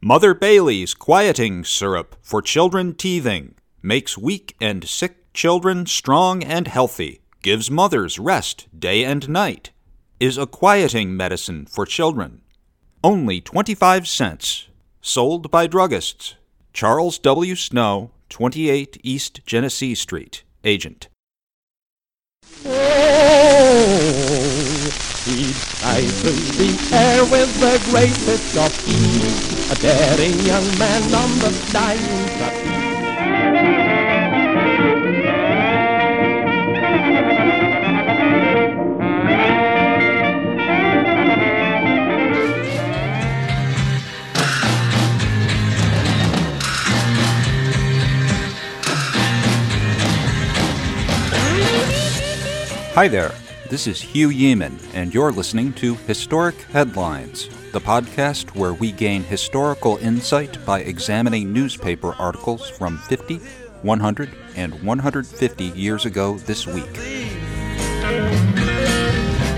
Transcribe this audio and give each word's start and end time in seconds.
Mother 0.00 0.32
Bailey's 0.32 0.94
quieting 0.94 1.64
syrup 1.64 2.14
for 2.22 2.40
children 2.40 2.94
teething 2.94 3.56
makes 3.82 4.16
weak 4.16 4.54
and 4.60 4.88
sick 4.88 5.32
children 5.34 5.86
strong 5.86 6.44
and 6.44 6.68
healthy, 6.68 7.20
gives 7.42 7.68
mothers 7.68 8.16
rest 8.16 8.68
day 8.78 9.02
and 9.02 9.28
night, 9.28 9.72
is 10.20 10.38
a 10.38 10.46
quieting 10.46 11.16
medicine 11.16 11.66
for 11.66 11.84
children. 11.84 12.42
Only 13.02 13.40
25 13.40 14.06
cents. 14.06 14.68
Sold 15.00 15.50
by 15.50 15.66
druggists. 15.66 16.34
Charles 16.72 17.18
W. 17.18 17.56
Snow, 17.56 18.12
28 18.28 18.98
East 19.02 19.40
Genesee 19.46 19.96
Street, 19.96 20.44
Agent. 20.62 21.08
Oh. 22.64 24.67
He'd 25.28 25.54
fly 25.54 26.06
through 26.06 26.32
the 26.56 26.70
air 26.96 27.22
with 27.24 27.60
the 27.60 27.78
greatest 27.90 28.56
of 28.56 28.72
ease, 28.88 29.70
a 29.70 29.74
daring 29.74 30.38
young 30.40 30.64
man 30.78 31.02
on 31.14 31.38
the 31.38 31.50
flying 31.68 31.98
trapeze. 32.38 32.88
Hi 52.94 53.08
there. 53.08 53.47
This 53.70 53.86
is 53.86 54.00
Hugh 54.00 54.30
Yeaman, 54.30 54.78
and 54.94 55.12
you're 55.12 55.30
listening 55.30 55.74
to 55.74 55.94
Historic 55.94 56.54
Headlines, 56.72 57.50
the 57.72 57.80
podcast 57.80 58.56
where 58.56 58.72
we 58.72 58.90
gain 58.92 59.22
historical 59.22 59.98
insight 59.98 60.64
by 60.64 60.80
examining 60.80 61.52
newspaper 61.52 62.14
articles 62.14 62.70
from 62.70 62.96
50, 62.96 63.36
100, 63.82 64.30
and 64.56 64.82
150 64.82 65.64
years 65.64 66.06
ago 66.06 66.38
this 66.38 66.66
week. 66.66 66.90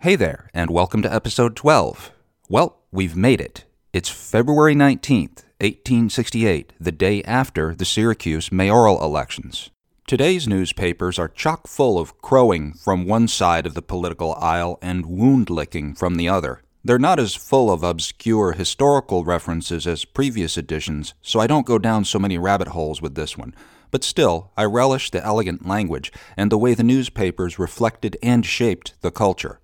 Hey 0.00 0.16
there, 0.16 0.50
and 0.52 0.68
welcome 0.68 1.00
to 1.00 1.10
episode 1.10 1.56
12. 1.56 2.12
Well, 2.50 2.82
we've 2.92 3.16
made 3.16 3.40
it. 3.40 3.65
It's 3.96 4.10
February 4.10 4.74
19th, 4.74 5.44
1868, 5.58 6.74
the 6.78 6.92
day 6.92 7.22
after 7.22 7.74
the 7.74 7.86
Syracuse 7.86 8.52
mayoral 8.52 9.02
elections. 9.02 9.70
Today's 10.06 10.46
newspapers 10.46 11.18
are 11.18 11.28
chock 11.28 11.66
full 11.66 11.98
of 11.98 12.20
crowing 12.20 12.74
from 12.74 13.06
one 13.06 13.26
side 13.26 13.64
of 13.64 13.72
the 13.72 13.80
political 13.80 14.34
aisle 14.34 14.78
and 14.82 15.06
wound 15.06 15.48
licking 15.48 15.94
from 15.94 16.16
the 16.16 16.28
other. 16.28 16.60
They're 16.84 16.98
not 16.98 17.18
as 17.18 17.34
full 17.34 17.70
of 17.70 17.82
obscure 17.82 18.52
historical 18.52 19.24
references 19.24 19.86
as 19.86 20.04
previous 20.04 20.58
editions, 20.58 21.14
so 21.22 21.40
I 21.40 21.46
don't 21.46 21.64
go 21.64 21.78
down 21.78 22.04
so 22.04 22.18
many 22.18 22.36
rabbit 22.36 22.68
holes 22.68 23.00
with 23.00 23.14
this 23.14 23.38
one. 23.38 23.54
But 23.90 24.04
still, 24.04 24.52
I 24.58 24.64
relish 24.64 25.10
the 25.10 25.24
elegant 25.24 25.66
language 25.66 26.12
and 26.36 26.52
the 26.52 26.58
way 26.58 26.74
the 26.74 26.82
newspapers 26.82 27.58
reflected 27.58 28.18
and 28.22 28.44
shaped 28.44 28.92
the 29.00 29.10
culture. 29.10 29.58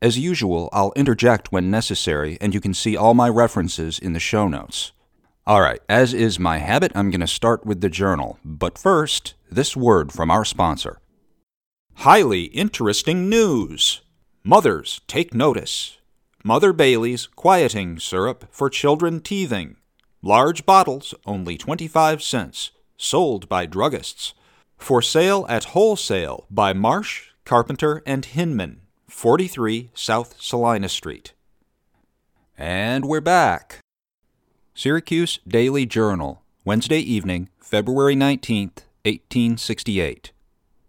As 0.00 0.16
usual, 0.16 0.68
I'll 0.72 0.92
interject 0.94 1.50
when 1.50 1.72
necessary, 1.72 2.38
and 2.40 2.54
you 2.54 2.60
can 2.60 2.72
see 2.72 2.96
all 2.96 3.14
my 3.14 3.28
references 3.28 3.98
in 3.98 4.12
the 4.12 4.20
show 4.20 4.46
notes. 4.46 4.92
All 5.44 5.60
right, 5.60 5.80
as 5.88 6.14
is 6.14 6.38
my 6.38 6.58
habit, 6.58 6.92
I'm 6.94 7.10
going 7.10 7.20
to 7.20 7.26
start 7.26 7.66
with 7.66 7.80
the 7.80 7.88
journal. 7.88 8.38
But 8.44 8.78
first, 8.78 9.34
this 9.50 9.76
word 9.76 10.12
from 10.12 10.30
our 10.30 10.44
sponsor. 10.44 11.00
Highly 11.94 12.44
interesting 12.44 13.28
news! 13.28 14.02
Mothers, 14.44 15.00
take 15.08 15.34
notice. 15.34 15.98
Mother 16.44 16.72
Bailey's 16.72 17.26
quieting 17.26 17.98
syrup 17.98 18.44
for 18.52 18.70
children 18.70 19.20
teething. 19.20 19.78
Large 20.22 20.64
bottles, 20.64 21.12
only 21.26 21.58
25 21.58 22.22
cents. 22.22 22.70
Sold 22.96 23.48
by 23.48 23.66
druggists. 23.66 24.32
For 24.76 25.02
sale 25.02 25.44
at 25.48 25.64
wholesale 25.74 26.46
by 26.48 26.72
Marsh, 26.72 27.30
Carpenter, 27.44 28.00
and 28.06 28.24
Hinman. 28.24 28.82
43 29.08 29.90
South 29.94 30.36
Salina 30.38 30.88
Street. 30.88 31.32
And 32.58 33.06
we're 33.06 33.22
back. 33.22 33.78
Syracuse 34.74 35.38
Daily 35.48 35.86
Journal, 35.86 36.42
Wednesday 36.66 36.98
evening, 36.98 37.48
February 37.58 38.14
19th, 38.14 38.84
1868. 39.06 40.32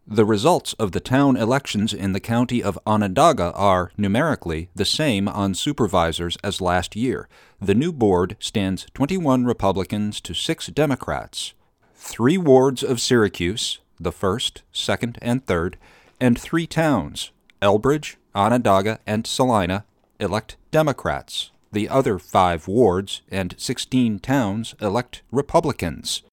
The 0.05 0.25
results 0.25 0.73
of 0.73 0.91
the 0.91 0.99
town 0.99 1.37
elections 1.37 1.93
in 1.93 2.11
the 2.11 2.19
county 2.19 2.61
of 2.61 2.77
Onondaga 2.85 3.53
are, 3.53 3.91
numerically, 3.97 4.69
the 4.75 4.85
same 4.85 5.29
on 5.29 5.53
supervisors 5.53 6.37
as 6.43 6.59
last 6.59 6.97
year. 6.97 7.29
The 7.61 7.75
new 7.75 7.93
board 7.93 8.35
stands 8.39 8.85
21 8.93 9.45
Republicans 9.45 10.19
to 10.21 10.33
6 10.33 10.67
Democrats. 10.67 11.53
Three 11.95 12.37
wards 12.37 12.83
of 12.83 12.99
Syracuse, 12.99 13.79
the 13.97 14.11
first, 14.11 14.63
second, 14.73 15.17
and 15.21 15.45
third, 15.45 15.77
and 16.19 16.37
three 16.37 16.67
towns, 16.67 17.31
Elbridge, 17.61 18.15
Onondaga, 18.33 18.99
and 19.05 19.27
Salina, 19.27 19.85
elect 20.19 20.57
Democrats. 20.71 21.51
The 21.71 21.89
other 21.89 22.17
five 22.17 22.67
wards 22.67 23.21
and 23.29 23.53
16 23.57 24.19
towns 24.19 24.75
elect 24.81 25.21
Republicans. 25.31 26.23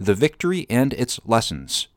The 0.00 0.14
victory 0.14 0.66
and 0.68 0.92
its 0.94 1.20
lessons. 1.24 1.88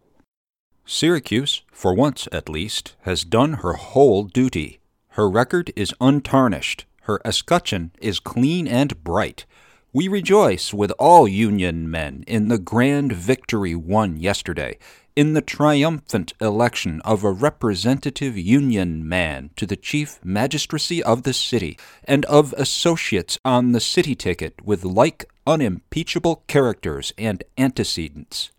Syracuse, 0.86 1.62
for 1.72 1.94
once 1.94 2.28
at 2.32 2.50
least, 2.50 2.96
has 3.02 3.24
done 3.24 3.54
her 3.54 3.74
whole 3.74 4.24
duty. 4.24 4.80
Her 5.10 5.30
record 5.30 5.72
is 5.76 5.94
untarnished. 6.02 6.86
Her 7.04 7.22
escutcheon 7.26 7.92
is 8.00 8.20
clean 8.20 8.68
and 8.68 9.04
bright. 9.04 9.46
We 9.94 10.08
rejoice 10.08 10.74
with 10.74 10.92
all 11.00 11.28
Union 11.28 11.90
men 11.90 12.24
in 12.28 12.48
the 12.48 12.58
grand 12.58 13.12
victory 13.12 13.76
won 13.76 14.18
yesterday, 14.18 14.78
in 15.16 15.34
the 15.34 15.42
triumphant 15.42 16.34
election 16.40 17.02
of 17.02 17.24
a 17.24 17.32
representative 17.32 18.38
Union 18.38 19.08
man 19.08 19.50
to 19.58 19.66
the 19.66 19.76
chief 19.76 20.20
magistracy 20.24 21.04
of 21.04 21.24
the 21.24 21.34
city, 21.34 21.78
and 22.06 22.24
of 22.26 22.54
associates 22.54 23.38
on 23.44 23.72
the 23.72 23.80
city 23.80 24.16
ticket 24.16 24.64
with 24.64 24.86
like 24.86 25.26
unimpeachable 25.46 26.44
characters 26.48 27.12
and 27.18 27.44
antecedents, 27.58 28.52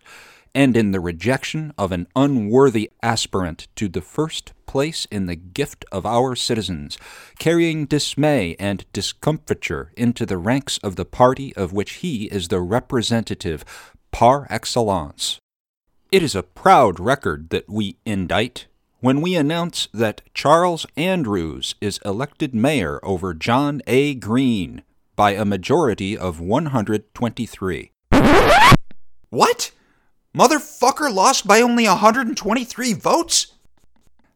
and 0.55 0.77
in 0.77 0.93
the 0.93 1.01
rejection 1.01 1.73
of 1.79 1.91
an 1.91 2.07
unworthy 2.15 2.91
aspirant 3.03 3.67
to 3.75 3.89
the 3.89 4.03
first 4.03 4.53
place 4.67 5.07
in 5.11 5.27
the 5.27 5.37
gift 5.37 5.85
of 5.91 6.05
our 6.05 6.35
citizens, 6.35 6.99
carrying 7.39 7.87
dismay 7.87 8.57
and 8.59 8.85
discomfiture 8.93 9.93
into 9.97 10.27
the 10.27 10.39
ranks 10.39 10.79
of 10.79 10.97
the 10.97 11.05
party 11.05 11.55
of 11.57 11.73
which 11.73 11.93
he 11.95 12.25
is 12.27 12.49
the 12.49 12.61
representative 12.61 13.65
par 14.11 14.47
excellence. 14.51 15.42
It 16.13 16.23
is 16.23 16.35
a 16.35 16.43
proud 16.43 17.01
record 17.01 17.49
that 17.49 17.71
we 17.71 17.97
indite 18.05 18.67
when 19.01 19.23
we 19.23 19.35
announce 19.35 19.89
that 19.95 20.21
Charles 20.35 20.85
Andrews 20.95 21.75
is 21.81 22.01
elected 22.05 22.55
mayor 22.55 23.01
over 23.03 23.33
John 23.33 23.81
A. 23.87 24.13
Green 24.13 24.83
by 25.17 25.31
a 25.31 25.47
majority 25.47 26.15
of 26.15 26.39
123. 26.39 27.93
What? 29.31 29.71
Motherfucker 30.37 31.11
lost 31.11 31.47
by 31.47 31.63
only 31.63 31.89
123 31.89 32.93
votes? 32.93 33.55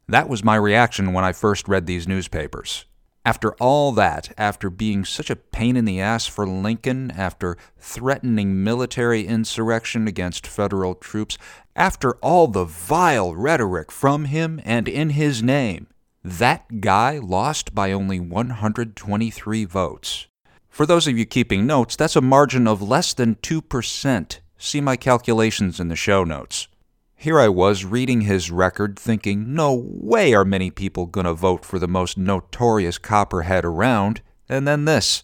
That 0.08 0.31
was 0.31 0.43
my 0.43 0.56
reaction 0.56 1.12
when 1.12 1.25
I 1.25 1.32
first 1.32 1.69
read 1.69 1.84
these 1.84 2.08
newspapers. 2.08 2.87
After 3.26 3.54
all 3.54 3.91
that, 3.91 4.32
after 4.38 4.70
being 4.70 5.04
such 5.04 5.31
a 5.31 5.34
pain 5.34 5.76
in 5.76 5.84
the 5.84 6.00
ass 6.00 6.28
for 6.28 6.47
Lincoln, 6.47 7.10
after 7.10 7.56
threatening 7.76 8.62
military 8.62 9.26
insurrection 9.26 10.06
against 10.06 10.47
federal 10.47 10.94
troops, 10.94 11.37
after 11.75 12.12
all 12.19 12.47
the 12.47 12.62
vile 12.62 13.34
rhetoric 13.34 13.90
from 13.90 14.26
him 14.26 14.61
and 14.64 14.87
in 14.87 15.11
his 15.11 15.43
name, 15.43 15.88
that 16.23 16.81
guy 16.81 17.19
lost 17.19 17.75
by 17.75 17.90
only 17.90 18.20
123 18.20 19.64
votes. 19.64 20.28
For 20.69 20.87
those 20.87 21.08
of 21.08 21.19
you 21.19 21.26
keeping 21.26 21.67
notes, 21.67 21.96
that's 21.96 22.14
a 22.14 22.20
margin 22.20 22.69
of 22.69 22.81
less 22.81 23.12
than 23.12 23.34
2%. 23.34 24.38
See 24.56 24.81
my 24.81 24.94
calculations 24.94 25.81
in 25.81 25.88
the 25.88 25.96
show 25.96 26.23
notes. 26.23 26.69
Here 27.18 27.40
I 27.40 27.48
was 27.48 27.86
reading 27.86 28.20
his 28.20 28.50
record, 28.50 28.98
thinking, 28.98 29.54
no 29.54 29.72
way 29.74 30.34
are 30.34 30.44
many 30.44 30.70
people 30.70 31.06
going 31.06 31.24
to 31.24 31.32
vote 31.32 31.64
for 31.64 31.78
the 31.78 31.88
most 31.88 32.18
notorious 32.18 32.98
copperhead 32.98 33.64
around, 33.64 34.20
and 34.50 34.68
then 34.68 34.84
this. 34.84 35.22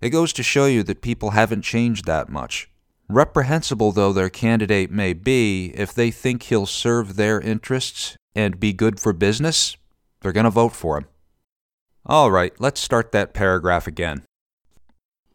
It 0.00 0.10
goes 0.10 0.32
to 0.34 0.42
show 0.42 0.66
you 0.66 0.82
that 0.82 1.00
people 1.00 1.30
haven't 1.30 1.62
changed 1.62 2.06
that 2.06 2.28
much. 2.28 2.68
Reprehensible 3.08 3.92
though 3.92 4.12
their 4.12 4.28
candidate 4.28 4.90
may 4.90 5.12
be, 5.12 5.72
if 5.76 5.94
they 5.94 6.10
think 6.10 6.42
he'll 6.42 6.66
serve 6.66 7.14
their 7.14 7.40
interests 7.40 8.16
and 8.34 8.60
be 8.60 8.72
good 8.72 8.98
for 9.00 9.12
business, 9.12 9.76
they're 10.20 10.32
going 10.32 10.44
to 10.44 10.50
vote 10.50 10.72
for 10.72 10.98
him. 10.98 11.06
All 12.04 12.32
right, 12.32 12.52
let's 12.58 12.80
start 12.80 13.12
that 13.12 13.32
paragraph 13.32 13.86
again. 13.86 14.24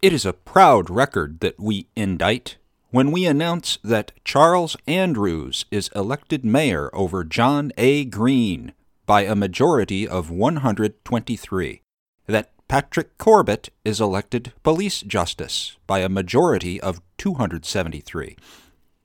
It 0.01 0.11
is 0.11 0.25
a 0.25 0.33
proud 0.33 0.89
record 0.89 1.39
that 1.39 1.57
we 1.59 1.87
indite 1.95 2.57
when 2.93 3.09
we 3.09 3.25
announce 3.25 3.79
that 3.83 4.11
Charles 4.23 4.77
Andrews 4.85 5.65
is 5.71 5.89
elected 5.95 6.45
mayor 6.45 6.91
over 6.93 7.23
John 7.23 7.71
A. 7.75 8.05
Green 8.05 8.71
by 9.07 9.21
a 9.21 9.33
majority 9.35 10.07
of 10.07 10.29
123, 10.29 11.81
that 12.27 12.51
Patrick 12.67 13.17
Corbett 13.17 13.69
is 13.83 13.99
elected 13.99 14.53
police 14.61 15.01
justice 15.01 15.75
by 15.87 16.01
a 16.01 16.07
majority 16.07 16.79
of 16.79 17.01
273, 17.17 18.37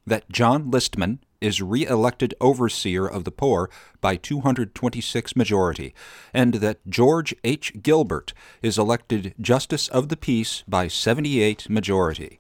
that 0.07 0.31
John 0.31 0.71
Listman 0.71 1.21
is 1.41 1.63
re 1.63 1.87
elected 1.87 2.35
overseer 2.43 3.07
of 3.07 3.25
the 3.25 3.31
poor 3.31 3.71
by 4.03 4.17
226 4.17 5.35
majority, 5.35 5.95
and 6.35 6.57
that 6.57 6.87
George 6.91 7.35
H. 7.43 7.73
Gilbert 7.81 8.35
is 8.61 8.77
elected 8.77 9.35
justice 9.41 9.89
of 9.89 10.11
the 10.11 10.17
peace 10.19 10.63
by 10.69 10.89
78 10.89 11.71
majority. 11.71 12.39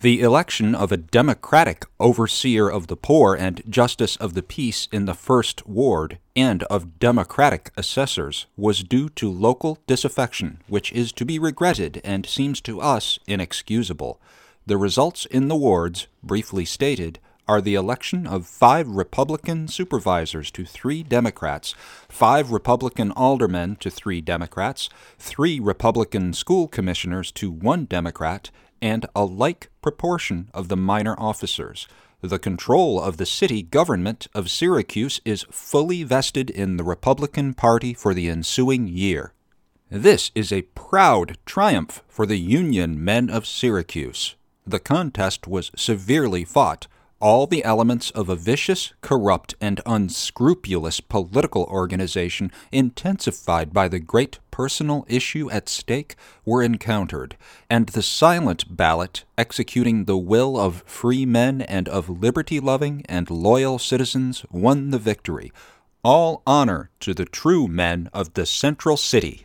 The 0.00 0.20
election 0.20 0.76
of 0.76 0.92
a 0.92 0.96
Democratic 0.96 1.84
overseer 1.98 2.68
of 2.68 2.86
the 2.86 2.94
poor 2.94 3.34
and 3.34 3.64
justice 3.68 4.14
of 4.14 4.34
the 4.34 4.44
peace 4.44 4.86
in 4.92 5.06
the 5.06 5.14
First 5.14 5.66
Ward 5.66 6.18
and 6.36 6.62
of 6.64 7.00
Democratic 7.00 7.72
assessors 7.76 8.46
was 8.56 8.84
due 8.84 9.08
to 9.08 9.28
local 9.28 9.78
disaffection, 9.88 10.60
which 10.68 10.92
is 10.92 11.10
to 11.14 11.24
be 11.24 11.40
regretted 11.40 12.00
and 12.04 12.26
seems 12.26 12.60
to 12.60 12.80
us 12.80 13.18
inexcusable. 13.26 14.20
The 14.64 14.76
results 14.76 15.26
in 15.26 15.48
the 15.48 15.56
wards, 15.56 16.06
briefly 16.22 16.64
stated, 16.64 17.18
are 17.48 17.60
the 17.60 17.74
election 17.74 18.24
of 18.24 18.46
five 18.46 18.86
Republican 18.86 19.66
supervisors 19.66 20.52
to 20.52 20.64
three 20.64 21.02
Democrats, 21.02 21.74
five 22.08 22.52
Republican 22.52 23.10
aldermen 23.12 23.74
to 23.76 23.90
three 23.90 24.20
Democrats, 24.20 24.88
three 25.18 25.58
Republican 25.58 26.34
school 26.34 26.68
commissioners 26.68 27.32
to 27.32 27.50
one 27.50 27.84
Democrat, 27.86 28.50
and 28.80 29.06
a 29.14 29.24
like 29.24 29.70
proportion 29.82 30.48
of 30.52 30.68
the 30.68 30.76
minor 30.76 31.14
officers. 31.18 31.88
The 32.20 32.38
control 32.38 33.00
of 33.00 33.16
the 33.16 33.26
city 33.26 33.62
government 33.62 34.26
of 34.34 34.50
Syracuse 34.50 35.20
is 35.24 35.46
fully 35.50 36.02
vested 36.02 36.50
in 36.50 36.76
the 36.76 36.84
Republican 36.84 37.54
Party 37.54 37.94
for 37.94 38.12
the 38.12 38.28
ensuing 38.28 38.88
year. 38.88 39.32
This 39.90 40.30
is 40.34 40.52
a 40.52 40.62
proud 40.62 41.38
triumph 41.46 42.02
for 42.08 42.26
the 42.26 42.38
Union 42.38 43.02
men 43.02 43.30
of 43.30 43.46
Syracuse. 43.46 44.34
The 44.66 44.80
contest 44.80 45.46
was 45.46 45.70
severely 45.76 46.44
fought 46.44 46.88
all 47.20 47.46
the 47.46 47.64
elements 47.64 48.10
of 48.12 48.28
a 48.28 48.36
vicious, 48.36 48.92
corrupt, 49.00 49.54
and 49.60 49.80
unscrupulous 49.84 51.00
political 51.00 51.64
organization, 51.64 52.52
intensified 52.70 53.72
by 53.72 53.88
the 53.88 53.98
great 53.98 54.38
personal 54.50 55.04
issue 55.08 55.50
at 55.50 55.68
stake, 55.68 56.14
were 56.44 56.62
encountered, 56.62 57.36
and 57.68 57.88
the 57.88 58.02
silent 58.02 58.76
ballot, 58.76 59.24
executing 59.36 60.04
the 60.04 60.16
will 60.16 60.56
of 60.58 60.82
free 60.86 61.26
men 61.26 61.62
and 61.62 61.88
of 61.88 62.08
liberty 62.08 62.60
loving 62.60 63.04
and 63.08 63.30
loyal 63.30 63.78
citizens, 63.78 64.44
won 64.50 64.90
the 64.90 64.98
victory. 64.98 65.52
All 66.04 66.42
honor 66.46 66.90
to 67.00 67.12
the 67.14 67.24
true 67.24 67.66
men 67.66 68.08
of 68.12 68.34
the 68.34 68.46
Central 68.46 68.96
City. 68.96 69.44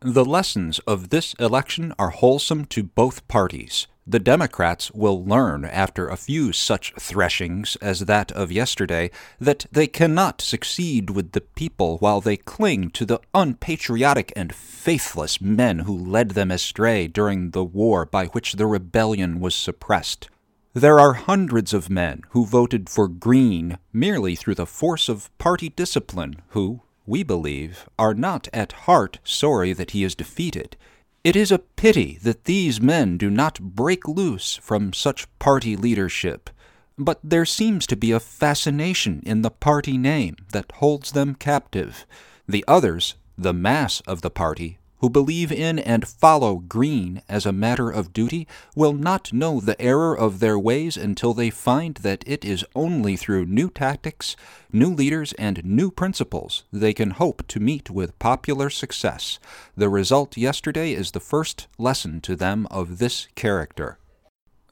The 0.00 0.24
lessons 0.24 0.78
of 0.80 1.10
this 1.10 1.34
election 1.34 1.92
are 1.98 2.10
wholesome 2.10 2.64
to 2.66 2.82
both 2.82 3.26
parties. 3.28 3.86
The 4.06 4.18
Democrats 4.18 4.90
will 4.90 5.24
learn 5.24 5.64
after 5.64 6.08
a 6.08 6.16
few 6.16 6.52
such 6.52 6.92
threshings 6.98 7.76
as 7.76 8.00
that 8.00 8.32
of 8.32 8.50
yesterday 8.50 9.10
that 9.38 9.66
they 9.70 9.86
cannot 9.86 10.40
succeed 10.40 11.10
with 11.10 11.32
the 11.32 11.42
people 11.42 11.98
while 11.98 12.20
they 12.20 12.36
cling 12.36 12.90
to 12.90 13.04
the 13.04 13.20
unpatriotic 13.34 14.32
and 14.34 14.54
faithless 14.54 15.40
men 15.40 15.80
who 15.80 15.96
led 15.96 16.30
them 16.30 16.50
astray 16.50 17.06
during 17.06 17.50
the 17.50 17.64
war 17.64 18.06
by 18.06 18.26
which 18.26 18.54
the 18.54 18.66
rebellion 18.66 19.38
was 19.38 19.54
suppressed. 19.54 20.28
There 20.72 20.98
are 20.98 21.14
hundreds 21.14 21.74
of 21.74 21.90
men 21.90 22.22
who 22.30 22.46
voted 22.46 22.88
for 22.88 23.06
Green 23.06 23.76
merely 23.92 24.34
through 24.34 24.54
the 24.54 24.66
force 24.66 25.08
of 25.08 25.36
party 25.36 25.68
discipline 25.68 26.42
who, 26.48 26.82
we 27.06 27.22
believe, 27.22 27.88
are 27.98 28.14
not 28.14 28.48
at 28.52 28.72
heart 28.72 29.18
sorry 29.24 29.72
that 29.72 29.90
he 29.90 30.04
is 30.04 30.14
defeated. 30.14 30.76
It 31.22 31.36
is 31.36 31.52
a 31.52 31.58
pity 31.58 32.18
that 32.22 32.44
these 32.44 32.80
men 32.80 33.18
do 33.18 33.28
not 33.28 33.60
break 33.60 34.08
loose 34.08 34.56
from 34.56 34.94
such 34.94 35.26
party 35.38 35.76
leadership, 35.76 36.48
but 36.96 37.20
there 37.22 37.44
seems 37.44 37.86
to 37.88 37.96
be 37.96 38.10
a 38.10 38.18
fascination 38.18 39.22
in 39.26 39.42
the 39.42 39.50
party 39.50 39.98
name 39.98 40.36
that 40.52 40.72
holds 40.76 41.12
them 41.12 41.34
captive. 41.34 42.06
The 42.48 42.64
others, 42.66 43.16
the 43.36 43.52
mass 43.52 44.00
of 44.06 44.22
the 44.22 44.30
party, 44.30 44.78
who 45.00 45.10
believe 45.10 45.50
in 45.50 45.78
and 45.78 46.06
follow 46.06 46.56
Green 46.56 47.22
as 47.28 47.46
a 47.46 47.52
matter 47.52 47.90
of 47.90 48.12
duty 48.12 48.46
will 48.74 48.92
not 48.92 49.32
know 49.32 49.60
the 49.60 49.80
error 49.80 50.16
of 50.16 50.40
their 50.40 50.58
ways 50.58 50.96
until 50.96 51.34
they 51.34 51.50
find 51.50 51.96
that 51.96 52.22
it 52.26 52.44
is 52.44 52.64
only 52.74 53.16
through 53.16 53.46
new 53.46 53.70
tactics, 53.70 54.36
new 54.72 54.92
leaders, 54.92 55.32
and 55.34 55.64
new 55.64 55.90
principles 55.90 56.64
they 56.72 56.92
can 56.92 57.12
hope 57.12 57.46
to 57.48 57.60
meet 57.60 57.90
with 57.90 58.18
popular 58.18 58.70
success. 58.70 59.38
The 59.76 59.88
result 59.88 60.36
yesterday 60.36 60.92
is 60.92 61.10
the 61.10 61.20
first 61.20 61.66
lesson 61.78 62.20
to 62.22 62.36
them 62.36 62.66
of 62.70 62.98
this 62.98 63.28
character. 63.34 63.98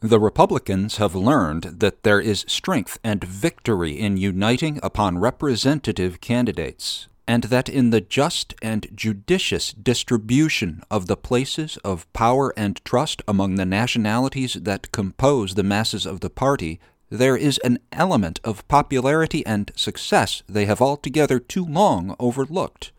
The 0.01 0.21
Republicans 0.21 0.99
have 0.99 1.17
learned 1.17 1.81
that 1.81 2.05
there 2.05 2.21
is 2.21 2.45
strength 2.47 3.01
and 3.03 3.25
victory 3.25 3.99
in 3.99 4.17
uniting 4.17 4.79
upon 4.83 5.19
representative 5.19 6.21
candidates 6.21 7.09
and 7.29 7.45
that 7.45 7.69
in 7.69 7.91
the 7.91 8.01
just 8.01 8.55
and 8.63 8.89
judicious 8.95 9.75
distribution 9.75 10.83
of 10.91 11.07
the 11.07 11.17
places 11.17 11.77
of 11.85 12.11
power 12.15 12.55
and 12.57 12.83
trust 12.87 13.21
among 13.29 13.57
the 13.57 13.67
nationalities 13.67 14.55
that 14.55 14.91
compose 14.93 15.55
the 15.55 15.63
masses 15.63 16.07
of 16.07 16.21
the 16.21 16.31
party, 16.31 16.81
there 17.11 17.37
is 17.37 17.59
an 17.59 17.79
element 17.93 18.41
of 18.43 18.67
popularity 18.67 19.45
and 19.45 19.71
success 19.77 20.43
they 20.49 20.65
have 20.65 20.81
altogether 20.81 21.39
too 21.39 21.67
long 21.67 22.17
overlooked. 22.19 22.93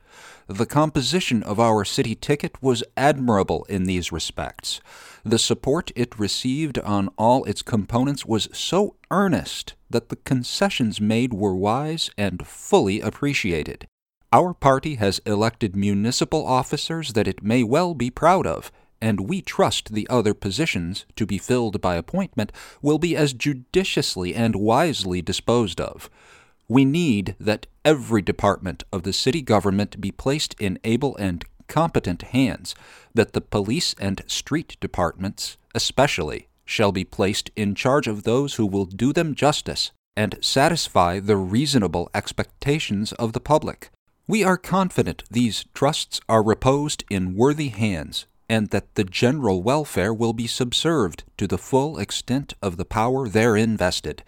The 0.45 0.67
composition 0.67 1.41
of 1.41 1.59
our 1.59 1.83
city 1.83 2.13
ticket 2.13 2.61
was 2.61 2.83
admirable 2.95 3.65
in 3.67 3.85
these 3.85 4.11
respects. 4.11 4.79
The 5.23 5.39
support 5.39 5.91
it 5.95 6.19
received 6.19 6.77
on 6.79 7.09
all 7.17 7.43
its 7.45 7.63
components 7.63 8.27
was 8.27 8.47
so 8.51 8.95
earnest 9.09 9.73
that 9.89 10.09
the 10.09 10.15
concessions 10.17 11.01
made 11.01 11.33
were 11.33 11.55
wise 11.55 12.11
and 12.15 12.45
fully 12.45 13.01
appreciated. 13.01 13.87
Our 14.31 14.53
party 14.53 14.95
has 14.95 15.19
elected 15.25 15.75
municipal 15.75 16.45
officers 16.45 17.13
that 17.13 17.27
it 17.27 17.41
may 17.41 17.63
well 17.63 17.95
be 17.95 18.11
proud 18.11 18.45
of, 18.45 18.71
and 19.01 19.21
we 19.21 19.41
trust 19.41 19.91
the 19.91 20.07
other 20.07 20.35
positions, 20.35 21.07
to 21.15 21.25
be 21.25 21.39
filled 21.39 21.81
by 21.81 21.95
appointment, 21.95 22.51
will 22.79 22.99
be 22.99 23.15
as 23.15 23.33
judiciously 23.33 24.35
and 24.35 24.55
wisely 24.55 25.23
disposed 25.23 25.81
of. 25.81 26.11
We 26.67 26.85
need 26.85 27.35
that 27.39 27.65
every 27.83 28.21
department 28.21 28.83
of 28.93 29.01
the 29.01 29.13
city 29.13 29.41
government 29.41 29.99
be 29.99 30.11
placed 30.11 30.55
in 30.59 30.77
able 30.83 31.17
and 31.17 31.43
competent 31.67 32.21
hands, 32.21 32.75
that 33.15 33.33
the 33.33 33.41
police 33.41 33.95
and 33.99 34.21
street 34.27 34.77
departments, 34.79 35.57
especially, 35.73 36.49
shall 36.65 36.91
be 36.91 37.03
placed 37.03 37.49
in 37.55 37.73
charge 37.73 38.07
of 38.07 38.23
those 38.23 38.55
who 38.55 38.67
will 38.67 38.85
do 38.85 39.11
them 39.11 39.33
justice 39.33 39.91
and 40.15 40.37
satisfy 40.39 41.19
the 41.19 41.37
reasonable 41.37 42.11
expectations 42.13 43.11
of 43.13 43.33
the 43.33 43.39
public. 43.39 43.89
We 44.29 44.43
are 44.43 44.57
confident 44.57 45.23
these 45.31 45.65
trusts 45.73 46.21
are 46.29 46.43
reposed 46.43 47.03
in 47.09 47.33
worthy 47.33 47.69
hands, 47.69 48.27
and 48.47 48.69
that 48.69 48.93
the 48.93 49.03
general 49.03 49.63
welfare 49.63 50.13
will 50.13 50.33
be 50.33 50.45
subserved 50.45 51.23
to 51.39 51.47
the 51.47 51.57
full 51.57 51.97
extent 51.97 52.53
of 52.61 52.77
the 52.77 52.85
power 52.85 53.27
therein 53.27 53.75
vested. 53.75 54.21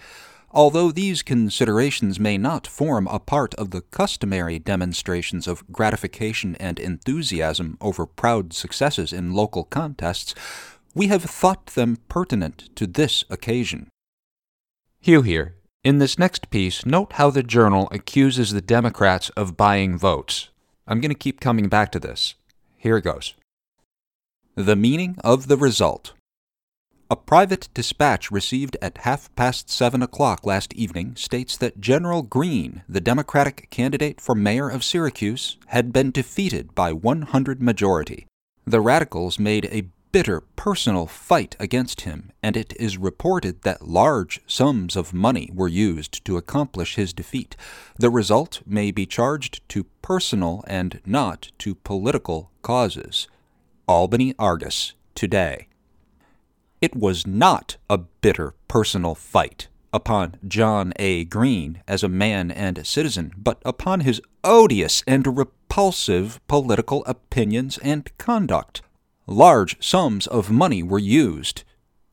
Although 0.49 0.91
these 0.91 1.21
considerations 1.21 2.19
may 2.19 2.39
not 2.39 2.65
form 2.65 3.05
a 3.11 3.19
part 3.19 3.53
of 3.59 3.69
the 3.69 3.81
customary 3.81 4.57
demonstrations 4.57 5.45
of 5.45 5.71
gratification 5.71 6.55
and 6.55 6.79
enthusiasm 6.79 7.77
over 7.79 8.07
proud 8.07 8.53
successes 8.53 9.13
in 9.13 9.33
local 9.33 9.65
contests, 9.65 10.33
we 10.95 11.09
have 11.09 11.23
thought 11.25 11.67
them 11.67 11.99
pertinent 12.09 12.75
to 12.75 12.87
this 12.87 13.23
occasion. 13.29 13.87
Hugh 14.99 15.21
here 15.21 15.60
in 15.83 15.97
this 15.97 16.19
next 16.19 16.49
piece, 16.51 16.85
note 16.85 17.13
how 17.13 17.31
the 17.31 17.43
journal 17.43 17.87
accuses 17.91 18.51
the 18.51 18.61
Democrats 18.61 19.29
of 19.31 19.57
buying 19.57 19.97
votes. 19.97 20.49
I'm 20.87 21.01
going 21.01 21.09
to 21.09 21.15
keep 21.15 21.39
coming 21.39 21.69
back 21.69 21.91
to 21.93 21.99
this. 21.99 22.35
Here 22.77 22.97
it 22.97 23.03
goes. 23.03 23.33
The 24.55 24.75
meaning 24.75 25.15
of 25.23 25.47
the 25.47 25.57
result. 25.57 26.13
A 27.09 27.15
private 27.15 27.67
dispatch 27.73 28.31
received 28.31 28.77
at 28.81 28.99
half 28.99 29.35
past 29.35 29.69
seven 29.69 30.01
o'clock 30.01 30.45
last 30.45 30.73
evening 30.73 31.15
states 31.15 31.57
that 31.57 31.81
General 31.81 32.21
Green, 32.21 32.83
the 32.87 33.01
Democratic 33.01 33.69
candidate 33.69 34.21
for 34.21 34.35
mayor 34.35 34.69
of 34.69 34.83
Syracuse, 34.83 35.57
had 35.67 35.91
been 35.91 36.11
defeated 36.11 36.73
by 36.75 36.93
100 36.93 37.61
majority. 37.61 38.27
The 38.65 38.81
radicals 38.81 39.39
made 39.39 39.65
a 39.65 39.89
bitter 40.11 40.41
personal 40.55 41.07
fight 41.07 41.55
against 41.59 42.01
him, 42.01 42.31
and 42.43 42.57
it 42.57 42.73
is 42.79 42.97
reported 42.97 43.61
that 43.61 43.87
large 43.87 44.41
sums 44.45 44.95
of 44.95 45.13
money 45.13 45.49
were 45.53 45.67
used 45.67 46.23
to 46.25 46.37
accomplish 46.37 46.95
his 46.95 47.13
defeat. 47.13 47.55
The 47.97 48.09
result 48.09 48.61
may 48.65 48.91
be 48.91 49.05
charged 49.05 49.67
to 49.69 49.85
personal 50.01 50.63
and 50.67 50.99
not 51.05 51.51
to 51.59 51.75
political 51.75 52.51
causes. 52.61 53.27
Albany 53.87 54.33
Argus, 54.37 54.93
today. 55.15 55.67
It 56.81 56.95
was 56.95 57.27
not 57.27 57.77
a 57.89 57.97
bitter 57.97 58.53
personal 58.67 59.15
fight 59.15 59.67
upon 59.93 60.35
John 60.47 60.93
A. 60.97 61.25
Green 61.25 61.81
as 61.87 62.03
a 62.03 62.09
man 62.09 62.49
and 62.51 62.85
citizen, 62.85 63.33
but 63.37 63.61
upon 63.65 64.01
his 64.01 64.21
odious 64.43 65.03
and 65.05 65.37
repulsive 65.37 66.39
political 66.47 67.03
opinions 67.05 67.77
and 67.79 68.09
conduct. 68.17 68.81
Large 69.27 69.83
sums 69.83 70.27
of 70.27 70.51
money 70.51 70.81
were 70.81 70.99
used, 70.99 71.63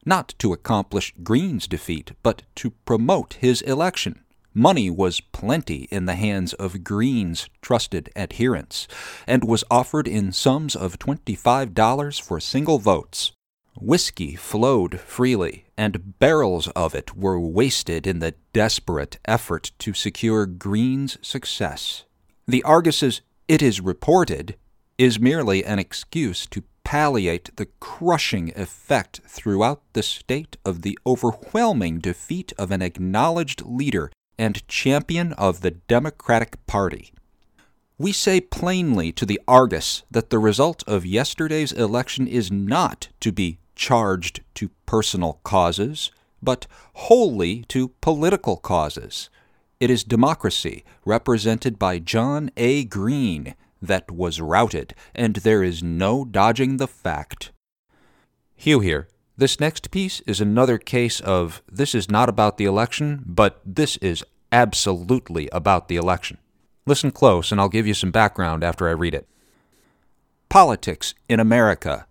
not 0.05 0.35
to 0.39 0.53
accomplish 0.53 1.15
Green's 1.23 1.67
defeat, 1.67 2.13
but 2.23 2.43
to 2.57 2.71
promote 2.85 3.35
his 3.35 3.63
election. 3.63 4.21
Money 4.55 4.91
was 4.91 5.21
plenty 5.21 5.87
in 5.91 6.07
the 6.07 6.17
hands 6.17 6.53
of 6.55 6.83
Green's 6.83 7.49
trusted 7.63 8.11
adherents, 8.17 8.89
and 9.27 9.45
was 9.45 9.65
offered 9.71 10.09
in 10.09 10.33
sums 10.33 10.75
of 10.75 10.99
$25 10.99 12.21
for 12.21 12.41
single 12.41 12.79
votes. 12.79 13.33
Whiskey 13.81 14.35
flowed 14.35 14.99
freely, 14.99 15.67
and 15.77 16.19
barrels 16.19 16.67
of 16.69 16.95
it 16.95 17.17
were 17.17 17.39
wasted 17.39 18.07
in 18.07 18.19
the 18.19 18.35
desperate 18.53 19.19
effort 19.25 19.71
to 19.79 19.93
secure 19.95 20.47
Green's 20.47 21.17
success. 21.23 22.05
The 22.47 22.63
Argus's 22.65 23.21
It 23.47 23.63
is 23.63 23.81
reported 23.81 24.57
is 24.97 25.21
merely 25.21 25.65
an 25.65 25.79
excuse 25.79 26.45
to 26.47 26.65
palliate 26.89 27.51
the 27.57 27.69
crushing 27.81 28.51
effect 28.57 29.21
throughout 29.27 29.83
the 29.93 30.03
state 30.03 30.57
of 30.65 30.81
the 30.81 30.99
overwhelming 31.07 31.99
defeat 31.99 32.51
of 32.57 32.71
an 32.71 32.81
acknowledged 32.81 33.61
leader 33.67 34.11
and 34.39 34.67
champion 34.69 35.35
of 35.35 35.61
the 35.61 35.71
Democratic 35.71 36.67
Party. 36.67 37.13
We 37.99 38.11
say 38.13 38.41
plainly 38.41 39.13
to 39.13 39.27
the 39.27 39.39
Argus 39.47 40.05
that 40.11 40.31
the 40.31 40.39
result 40.39 40.83
of 40.87 41.05
yesterday's 41.05 41.73
election 41.73 42.27
is 42.27 42.51
not 42.51 43.09
to 43.21 43.33
be 43.33 43.59
charged 43.75 44.41
to 44.55 44.71
personal 44.87 45.41
causes, 45.43 46.11
but 46.43 46.67
wholly 46.95 47.65
to 47.69 47.89
political 48.01 48.57
causes. 48.57 49.29
It 49.79 49.91
is 49.91 50.05
democracy, 50.05 50.87
represented 51.05 51.79
by 51.79 51.99
John 51.99 52.51
A. 52.57 52.85
Green, 52.85 53.55
that 53.81 54.11
was 54.11 54.41
routed, 54.41 54.95
and 55.15 55.37
there 55.37 55.63
is 55.63 55.83
no 55.83 56.25
dodging 56.25 56.77
the 56.77 56.89
fact. 56.89 57.53
Hugh 58.57 58.81
here. 58.81 59.09
This 59.37 59.61
next 59.61 59.93
piece 59.93 60.21
is 60.23 60.41
another 60.41 60.79
case 60.79 61.21
of 61.21 61.63
this 61.71 61.95
is 61.95 62.11
not 62.11 62.29
about 62.29 62.57
the 62.57 62.65
election, 62.65 63.23
but 63.25 63.61
this 63.65 63.97
is 63.99 64.25
absolutely 64.51 65.49
about 65.53 65.87
the 65.87 65.95
election. 65.95 66.39
Listen 66.87 67.13
close, 67.13 67.53
and 67.53 67.61
I'll 67.61 67.69
give 67.69 67.87
you 67.87 67.95
some 67.95 68.11
background 68.11 68.65
after 68.65 68.89
I 68.89 68.93
read 68.93 69.15
it. 69.15 69.29
Politics 70.49 71.15
in 71.29 71.39
America. 71.39 72.08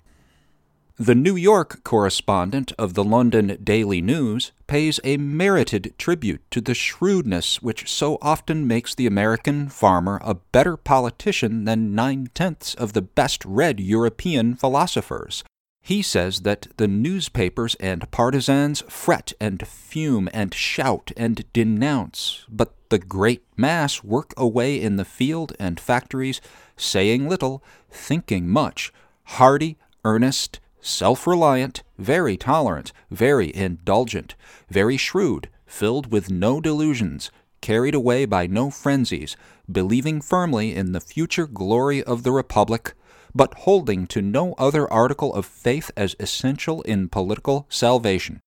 The 0.99 1.13
New 1.13 1.35
York 1.35 1.83
correspondent 1.83 2.71
of 2.79 2.95
the 2.95 3.03
London 3.03 3.59
Daily 3.63 4.01
News 4.01 4.51
pays 4.65 4.99
a 5.03 5.17
merited 5.17 5.93
tribute 5.99 6.41
to 6.49 6.59
the 6.59 6.73
shrewdness 6.73 7.61
which 7.61 7.87
so 7.87 8.17
often 8.19 8.65
makes 8.65 8.95
the 8.95 9.05
American 9.05 9.69
farmer 9.69 10.19
a 10.23 10.33
better 10.33 10.75
politician 10.75 11.65
than 11.65 11.93
nine 11.93 12.29
tenths 12.33 12.73
of 12.73 12.93
the 12.93 13.03
best 13.03 13.45
read 13.45 13.79
European 13.79 14.55
philosophers. 14.55 15.43
He 15.83 16.01
says 16.01 16.41
that 16.41 16.65
the 16.77 16.87
newspapers 16.87 17.75
and 17.75 18.09
partisans 18.09 18.81
fret 18.89 19.33
and 19.39 19.67
fume 19.67 20.27
and 20.33 20.51
shout 20.51 21.11
and 21.15 21.45
denounce, 21.53 22.43
but 22.49 22.73
the 22.89 22.97
great 22.97 23.43
mass 23.55 24.03
work 24.03 24.33
away 24.35 24.81
in 24.81 24.95
the 24.95 25.05
field 25.05 25.53
and 25.59 25.79
factories, 25.79 26.41
saying 26.75 27.29
little, 27.29 27.63
thinking 27.91 28.49
much, 28.49 28.91
hardy, 29.25 29.77
earnest, 30.03 30.59
self 30.87 31.27
reliant, 31.27 31.83
very 31.97 32.37
tolerant, 32.37 32.91
very 33.11 33.53
indulgent, 33.55 34.35
very 34.69 34.97
shrewd, 34.97 35.49
filled 35.65 36.11
with 36.11 36.31
no 36.31 36.61
delusions, 36.61 37.31
carried 37.61 37.95
away 37.95 38.25
by 38.25 38.47
no 38.47 38.69
frenzies, 38.69 39.35
believing 39.71 40.21
firmly 40.21 40.73
in 40.73 40.93
the 40.93 41.01
future 41.01 41.47
glory 41.47 42.03
of 42.03 42.23
the 42.23 42.31
Republic 42.31 42.93
but 43.37 43.53
holding 43.59 44.07
to 44.07 44.21
no 44.21 44.55
other 44.57 44.91
article 44.91 45.33
of 45.35 45.45
faith 45.45 45.91
as 45.95 46.15
essential 46.19 46.81
in 46.81 47.07
political 47.07 47.67
salvation. 47.69 48.41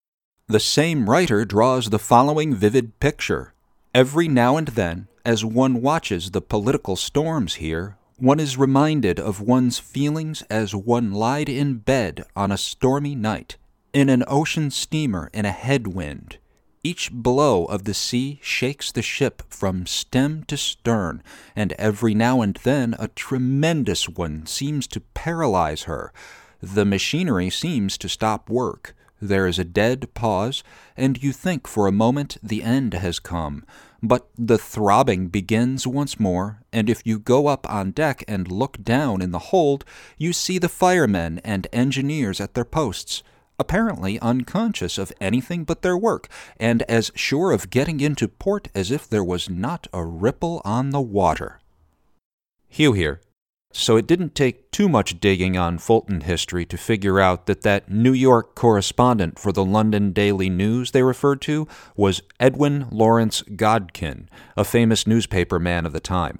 The 0.47 0.59
same 0.59 1.07
writer 1.07 1.45
draws 1.45 1.91
the 1.91 1.99
following 1.99 2.55
vivid 2.55 2.99
picture. 2.99 3.53
Every 3.93 4.27
now 4.27 4.57
and 4.57 4.69
then, 4.69 5.07
as 5.23 5.45
one 5.45 5.81
watches 5.83 6.31
the 6.31 6.41
political 6.41 6.95
storms 6.95 7.55
here, 7.55 7.97
one 8.21 8.39
is 8.39 8.57
reminded 8.57 9.19
of 9.19 9.41
one's 9.41 9.79
feelings 9.79 10.41
as 10.49 10.75
one 10.75 11.11
lied 11.11 11.49
in 11.49 11.75
bed 11.75 12.25
on 12.35 12.51
a 12.51 12.57
stormy 12.57 13.15
night, 13.15 13.57
in 13.93 14.09
an 14.09 14.23
ocean 14.27 14.69
steamer 14.71 15.29
in 15.33 15.45
a 15.45 15.51
headwind, 15.51 16.37
each 16.81 17.11
blow 17.11 17.65
of 17.65 17.83
the 17.83 17.93
sea 17.93 18.39
shakes 18.41 18.91
the 18.91 19.01
ship 19.01 19.43
from 19.49 19.85
stem 19.85 20.45
to 20.45 20.55
stern, 20.55 21.21
and 21.53 21.73
every 21.73 22.13
now 22.13 22.41
and 22.41 22.55
then 22.63 22.95
a 22.97 23.09
tremendous 23.09 24.07
one 24.07 24.45
seems 24.45 24.87
to 24.87 25.01
paralyze 25.01 25.83
her. 25.83 26.13
The 26.61 26.85
machinery 26.85 27.49
seems 27.49 27.97
to 27.97 28.07
stop 28.07 28.49
work. 28.49 28.95
There 29.21 29.45
is 29.45 29.59
a 29.59 29.65
dead 29.65 30.13
pause, 30.13 30.63
and 30.95 31.21
you 31.21 31.33
think 31.33 31.67
for 31.67 31.85
a 31.85 31.91
moment 31.91 32.37
the 32.41 32.63
end 32.63 32.93
has 32.93 33.19
come. 33.19 33.65
But 34.01 34.29
the 34.37 34.57
throbbing 34.57 35.27
begins 35.27 35.85
once 35.85 36.19
more, 36.19 36.61
and 36.71 36.89
if 36.89 37.01
you 37.05 37.19
go 37.19 37.47
up 37.47 37.69
on 37.69 37.91
deck 37.91 38.23
and 38.27 38.51
look 38.51 38.81
down 38.81 39.21
in 39.21 39.31
the 39.31 39.39
hold, 39.39 39.83
you 40.17 40.31
see 40.31 40.57
the 40.57 40.69
firemen 40.69 41.39
and 41.43 41.67
engineers 41.73 42.39
at 42.39 42.53
their 42.53 42.65
posts 42.65 43.23
apparently 43.59 44.17
unconscious 44.21 44.97
of 44.97 45.11
anything 45.19 45.65
but 45.65 45.81
their 45.81 45.97
work, 45.97 46.29
and 46.57 46.81
as 46.83 47.11
sure 47.13 47.51
of 47.51 47.69
getting 47.69 47.99
into 47.99 48.27
port 48.27 48.69
as 48.73 48.89
if 48.89 49.07
there 49.07 49.23
was 49.23 49.49
not 49.49 49.85
a 49.93 50.03
ripple 50.03 50.61
on 50.63 50.91
the 50.91 51.01
water. 51.01 51.59
Hugh 52.69 52.93
here. 52.93 53.21
So 53.71 53.97
it 53.97 54.07
didn't 54.07 54.33
take 54.33 54.71
too 54.71 54.89
much 54.89 55.19
digging 55.19 55.55
on 55.55 55.77
Fulton 55.77 56.21
history 56.21 56.65
to 56.65 56.77
figure 56.77 57.19
out 57.19 57.45
that 57.45 57.61
that 57.61 57.89
New 57.91 58.13
York 58.13 58.55
correspondent 58.55 59.37
for 59.37 59.51
the 59.51 59.63
London 59.63 60.11
Daily 60.11 60.49
News 60.49 60.91
they 60.91 61.03
referred 61.03 61.41
to 61.41 61.67
was 61.95 62.23
Edwin 62.39 62.87
Lawrence 62.89 63.43
Godkin, 63.43 64.27
a 64.57 64.63
famous 64.63 65.05
newspaper 65.05 65.59
man 65.59 65.85
of 65.85 65.93
the 65.93 65.99
time. 65.99 66.39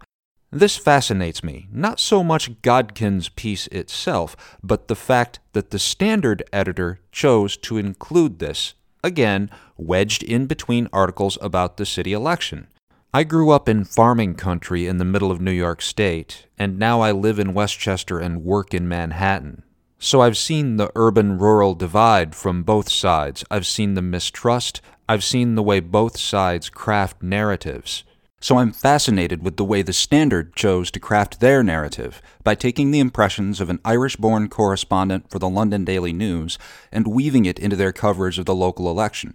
This 0.52 0.78
fascinates 0.78 1.44
me, 1.44 1.68
not 1.72 2.00
so 2.00 2.24
much 2.24 2.62
Godkin's 2.64 3.30
piece 3.30 3.68
itself, 3.68 4.58
but 4.64 4.88
the 4.88 4.96
fact 4.96 5.40
that 5.54 5.70
the 5.70 5.78
standard 5.78 6.42
editor 6.52 7.00
chose 7.12 7.56
to 7.58 7.78
include 7.78 8.40
this, 8.40 8.74
again, 9.04 9.52
wedged 9.78 10.24
in 10.24 10.48
between 10.48 10.90
articles 10.92 11.38
about 11.42 11.78
the 11.78 11.86
city 11.86 12.14
election. 12.14 12.68
I 13.12 13.24
grew 13.24 13.50
up 13.50 13.68
in 13.68 13.86
farming 13.86 14.36
country 14.36 14.86
in 14.86 15.00
the 15.00 15.06
middle 15.06 15.32
of 15.32 15.42
New 15.42 15.50
York 15.50 15.82
State, 15.82 16.46
and 16.60 16.78
now 16.78 17.02
I 17.02 17.12
live 17.12 17.40
in 17.40 17.56
Westchester 17.56 18.20
and 18.20 18.44
work 18.44 18.72
in 18.72 18.88
Manhattan. 18.88 19.64
So 19.98 20.22
I've 20.22 20.38
seen 20.38 20.78
the 20.78 20.92
urban 20.96 21.40
rural 21.40 21.74
divide 21.74 22.36
from 22.36 22.62
both 22.62 22.88
sides. 22.88 23.44
I've 23.50 23.66
seen 23.66 23.96
the 23.96 24.04
mistrust. 24.04 24.82
I've 25.08 25.24
seen 25.24 25.56
the 25.56 25.64
way 25.64 25.80
both 25.80 26.20
sides 26.20 26.70
craft 26.70 27.24
narratives. 27.24 28.04
So 28.42 28.60
I'm 28.60 28.72
fascinated 28.72 29.44
with 29.44 29.58
the 29.58 29.66
way 29.66 29.82
the 29.82 29.92
Standard 29.92 30.56
chose 30.56 30.92
to 30.92 31.00
craft 31.00 31.40
their 31.40 31.64
narrative 31.64 32.22
by 32.44 32.54
taking 32.54 32.92
the 32.92 33.00
impressions 33.00 33.60
of 33.60 33.72
an 33.72 33.80
Irish 33.84 34.18
born 34.18 34.50
correspondent 34.50 35.32
for 35.32 35.40
the 35.40 35.50
London 35.50 35.84
Daily 35.84 36.14
News 36.14 36.60
and 36.92 37.08
weaving 37.08 37.46
it 37.46 37.58
into 37.58 37.76
their 37.76 37.92
coverage 37.92 38.38
of 38.38 38.46
the 38.46 38.54
local 38.54 38.88
election. 38.88 39.34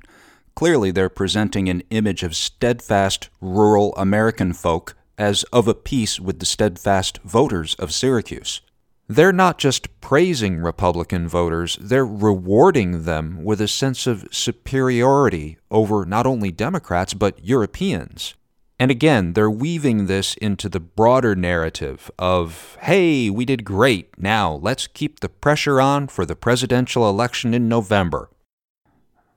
Clearly, 0.54 0.90
they're 0.90 1.08
presenting 1.08 1.68
an 1.68 1.82
image 1.90 2.22
of 2.22 2.36
steadfast 2.36 3.28
rural 3.40 3.94
American 3.96 4.52
folk 4.52 4.94
as 5.18 5.42
of 5.44 5.66
a 5.66 5.74
piece 5.74 6.20
with 6.20 6.38
the 6.38 6.46
steadfast 6.46 7.18
voters 7.24 7.74
of 7.76 7.92
Syracuse. 7.92 8.60
They're 9.06 9.32
not 9.32 9.58
just 9.58 10.00
praising 10.00 10.58
Republican 10.58 11.28
voters, 11.28 11.76
they're 11.80 12.06
rewarding 12.06 13.04
them 13.04 13.44
with 13.44 13.60
a 13.60 13.68
sense 13.68 14.06
of 14.06 14.26
superiority 14.30 15.58
over 15.70 16.06
not 16.06 16.26
only 16.26 16.50
Democrats, 16.50 17.12
but 17.12 17.44
Europeans. 17.44 18.34
And 18.78 18.90
again, 18.90 19.34
they're 19.34 19.50
weaving 19.50 20.06
this 20.06 20.34
into 20.36 20.68
the 20.68 20.80
broader 20.80 21.36
narrative 21.36 22.10
of, 22.18 22.76
hey, 22.80 23.28
we 23.30 23.44
did 23.44 23.64
great. 23.64 24.18
Now 24.18 24.54
let's 24.54 24.86
keep 24.86 25.20
the 25.20 25.28
pressure 25.28 25.80
on 25.80 26.08
for 26.08 26.24
the 26.24 26.34
presidential 26.34 27.08
election 27.08 27.54
in 27.54 27.68
November. 27.68 28.30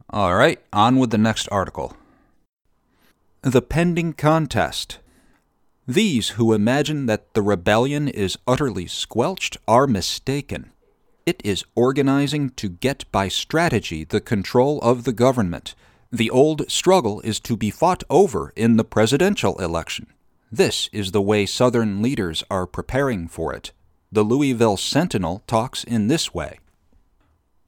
All 0.10 0.36
right, 0.36 0.60
on 0.72 0.98
with 0.98 1.12
the 1.12 1.18
next 1.18 1.48
article. 1.50 1.96
The 3.42 3.62
pending 3.62 4.14
contest. 4.14 5.00
These 5.88 6.30
who 6.30 6.54
imagine 6.54 7.06
that 7.06 7.34
the 7.34 7.42
rebellion 7.42 8.08
is 8.08 8.38
utterly 8.48 8.88
squelched 8.88 9.58
are 9.68 9.88
mistaken. 9.88 10.72
It 11.26 11.42
is 11.44 11.66
organizing 11.76 12.52
to 12.52 12.70
get 12.70 13.10
by 13.12 13.28
strategy 13.28 14.04
the 14.04 14.22
control 14.22 14.80
of 14.82 15.04
the 15.04 15.14
government 15.14 15.76
the 16.12 16.30
old 16.30 16.70
struggle 16.72 17.20
is 17.22 17.40
to 17.42 17.58
be 17.58 17.70
fought 17.70 18.04
over 18.10 18.54
in 18.56 18.78
the 18.78 18.86
presidential 18.86 19.58
election. 19.60 20.08
This 20.50 20.90
is 20.94 21.12
the 21.12 21.22
way 21.22 21.46
Southern 21.46 22.02
leaders 22.02 22.44
are 22.50 22.66
preparing 22.66 23.28
for 23.28 23.54
it. 23.54 23.74
The 24.12 24.24
Louisville 24.24 24.78
Sentinel 24.78 25.44
talks 25.48 25.84
in 25.84 26.08
this 26.08 26.34
way 26.34 26.60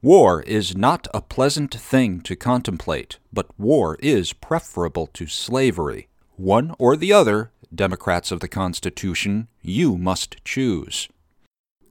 War 0.02 0.42
is 0.44 0.78
not 0.78 1.10
a 1.14 1.20
pleasant 1.20 1.76
thing 1.76 2.22
to 2.22 2.38
contemplate, 2.38 3.20
but 3.34 3.48
war 3.60 3.98
is 4.00 4.32
preferable 4.32 5.08
to 5.08 5.28
slavery. 5.28 6.08
One 6.38 6.74
or 6.80 6.96
the 6.96 7.12
other, 7.12 7.52
Democrats 7.76 8.32
of 8.32 8.40
the 8.40 8.48
Constitution, 8.48 9.50
you 9.62 9.98
must 9.98 10.38
choose. 10.46 11.10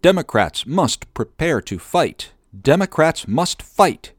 Democrats 0.00 0.64
must 0.64 1.12
prepare 1.12 1.60
to 1.60 1.78
fight. 1.78 2.32
Democrats 2.58 3.28
must 3.28 3.60
fight. 3.60 4.12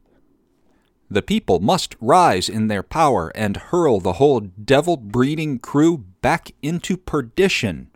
The 1.10 1.22
people 1.22 1.58
must 1.58 1.96
rise 2.00 2.48
in 2.48 2.68
their 2.68 2.84
power 2.84 3.32
and 3.34 3.56
hurl 3.56 3.98
the 3.98 4.14
whole 4.14 4.38
devil 4.38 4.96
breeding 4.96 5.58
crew 5.58 5.98
back 6.20 6.52
into 6.62 6.96
perdition. 6.96 7.90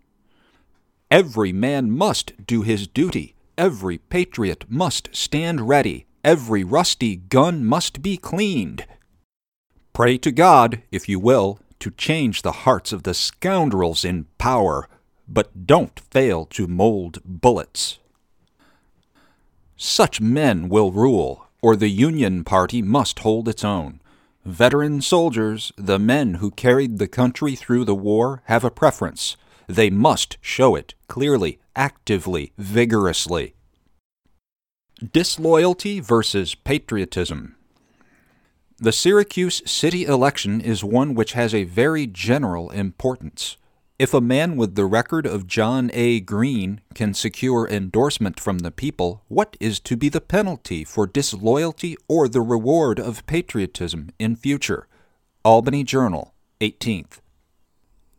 Every 1.08 1.52
man 1.52 1.92
must 1.92 2.32
do 2.44 2.62
his 2.62 2.88
duty. 2.88 3.33
Every 3.56 3.98
patriot 3.98 4.64
must 4.68 5.14
stand 5.14 5.68
ready. 5.68 6.06
Every 6.24 6.64
rusty 6.64 7.16
gun 7.16 7.64
must 7.64 8.02
be 8.02 8.16
cleaned. 8.16 8.84
Pray 9.92 10.18
to 10.18 10.32
God, 10.32 10.82
if 10.90 11.08
you 11.08 11.20
will, 11.20 11.60
to 11.78 11.92
change 11.92 12.42
the 12.42 12.64
hearts 12.64 12.92
of 12.92 13.04
the 13.04 13.14
scoundrels 13.14 14.04
in 14.04 14.26
power, 14.38 14.88
but 15.28 15.66
don't 15.66 16.00
fail 16.10 16.46
to 16.46 16.66
mold 16.66 17.20
bullets. 17.24 17.98
Such 19.76 20.20
men 20.20 20.68
will 20.68 20.90
rule, 20.90 21.46
or 21.62 21.76
the 21.76 21.88
Union 21.88 22.42
Party 22.42 22.82
must 22.82 23.20
hold 23.20 23.48
its 23.48 23.62
own. 23.62 24.00
Veteran 24.44 25.00
soldiers, 25.00 25.72
the 25.76 25.98
men 25.98 26.34
who 26.34 26.50
carried 26.50 26.98
the 26.98 27.08
country 27.08 27.54
through 27.54 27.84
the 27.84 27.94
war, 27.94 28.42
have 28.46 28.64
a 28.64 28.70
preference. 28.70 29.36
They 29.66 29.90
must 29.90 30.36
show 30.40 30.74
it 30.74 30.94
clearly, 31.08 31.58
actively, 31.74 32.52
vigorously. 32.58 33.54
Disloyalty 35.12 36.00
versus 36.00 36.54
patriotism. 36.54 37.56
The 38.78 38.92
Syracuse 38.92 39.62
city 39.70 40.04
election 40.04 40.60
is 40.60 40.82
one 40.84 41.14
which 41.14 41.32
has 41.32 41.54
a 41.54 41.64
very 41.64 42.06
general 42.06 42.70
importance. 42.70 43.56
If 43.96 44.12
a 44.12 44.20
man 44.20 44.56
with 44.56 44.74
the 44.74 44.86
record 44.86 45.24
of 45.24 45.46
John 45.46 45.90
A. 45.94 46.18
Green 46.18 46.80
can 46.94 47.14
secure 47.14 47.68
endorsement 47.68 48.40
from 48.40 48.58
the 48.58 48.72
people, 48.72 49.22
what 49.28 49.56
is 49.60 49.78
to 49.80 49.96
be 49.96 50.08
the 50.08 50.20
penalty 50.20 50.82
for 50.82 51.06
disloyalty 51.06 51.96
or 52.08 52.28
the 52.28 52.40
reward 52.40 52.98
of 52.98 53.24
patriotism 53.26 54.10
in 54.18 54.34
future? 54.34 54.88
Albany 55.44 55.84
Journal, 55.84 56.34
18th. 56.60 57.20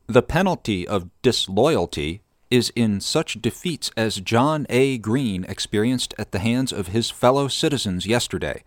The 0.08 0.22
penalty 0.22 0.88
of 0.88 1.10
disloyalty 1.24 2.22
is 2.52 2.72
in 2.76 3.02
such 3.02 3.42
defeats 3.42 3.90
as 3.98 4.22
John 4.22 4.68
A. 4.70 5.00
Green 5.00 5.46
experienced 5.46 6.14
at 6.20 6.32
the 6.32 6.38
hands 6.38 6.72
of 6.72 6.90
his 6.90 7.10
fellow 7.10 7.48
citizens 7.48 8.06
yesterday. 8.06 8.64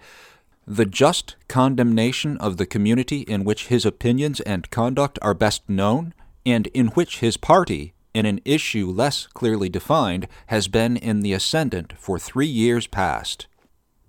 The 0.67 0.85
just 0.85 1.37
condemnation 1.47 2.39
of 2.39 2.57
the 2.57 2.67
community 2.67 3.21
in 3.21 3.45
which 3.45 3.69
his 3.69 3.87
opinions 3.87 4.41
and 4.41 4.69
conduct 4.71 5.17
are 5.23 5.33
best 5.33 5.63
known 5.69 6.13
and 6.45 6.67
in 6.69 6.89
which 6.89 7.21
his 7.21 7.37
party, 7.37 7.95
in 8.13 8.27
an 8.27 8.41
issue 8.45 8.91
less 8.91 9.29
clearly 9.29 9.69
defined, 9.69 10.27
has 10.49 10.67
been 10.67 10.97
in 10.97 11.21
the 11.21 11.35
ascendant 11.35 11.93
for 11.97 12.19
three 12.19 12.47
years 12.47 12.89
past. 12.89 13.47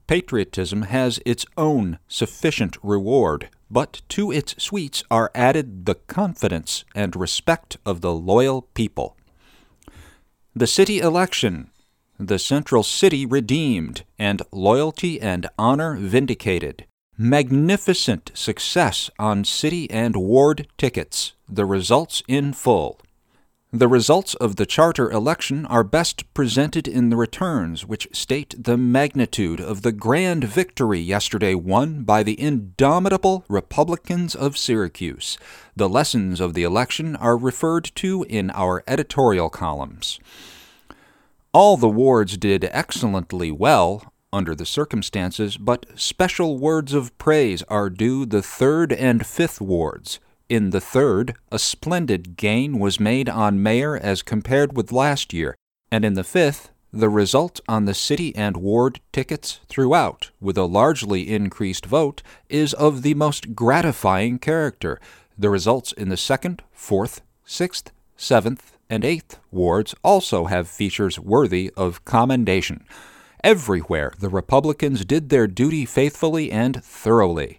Patriotism 0.10 0.82
has 0.82 1.20
its 1.24 1.46
own 1.56 2.00
sufficient 2.08 2.78
reward, 2.82 3.50
but 3.70 4.02
to 4.10 4.32
its 4.32 4.56
sweets 4.58 5.04
are 5.12 5.30
added 5.36 5.86
the 5.86 5.94
confidence 5.94 6.84
and 6.96 7.16
respect 7.16 7.78
of 7.86 8.02
the 8.02 8.12
loyal 8.12 8.64
people. 8.74 9.16
The 10.56 10.66
city 10.66 10.98
election, 10.98 11.70
the 12.18 12.40
central 12.40 12.82
city 12.82 13.24
redeemed, 13.24 14.04
and 14.18 14.42
loyalty 14.52 15.22
and 15.22 15.48
honor 15.60 15.96
vindicated 15.96 16.88
magnificent 17.16 18.32
success 18.34 19.12
on 19.20 19.44
city 19.44 19.92
and 19.92 20.16
ward 20.16 20.68
tickets, 20.76 21.34
the 21.48 21.68
results 21.68 22.24
in 22.28 22.54
full. 22.54 23.00
The 23.72 23.88
results 23.88 24.34
of 24.34 24.56
the 24.56 24.66
charter 24.66 25.12
election 25.12 25.68
are 25.68 25.84
best 25.84 26.34
presented 26.34 26.88
in 26.88 27.12
the 27.12 27.16
returns, 27.16 27.86
which 27.86 28.08
state 28.12 28.56
the 28.58 28.78
magnitude 28.78 29.60
of 29.60 29.84
the 29.84 29.92
grand 29.92 30.44
victory 30.44 31.00
yesterday 31.00 31.54
won 31.54 32.02
by 32.02 32.24
the 32.24 32.42
indomitable 32.42 33.46
Republicans 33.48 34.34
of 34.34 34.58
Syracuse. 34.58 35.38
The 35.76 35.88
lessons 35.88 36.40
of 36.40 36.56
the 36.56 36.64
election 36.64 37.16
are 37.16 37.38
referred 37.38 37.92
to 37.98 38.26
in 38.28 38.50
our 38.56 38.84
editorial 38.88 39.52
columns. 39.52 40.20
All 41.54 41.78
the 41.78 41.88
wards 41.88 42.38
did 42.38 42.68
excellently 42.72 43.52
well, 43.52 44.12
under 44.34 44.56
the 44.56 44.66
circumstances, 44.66 45.58
but 45.58 45.86
special 45.94 46.58
words 46.58 46.96
of 46.96 47.16
praise 47.20 47.62
are 47.68 47.92
due 47.92 48.26
the 48.26 48.42
third 48.42 48.92
and 48.92 49.28
fifth 49.28 49.62
wards. 49.62 50.20
In 50.50 50.72
the 50.72 50.82
third, 50.82 51.36
a 51.52 51.60
splendid 51.60 52.36
gain 52.36 52.80
was 52.80 53.00
made 53.00 53.30
on 53.30 53.62
mayor 53.62 53.96
as 53.96 54.24
compared 54.24 54.76
with 54.76 54.92
last 54.92 55.32
year, 55.32 55.56
and 55.92 56.04
in 56.04 56.16
the 56.16 56.24
fifth, 56.24 56.72
the 56.92 57.08
result 57.08 57.60
on 57.68 57.86
the 57.86 57.94
city 57.94 58.36
and 58.36 58.58
ward 58.58 59.00
tickets 59.12 59.60
throughout, 59.68 60.32
with 60.42 60.58
a 60.58 60.64
largely 60.64 61.32
increased 61.32 61.86
vote, 61.86 62.24
is 62.50 62.74
of 62.74 63.04
the 63.04 63.14
most 63.14 63.54
gratifying 63.54 64.40
character. 64.40 65.00
The 65.38 65.52
results 65.52 65.92
in 65.92 66.10
the 66.10 66.18
second, 66.18 66.64
fourth, 66.72 67.22
sixth, 67.46 67.92
seventh, 68.18 68.76
and 68.90 69.06
eighth 69.06 69.38
wards 69.52 69.94
also 70.04 70.46
have 70.46 70.68
features 70.68 71.20
worthy 71.20 71.72
of 71.78 72.04
commendation. 72.06 72.86
Everywhere, 73.44 74.14
the 74.20 74.30
Republicans 74.30 75.06
did 75.06 75.30
their 75.30 75.46
duty 75.46 75.86
faithfully 75.86 76.52
and 76.52 76.84
thoroughly. 76.84 77.59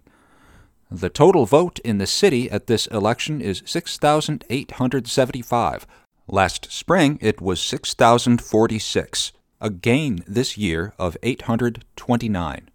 The 0.92 1.08
total 1.08 1.46
vote 1.46 1.78
in 1.84 1.98
the 1.98 2.06
city 2.06 2.50
at 2.50 2.66
this 2.66 2.88
election 2.88 3.40
is 3.40 3.62
6,875. 3.64 5.86
Last 6.26 6.72
spring, 6.72 7.16
it 7.20 7.40
was 7.40 7.60
6,046, 7.60 9.32
a 9.60 9.70
gain 9.70 10.24
this 10.26 10.58
year 10.58 10.92
of 10.98 11.16
829. 11.22 12.70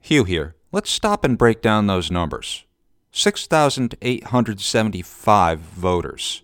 Hugh 0.00 0.24
here. 0.24 0.56
Let's 0.72 0.90
stop 0.90 1.24
and 1.24 1.36
break 1.36 1.60
down 1.60 1.86
those 1.86 2.10
numbers. 2.10 2.64
6,875 3.10 5.58
voters. 5.58 6.42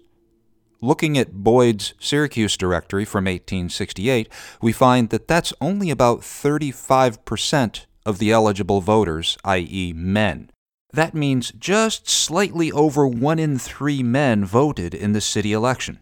Looking 0.83 1.17
at 1.17 1.33
Boyd's 1.33 1.95
Syracuse 1.99 2.59
directory 2.59 3.07
from 3.07 3.25
1868, 3.25 4.29
we 4.61 4.73
find 4.73 5.09
that 5.09 5.27
that's 5.27 5.55
only 5.61 5.89
about 5.89 6.21
35% 6.21 7.87
of 8.05 8.19
the 8.19 8.31
eligible 8.31 8.83
voters, 8.83 9.39
i.e., 9.45 9.95
men. 9.95 10.51
That 10.93 11.15
means 11.15 11.53
just 11.53 12.09
slightly 12.09 12.73
over 12.73 13.07
one 13.07 13.39
in 13.39 13.59
three 13.59 14.03
men 14.03 14.45
voted 14.45 14.95
in 14.95 15.13
the 15.13 15.21
city 15.21 15.53
election. 15.53 15.99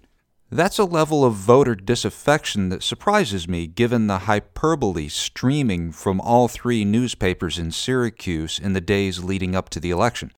That's 0.51 0.79
a 0.79 0.85
level 0.85 1.25
of 1.25 1.35
voter 1.35 1.75
disaffection 1.75 2.68
that 2.68 2.85
surprises 2.85 3.49
me 3.49 3.66
given 3.66 4.07
the 4.07 4.20
hyperbole 4.20 5.09
streaming 5.09 5.90
from 5.90 6.20
all 6.20 6.46
three 6.46 6.85
newspapers 6.85 7.59
in 7.59 7.72
Syracuse 7.72 8.61
in 8.61 8.72
the 8.72 8.81
days 8.81 9.25
leading 9.25 9.57
up 9.57 9.68
to 9.70 9.81
the 9.81 9.90
election. 9.90 10.31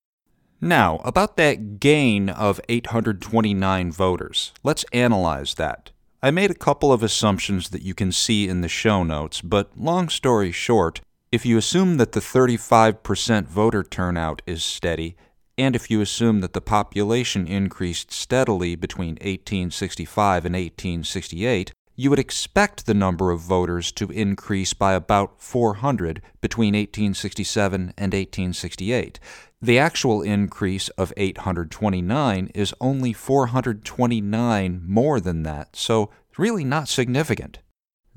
Now, 0.63 0.97
about 1.05 1.37
that 1.37 1.79
gain 1.79 2.31
of 2.31 2.59
829 2.71 3.93
voters, 3.93 4.53
let's 4.65 4.85
analyze 4.95 5.55
that. 5.55 5.91
I 6.23 6.31
made 6.31 6.51
a 6.51 6.55
couple 6.55 6.93
of 6.93 7.03
assumptions 7.03 7.69
that 7.69 7.83
you 7.83 7.95
can 7.95 8.11
see 8.11 8.49
in 8.49 8.63
the 8.63 8.69
show 8.69 9.05
notes, 9.05 9.41
but 9.41 9.79
long 9.79 10.09
story 10.09 10.51
short, 10.51 11.01
if 11.31 11.45
you 11.45 11.59
assume 11.59 11.99
that 11.99 12.13
the 12.13 12.21
35% 12.21 13.47
voter 13.47 13.83
turnout 13.83 14.41
is 14.47 14.65
steady, 14.65 15.17
and 15.59 15.77
if 15.77 15.91
you 15.91 16.01
assume 16.01 16.41
that 16.41 16.55
the 16.55 16.61
population 16.61 17.47
increased 17.47 18.11
steadily 18.11 18.77
between 18.77 19.15
1865 19.17 20.47
and 20.47 20.55
1868, 20.55 21.73
you 21.97 22.11
would 22.11 22.19
expect 22.19 22.87
the 22.87 22.95
number 22.95 23.31
of 23.31 23.41
voters 23.41 23.91
to 23.93 24.11
increase 24.11 24.73
by 24.73 24.95
about 24.95 25.43
400 25.43 26.23
between 26.41 26.75
1867 26.75 27.93
and 27.99 28.13
1868. 28.15 29.19
The 29.61 29.79
actual 29.79 30.23
increase 30.23 30.89
of 30.91 31.13
829 31.17 32.53
is 32.55 32.73
only 32.81 33.13
429 33.13 34.83
more 34.87 35.21
than 35.21 35.43
that, 35.43 35.75
so 35.75 36.11
really 36.39 36.65
not 36.65 36.89
significant. 36.89 37.59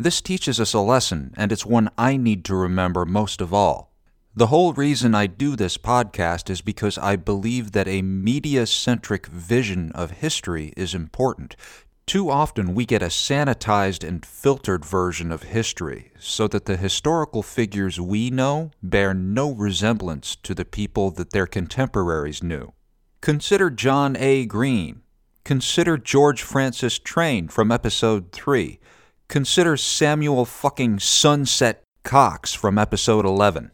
This 0.01 0.21
teaches 0.21 0.59
us 0.59 0.73
a 0.73 0.79
lesson, 0.79 1.33
and 1.37 1.51
it's 1.51 1.65
one 1.65 1.89
I 1.97 2.17
need 2.17 2.43
to 2.45 2.55
remember 2.55 3.05
most 3.05 3.41
of 3.41 3.53
all. 3.53 3.91
The 4.35 4.47
whole 4.47 4.73
reason 4.73 5.13
I 5.13 5.27
do 5.27 5.55
this 5.55 5.77
podcast 5.77 6.49
is 6.49 6.61
because 6.61 6.97
I 6.97 7.15
believe 7.15 7.73
that 7.73 7.87
a 7.87 8.01
media 8.01 8.65
centric 8.65 9.27
vision 9.27 9.91
of 9.93 10.11
history 10.11 10.73
is 10.75 10.95
important 10.95 11.55
too 12.11 12.29
often 12.29 12.73
we 12.73 12.85
get 12.85 13.01
a 13.01 13.05
sanitized 13.05 14.05
and 14.05 14.25
filtered 14.25 14.83
version 14.83 15.31
of 15.31 15.43
history, 15.43 16.11
so 16.19 16.45
that 16.45 16.65
the 16.65 16.75
historical 16.75 17.41
figures 17.41 18.01
we 18.01 18.29
know 18.29 18.69
bear 18.83 19.13
no 19.13 19.53
resemblance 19.53 20.35
to 20.35 20.53
the 20.53 20.65
people 20.65 21.09
that 21.11 21.31
their 21.31 21.47
contemporaries 21.47 22.43
knew. 22.43 22.73
Consider 23.21 23.69
John 23.69 24.17
A. 24.17 24.45
Green. 24.45 25.03
Consider 25.45 25.97
George 25.97 26.41
Francis 26.41 26.99
Train 26.99 27.47
from 27.47 27.71
episode 27.71 28.33
3. 28.33 28.77
Consider 29.31 29.77
Samuel 29.77 30.43
fucking 30.43 30.99
Sunset 30.99 31.83
Cox 32.03 32.53
from 32.53 32.77
episode 32.77 33.23
11. 33.23 33.71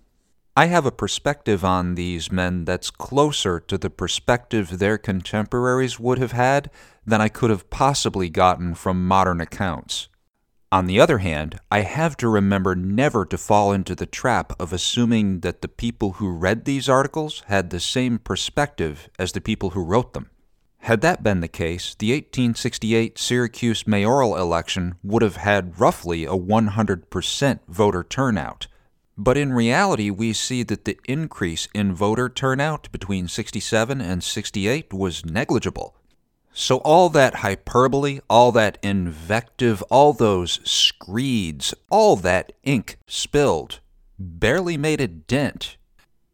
I 0.56 0.68
have 0.68 0.86
a 0.86 0.92
perspective 0.92 1.66
on 1.66 1.96
these 1.96 2.32
men 2.32 2.64
that's 2.64 2.92
closer 2.92 3.60
to 3.62 3.76
the 3.76 3.90
perspective 3.90 4.78
their 4.78 5.00
contemporaries 5.00 6.00
would 6.00 6.20
have 6.20 6.34
had 6.34 6.70
than 7.08 7.22
I 7.22 7.30
could 7.30 7.50
have 7.50 7.72
possibly 7.72 8.30
gotten 8.30 8.76
from 8.76 9.08
modern 9.08 9.42
accounts. 9.42 10.10
On 10.72 10.86
the 10.86 11.00
other 11.00 11.18
hand, 11.18 11.60
I 11.72 11.80
have 11.80 12.16
to 12.18 12.30
remember 12.30 12.76
never 12.76 13.26
to 13.26 13.36
fall 13.36 13.72
into 13.74 13.96
the 13.96 14.06
trap 14.06 14.54
of 14.60 14.72
assuming 14.72 15.40
that 15.40 15.64
the 15.64 15.68
people 15.68 16.12
who 16.12 16.38
read 16.38 16.66
these 16.66 16.88
articles 16.88 17.42
had 17.48 17.72
the 17.72 17.80
same 17.80 18.20
perspective 18.20 19.10
as 19.18 19.32
the 19.32 19.42
people 19.42 19.72
who 19.72 19.84
wrote 19.84 20.14
them. 20.14 20.30
Had 20.88 21.02
that 21.02 21.22
been 21.22 21.42
the 21.42 21.50
case, 21.50 21.96
the 21.96 22.14
1868 22.14 23.20
Syracuse 23.20 23.86
mayoral 23.86 24.38
election 24.38 24.96
would 25.04 25.22
have 25.22 25.36
had 25.36 25.78
roughly 25.78 26.24
a 26.24 26.30
100% 26.30 27.60
voter 27.68 28.06
turnout. 28.06 28.68
But 29.18 29.36
in 29.36 29.52
reality, 29.52 30.10
we 30.10 30.32
see 30.32 30.64
that 30.64 30.86
the 30.86 30.98
increase 31.04 31.68
in 31.74 31.94
voter 31.94 32.30
turnout 32.30 32.90
between 32.94 33.28
67 33.28 34.00
and 34.00 34.24
68 34.24 34.94
was 34.94 35.26
negligible. 35.26 35.94
So, 36.54 36.78
all 36.78 37.10
that 37.10 37.36
hyperbole, 37.36 38.22
all 38.30 38.54
that 38.54 38.78
invective, 38.82 39.82
all 39.90 40.14
those 40.14 40.62
screeds, 40.64 41.74
all 41.90 42.16
that 42.16 42.54
ink 42.64 42.98
spilled 43.08 43.82
barely 44.18 44.78
made 44.78 45.02
a 45.02 45.08
dent. 45.10 45.77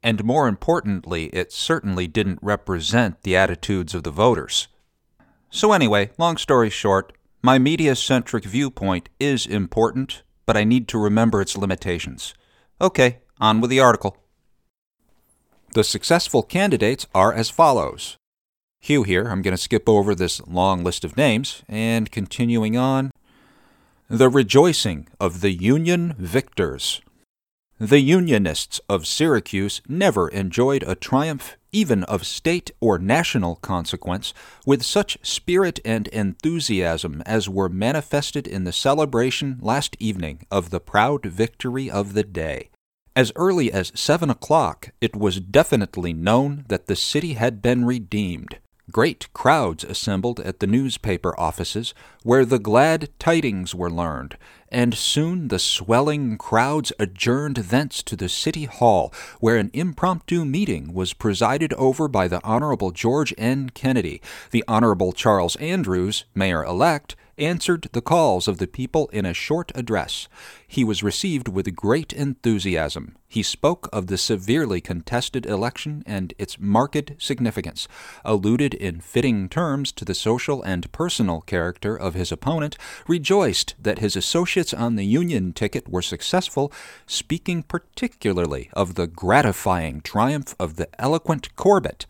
And 0.04 0.24
more 0.24 0.48
importantly, 0.48 1.26
it 1.28 1.54
certainly 1.54 2.08
didn't 2.08 2.40
represent 2.42 3.24
the 3.24 3.38
attitudes 3.38 3.96
of 3.96 4.04
the 4.04 4.12
voters. 4.12 4.68
So, 5.50 5.72
anyway, 5.72 6.12
long 6.18 6.36
story 6.36 6.70
short, 6.70 7.14
my 7.42 7.58
media 7.58 7.96
centric 7.96 8.44
viewpoint 8.44 9.08
is 9.20 9.46
important, 9.46 10.24
but 10.46 10.58
I 10.58 10.66
need 10.66 10.88
to 10.90 10.98
remember 10.98 11.42
its 11.42 11.58
limitations. 11.58 12.34
Okay, 12.82 13.20
on 13.40 13.62
with 13.62 13.70
the 13.70 13.80
article. 13.80 14.18
The 15.74 15.84
successful 15.84 16.44
candidates 16.44 17.08
are 17.16 17.34
as 17.34 17.50
follows 17.50 18.18
Hugh 18.84 19.04
here. 19.04 19.30
I'm 19.30 19.42
going 19.42 19.56
to 19.56 19.62
skip 19.62 19.88
over 19.88 20.14
this 20.14 20.46
long 20.46 20.84
list 20.84 21.06
of 21.06 21.16
names 21.16 21.64
and 21.70 22.12
continuing 22.12 22.76
on. 22.76 23.12
The 24.10 24.30
rejoicing 24.30 25.08
of 25.22 25.40
the 25.40 25.52
Union 25.52 26.16
victors. 26.18 27.02
The 27.84 28.00
Unionists 28.00 28.80
of 28.88 29.06
Syracuse 29.06 29.82
never 29.90 30.30
enjoyed 30.30 30.84
a 30.84 30.96
triumph, 30.96 31.58
even 31.74 32.06
of 32.06 32.26
state 32.26 32.72
or 32.80 32.98
national 32.98 33.58
consequence, 33.58 34.34
with 34.66 34.84
such 34.84 35.18
spirit 35.22 35.82
and 35.84 36.08
enthusiasm 36.08 37.22
as 37.26 37.50
were 37.50 37.68
manifested 37.68 38.48
in 38.48 38.64
the 38.64 38.72
celebration 38.72 39.60
last 39.62 39.98
evening 40.00 40.46
of 40.50 40.70
the 40.70 40.80
proud 40.80 41.26
victory 41.26 41.92
of 41.92 42.14
the 42.14 42.24
day. 42.24 42.70
As 43.18 43.34
early 43.36 43.70
as 43.70 43.92
seven 43.94 44.30
o'clock, 44.30 44.92
it 45.02 45.14
was 45.14 45.42
definitely 45.42 46.14
known 46.14 46.64
that 46.70 46.88
the 46.88 46.96
city 46.96 47.34
had 47.34 47.62
been 47.62 47.84
redeemed. 47.84 48.60
Great 48.92 49.32
crowds 49.34 49.86
assembled 49.86 50.42
at 50.42 50.60
the 50.60 50.68
newspaper 50.68 51.40
offices, 51.40 51.94
where 52.22 52.44
the 52.44 52.60
glad 52.60 53.10
tidings 53.18 53.74
were 53.74 53.90
learned, 53.90 54.38
and 54.68 54.94
soon 54.94 55.48
the 55.48 55.58
swelling 55.58 56.38
crowds 56.38 56.92
adjourned 57.00 57.56
thence 57.56 58.04
to 58.04 58.18
the 58.18 58.28
city 58.28 58.66
hall, 58.66 59.14
where 59.40 59.56
an 59.56 59.72
impromptu 59.74 60.44
meeting 60.44 60.94
was 60.94 61.14
presided 61.14 61.72
over 61.74 62.10
by 62.10 62.28
the 62.28 62.44
Honorable 62.44 62.92
George 62.92 63.34
N. 63.38 63.70
Kennedy, 63.70 64.22
the 64.52 64.66
Honorable 64.68 65.14
Charles 65.14 65.56
Andrews, 65.56 66.26
Mayor 66.36 66.66
elect, 66.66 67.16
answered 67.38 67.90
the 67.94 68.02
calls 68.02 68.48
of 68.48 68.58
the 68.58 68.68
people 68.68 69.08
in 69.14 69.26
a 69.26 69.34
short 69.34 69.72
address. 69.76 70.28
He 70.68 70.84
was 70.84 71.04
received 71.04 71.48
with 71.48 71.76
great 71.76 72.14
enthusiasm. 72.14 73.16
He 73.28 73.44
spoke 73.44 73.90
of 73.92 74.08
the 74.08 74.18
severely 74.18 74.82
contested 74.82 75.46
election 75.46 76.04
and 76.06 76.34
its 76.38 76.60
marked 76.60 77.12
significance, 77.18 77.88
alluded 78.24 78.74
in 78.74 79.02
fitting 79.02 79.50
terms 79.50 79.92
to 79.94 80.06
the 80.06 80.14
social 80.14 80.62
and 80.62 80.92
personal 80.92 81.42
character 81.42 81.96
of 81.96 82.14
his 82.14 82.32
opponent, 82.32 82.78
rejoiced 83.08 83.76
that 83.82 84.00
his 84.00 84.16
associates 84.16 84.74
on 84.74 84.96
the 84.96 85.06
Union 85.06 85.54
ticket 85.54 85.90
were 85.90 86.02
successful, 86.02 86.72
speaking 87.08 87.64
particularly 87.64 88.70
of 88.74 88.96
the 88.96 89.08
gratifying 89.08 90.02
triumph 90.02 90.56
of 90.60 90.76
the 90.76 90.90
eloquent 91.00 91.56
Corbett, 91.56 92.06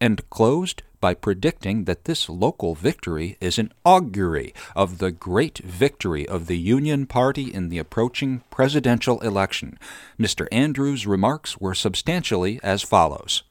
and 0.00 0.28
closed 0.28 0.82
by 1.06 1.14
predicting 1.14 1.84
that 1.84 2.02
this 2.02 2.28
local 2.28 2.74
victory 2.74 3.36
is 3.40 3.60
an 3.60 3.72
augury 3.84 4.52
of 4.74 4.98
the 4.98 5.12
great 5.12 5.58
victory 5.58 6.26
of 6.26 6.48
the 6.48 6.58
Union 6.58 7.06
Party 7.06 7.44
in 7.54 7.68
the 7.68 7.78
approaching 7.78 8.42
presidential 8.50 9.20
election. 9.20 9.78
Mr. 10.18 10.48
Andrews' 10.50 11.06
remarks 11.06 11.58
were 11.58 11.76
substantially 11.76 12.58
as 12.64 12.82
follows. 12.82 13.44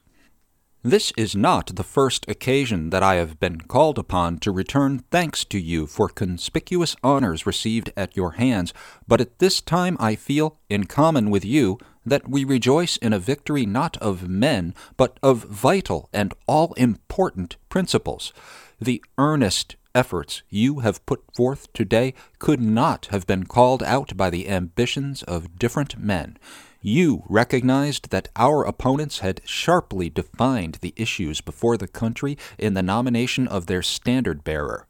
This 0.82 1.14
is 1.16 1.34
not 1.34 1.76
the 1.76 1.82
first 1.82 2.28
occasion 2.28 2.90
that 2.90 3.02
I 3.02 3.14
have 3.14 3.40
been 3.40 3.62
called 3.62 3.98
upon 3.98 4.38
to 4.40 4.50
return 4.50 4.98
thanks 5.10 5.42
to 5.46 5.58
you 5.58 5.86
for 5.86 6.10
conspicuous 6.10 6.94
honors 7.02 7.46
received 7.46 7.90
at 7.96 8.14
your 8.18 8.32
hands, 8.32 8.74
but 9.08 9.22
at 9.22 9.38
this 9.38 9.62
time 9.62 9.96
I 9.98 10.14
feel, 10.14 10.58
in 10.68 10.84
common 10.84 11.30
with 11.30 11.42
you, 11.46 11.78
that 12.06 12.28
we 12.28 12.44
rejoice 12.44 12.96
in 12.96 13.12
a 13.12 13.18
victory 13.18 13.66
not 13.66 13.96
of 13.98 14.28
men, 14.28 14.74
but 14.96 15.18
of 15.22 15.44
vital 15.44 16.08
and 16.12 16.32
all 16.46 16.72
important 16.74 17.56
principles. 17.68 18.32
The 18.80 19.04
earnest 19.18 19.76
efforts 19.94 20.42
you 20.48 20.80
have 20.80 21.04
put 21.06 21.24
forth 21.34 21.72
today 21.72 22.14
could 22.38 22.60
not 22.60 23.06
have 23.06 23.26
been 23.26 23.44
called 23.44 23.82
out 23.82 24.16
by 24.16 24.30
the 24.30 24.48
ambitions 24.48 25.22
of 25.24 25.58
different 25.58 25.98
men. 25.98 26.38
You 26.82 27.24
recognized 27.28 28.10
that 28.10 28.28
our 28.36 28.62
opponents 28.62 29.18
had 29.18 29.40
sharply 29.44 30.08
defined 30.08 30.78
the 30.80 30.94
issues 30.96 31.40
before 31.40 31.76
the 31.76 31.88
country 31.88 32.38
in 32.58 32.74
the 32.74 32.82
nomination 32.82 33.48
of 33.48 33.66
their 33.66 33.82
standard 33.82 34.44
bearer. 34.44 34.86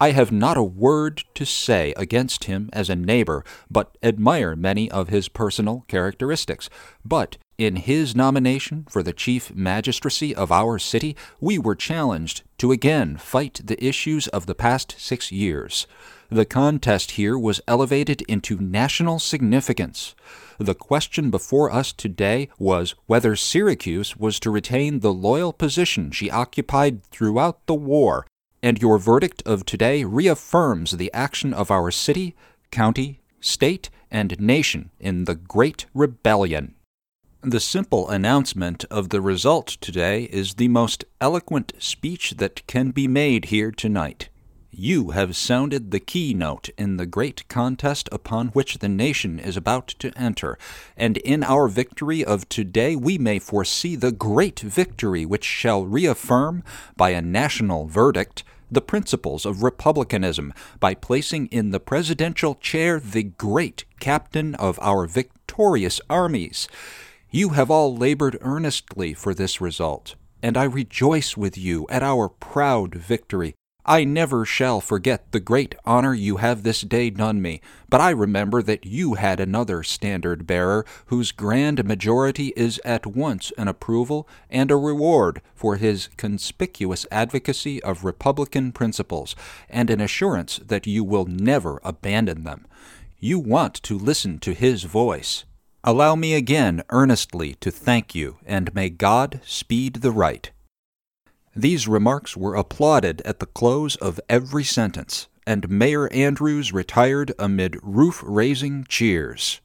I 0.00 0.12
have 0.12 0.30
not 0.30 0.56
a 0.56 0.62
word 0.62 1.24
to 1.34 1.44
say 1.44 1.92
against 1.96 2.44
him 2.44 2.70
as 2.72 2.88
a 2.88 2.94
neighbor, 2.94 3.44
but 3.68 3.98
admire 4.00 4.54
many 4.54 4.88
of 4.92 5.08
his 5.08 5.28
personal 5.28 5.84
characteristics. 5.88 6.70
But 7.04 7.36
in 7.58 7.74
his 7.74 8.14
nomination 8.14 8.86
for 8.88 9.02
the 9.02 9.12
chief 9.12 9.52
magistracy 9.56 10.36
of 10.36 10.52
our 10.52 10.78
city, 10.78 11.16
we 11.40 11.58
were 11.58 11.74
challenged 11.74 12.42
to 12.58 12.70
again 12.70 13.16
fight 13.16 13.60
the 13.64 13.84
issues 13.84 14.28
of 14.28 14.46
the 14.46 14.54
past 14.54 14.94
six 14.98 15.32
years. 15.32 15.88
The 16.30 16.44
contest 16.44 17.12
here 17.12 17.36
was 17.36 17.60
elevated 17.66 18.22
into 18.28 18.60
national 18.60 19.18
significance. 19.18 20.14
The 20.58 20.76
question 20.76 21.30
before 21.30 21.72
us 21.72 21.92
today 21.92 22.50
was 22.56 22.94
whether 23.06 23.34
Syracuse 23.34 24.16
was 24.16 24.38
to 24.40 24.50
retain 24.52 25.00
the 25.00 25.12
loyal 25.12 25.52
position 25.52 26.12
she 26.12 26.30
occupied 26.30 27.02
throughout 27.06 27.66
the 27.66 27.74
war 27.74 28.26
and 28.62 28.80
your 28.80 28.98
verdict 28.98 29.42
of 29.46 29.64
today 29.64 30.04
reaffirms 30.04 30.92
the 30.92 31.12
action 31.12 31.54
of 31.54 31.70
our 31.70 31.90
city, 31.90 32.34
county, 32.70 33.20
state, 33.40 33.90
and 34.10 34.38
nation 34.40 34.90
in 34.98 35.24
the 35.24 35.34
Great 35.34 35.86
Rebellion. 35.94 36.74
The 37.42 37.60
simple 37.60 38.08
announcement 38.08 38.84
of 38.90 39.10
the 39.10 39.20
result 39.20 39.68
today 39.80 40.24
is 40.24 40.54
the 40.54 40.68
most 40.68 41.04
eloquent 41.20 41.72
speech 41.78 42.32
that 42.38 42.66
can 42.66 42.90
be 42.90 43.06
made 43.06 43.46
here 43.46 43.70
tonight. 43.70 44.28
You 44.80 45.10
have 45.10 45.34
sounded 45.34 45.90
the 45.90 45.98
keynote 45.98 46.68
in 46.78 46.98
the 46.98 47.04
great 47.04 47.42
contest 47.48 48.08
upon 48.12 48.50
which 48.50 48.78
the 48.78 48.88
nation 48.88 49.40
is 49.40 49.56
about 49.56 49.88
to 49.98 50.16
enter, 50.16 50.56
and 50.96 51.16
in 51.16 51.42
our 51.42 51.66
victory 51.66 52.24
of 52.24 52.48
today 52.48 52.94
we 52.94 53.18
may 53.18 53.40
foresee 53.40 53.96
the 53.96 54.12
great 54.12 54.60
victory 54.60 55.26
which 55.26 55.42
shall 55.42 55.84
reaffirm, 55.84 56.62
by 56.96 57.10
a 57.10 57.20
national 57.20 57.86
verdict, 57.86 58.44
the 58.70 58.80
principles 58.80 59.44
of 59.44 59.64
republicanism 59.64 60.54
by 60.78 60.94
placing 60.94 61.48
in 61.48 61.72
the 61.72 61.80
presidential 61.80 62.54
chair 62.54 63.00
the 63.00 63.24
great 63.24 63.84
captain 63.98 64.54
of 64.54 64.78
our 64.80 65.08
victorious 65.08 66.00
armies. 66.08 66.68
You 67.32 67.48
have 67.48 67.68
all 67.68 67.96
labored 67.96 68.38
earnestly 68.42 69.12
for 69.12 69.34
this 69.34 69.60
result, 69.60 70.14
and 70.40 70.56
I 70.56 70.62
rejoice 70.62 71.36
with 71.36 71.58
you 71.58 71.84
at 71.90 72.04
our 72.04 72.28
proud 72.28 72.94
victory. 72.94 73.56
I 73.88 74.04
never 74.04 74.44
shall 74.44 74.82
forget 74.82 75.32
the 75.32 75.40
great 75.40 75.74
honor 75.86 76.12
you 76.12 76.36
have 76.36 76.62
this 76.62 76.82
day 76.82 77.08
done 77.08 77.40
me, 77.40 77.62
but 77.88 78.02
I 78.02 78.10
remember 78.10 78.60
that 78.60 78.84
you 78.84 79.14
had 79.14 79.40
another 79.40 79.82
standard 79.82 80.46
bearer 80.46 80.84
whose 81.06 81.32
grand 81.32 81.82
majority 81.86 82.52
is 82.54 82.78
at 82.84 83.06
once 83.06 83.50
an 83.56 83.66
approval 83.66 84.28
and 84.50 84.70
a 84.70 84.76
reward 84.76 85.40
for 85.54 85.76
his 85.76 86.10
conspicuous 86.18 87.06
advocacy 87.10 87.82
of 87.82 88.04
Republican 88.04 88.72
principles, 88.72 89.34
and 89.70 89.88
an 89.88 90.02
assurance 90.02 90.60
that 90.66 90.86
you 90.86 91.02
will 91.02 91.24
never 91.24 91.80
abandon 91.82 92.44
them. 92.44 92.66
You 93.18 93.38
want 93.38 93.72
to 93.84 93.96
listen 93.96 94.38
to 94.40 94.52
his 94.52 94.82
voice. 94.82 95.46
Allow 95.82 96.14
me 96.14 96.34
again 96.34 96.82
earnestly 96.90 97.54
to 97.60 97.70
thank 97.70 98.14
you, 98.14 98.36
and 98.44 98.74
may 98.74 98.90
God 98.90 99.40
speed 99.46 99.94
the 100.02 100.12
right. 100.12 100.50
These 101.58 101.88
remarks 101.88 102.36
were 102.36 102.54
applauded 102.54 103.20
at 103.22 103.40
the 103.40 103.46
close 103.46 103.96
of 103.96 104.20
every 104.28 104.62
sentence, 104.62 105.26
and 105.44 105.68
Mayor 105.68 106.06
Andrews 106.12 106.72
retired 106.72 107.32
amid 107.36 107.80
roof 107.82 108.22
raising 108.24 108.84
cheers. 108.84 109.60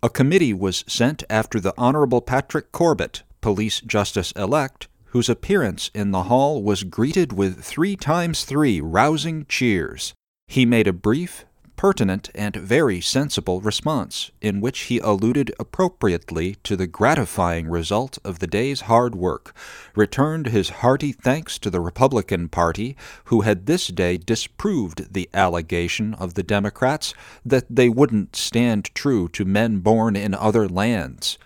A 0.00 0.10
committee 0.10 0.54
was 0.54 0.84
sent 0.86 1.24
after 1.28 1.58
the 1.58 1.74
Honorable 1.76 2.20
Patrick 2.20 2.70
Corbett, 2.70 3.24
police 3.40 3.80
justice 3.80 4.30
elect, 4.36 4.86
whose 5.06 5.28
appearance 5.28 5.90
in 5.92 6.12
the 6.12 6.22
hall 6.24 6.62
was 6.62 6.84
greeted 6.84 7.32
with 7.32 7.64
three 7.64 7.96
times 7.96 8.44
three 8.44 8.80
rousing 8.80 9.44
cheers. 9.48 10.14
He 10.46 10.64
made 10.64 10.86
a 10.86 10.92
brief, 10.92 11.44
pertinent, 11.78 12.28
and 12.34 12.56
very 12.56 13.00
sensible 13.00 13.62
response, 13.62 14.30
in 14.42 14.60
which 14.60 14.80
he 14.80 14.98
alluded 14.98 15.54
appropriately 15.58 16.56
to 16.64 16.76
the 16.76 16.86
gratifying 16.86 17.68
result 17.68 18.18
of 18.24 18.40
the 18.40 18.46
day's 18.46 18.82
hard 18.82 19.14
work, 19.14 19.54
returned 19.94 20.48
his 20.48 20.68
hearty 20.68 21.12
thanks 21.12 21.58
to 21.58 21.70
the 21.70 21.80
Republican 21.80 22.48
Party, 22.48 22.96
who 23.26 23.42
had 23.42 23.64
this 23.64 23.86
day 23.86 24.18
disproved 24.18 25.14
the 25.14 25.30
allegation 25.32 26.12
of 26.14 26.34
the 26.34 26.42
Democrats 26.42 27.14
that 27.46 27.64
they 27.70 27.88
wouldn't 27.88 28.34
stand 28.36 28.90
true 28.94 29.28
to 29.28 29.44
men 29.46 29.78
born 29.78 30.16
in 30.16 30.34
other 30.34 30.68
lands 30.68 31.38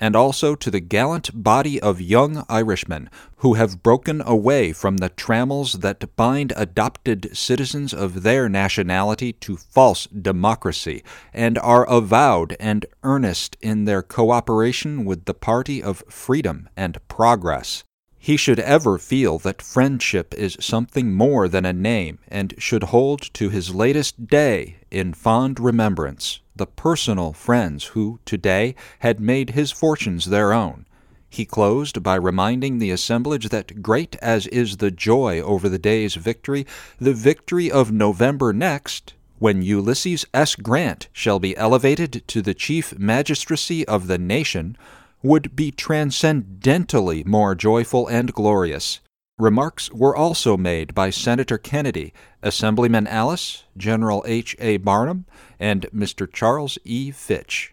and 0.00 0.16
also 0.16 0.54
to 0.54 0.70
the 0.70 0.80
gallant 0.80 1.30
body 1.44 1.80
of 1.80 2.00
young 2.00 2.44
Irishmen 2.48 3.10
who 3.36 3.54
have 3.54 3.82
broken 3.82 4.22
away 4.24 4.72
from 4.72 4.96
the 4.96 5.10
trammels 5.10 5.80
that 5.80 6.16
bind 6.16 6.52
adopted 6.56 7.36
citizens 7.36 7.94
of 7.94 8.22
their 8.22 8.48
nationality 8.48 9.32
to 9.34 9.56
false 9.56 10.06
democracy, 10.06 11.02
and 11.32 11.58
are 11.58 11.88
avowed 11.88 12.56
and 12.58 12.86
earnest 13.02 13.56
in 13.60 13.84
their 13.84 14.02
cooperation 14.02 15.04
with 15.04 15.26
the 15.26 15.34
party 15.34 15.82
of 15.82 16.02
freedom 16.08 16.68
and 16.76 16.98
progress. 17.08 17.84
He 18.22 18.36
should 18.36 18.60
ever 18.60 18.98
feel 18.98 19.38
that 19.38 19.62
friendship 19.62 20.34
is 20.34 20.58
something 20.60 21.10
more 21.14 21.48
than 21.48 21.64
a 21.64 21.72
name, 21.72 22.18
and 22.28 22.54
should 22.58 22.84
hold 22.84 23.22
to 23.32 23.48
his 23.48 23.74
latest 23.74 24.26
day 24.26 24.76
in 24.90 25.14
fond 25.14 25.58
remembrance 25.58 26.40
the 26.54 26.66
personal 26.66 27.32
friends 27.32 27.84
who, 27.86 28.20
today, 28.26 28.74
had 28.98 29.20
made 29.20 29.50
his 29.50 29.72
fortunes 29.72 30.26
their 30.26 30.52
own. 30.52 30.84
He 31.30 31.46
closed 31.46 32.02
by 32.02 32.16
reminding 32.16 32.78
the 32.78 32.90
assemblage 32.90 33.48
that 33.48 33.80
great 33.80 34.16
as 34.16 34.46
is 34.48 34.76
the 34.76 34.90
joy 34.90 35.40
over 35.40 35.70
the 35.70 35.78
day's 35.78 36.14
victory, 36.16 36.66
the 36.98 37.14
victory 37.14 37.70
of 37.70 37.90
November 37.90 38.52
next, 38.52 39.14
when 39.38 39.62
Ulysses 39.62 40.26
S. 40.34 40.54
Grant 40.56 41.08
shall 41.14 41.38
be 41.38 41.56
elevated 41.56 42.22
to 42.28 42.42
the 42.42 42.52
chief 42.52 42.98
magistracy 42.98 43.88
of 43.88 44.08
the 44.08 44.18
nation, 44.18 44.76
would 45.22 45.54
be 45.54 45.70
transcendently 45.70 47.24
more 47.24 47.54
joyful 47.54 48.06
and 48.08 48.32
glorious. 48.32 49.00
Remarks 49.38 49.90
were 49.90 50.14
also 50.14 50.56
made 50.56 50.94
by 50.94 51.08
Senator 51.08 51.56
Kennedy, 51.56 52.12
Assemblyman 52.42 53.06
Alice, 53.06 53.64
General 53.76 54.22
H. 54.26 54.54
A. 54.58 54.76
Barnum, 54.76 55.24
and 55.58 55.86
Mr. 55.94 56.30
Charles 56.30 56.78
E. 56.84 57.10
Fitch. 57.10 57.72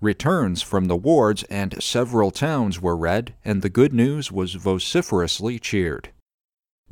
Returns 0.00 0.62
from 0.62 0.86
the 0.86 0.96
wards 0.96 1.42
and 1.44 1.82
several 1.82 2.30
towns 2.30 2.80
were 2.82 2.96
read, 2.96 3.34
and 3.44 3.62
the 3.62 3.68
good 3.68 3.92
news 3.92 4.30
was 4.30 4.54
vociferously 4.54 5.58
cheered. 5.58 6.10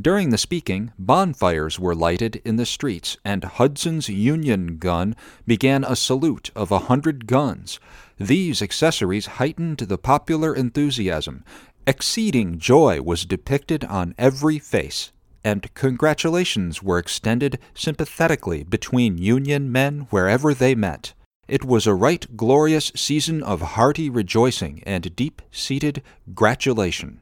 During 0.00 0.30
the 0.30 0.38
speaking, 0.38 0.92
bonfires 0.98 1.78
were 1.78 1.94
lighted 1.94 2.42
in 2.44 2.56
the 2.56 2.66
streets, 2.66 3.16
and 3.24 3.44
Hudson's 3.44 4.08
Union 4.08 4.78
gun 4.78 5.14
began 5.46 5.84
a 5.84 5.94
salute 5.94 6.50
of 6.56 6.72
a 6.72 6.80
hundred 6.90 7.26
guns. 7.26 7.78
These 8.18 8.60
accessories 8.60 9.26
heightened 9.26 9.78
the 9.78 9.98
popular 9.98 10.54
enthusiasm, 10.54 11.44
Exceeding 11.86 12.58
joy 12.58 13.02
was 13.02 13.26
depicted 13.26 13.84
on 13.84 14.14
every 14.16 14.58
face, 14.58 15.12
and 15.44 15.72
congratulations 15.74 16.82
were 16.82 16.98
extended 16.98 17.58
sympathetically 17.74 18.64
between 18.64 19.18
Union 19.18 19.70
men 19.70 20.06
wherever 20.08 20.54
they 20.54 20.74
met. 20.74 21.12
It 21.46 21.62
was 21.62 21.86
a 21.86 21.92
right 21.92 22.26
glorious 22.38 22.90
season 22.96 23.42
of 23.42 23.60
hearty 23.60 24.08
rejoicing 24.08 24.82
and 24.86 25.14
deep 25.14 25.42
seated 25.52 26.02
gratulation. 26.34 27.20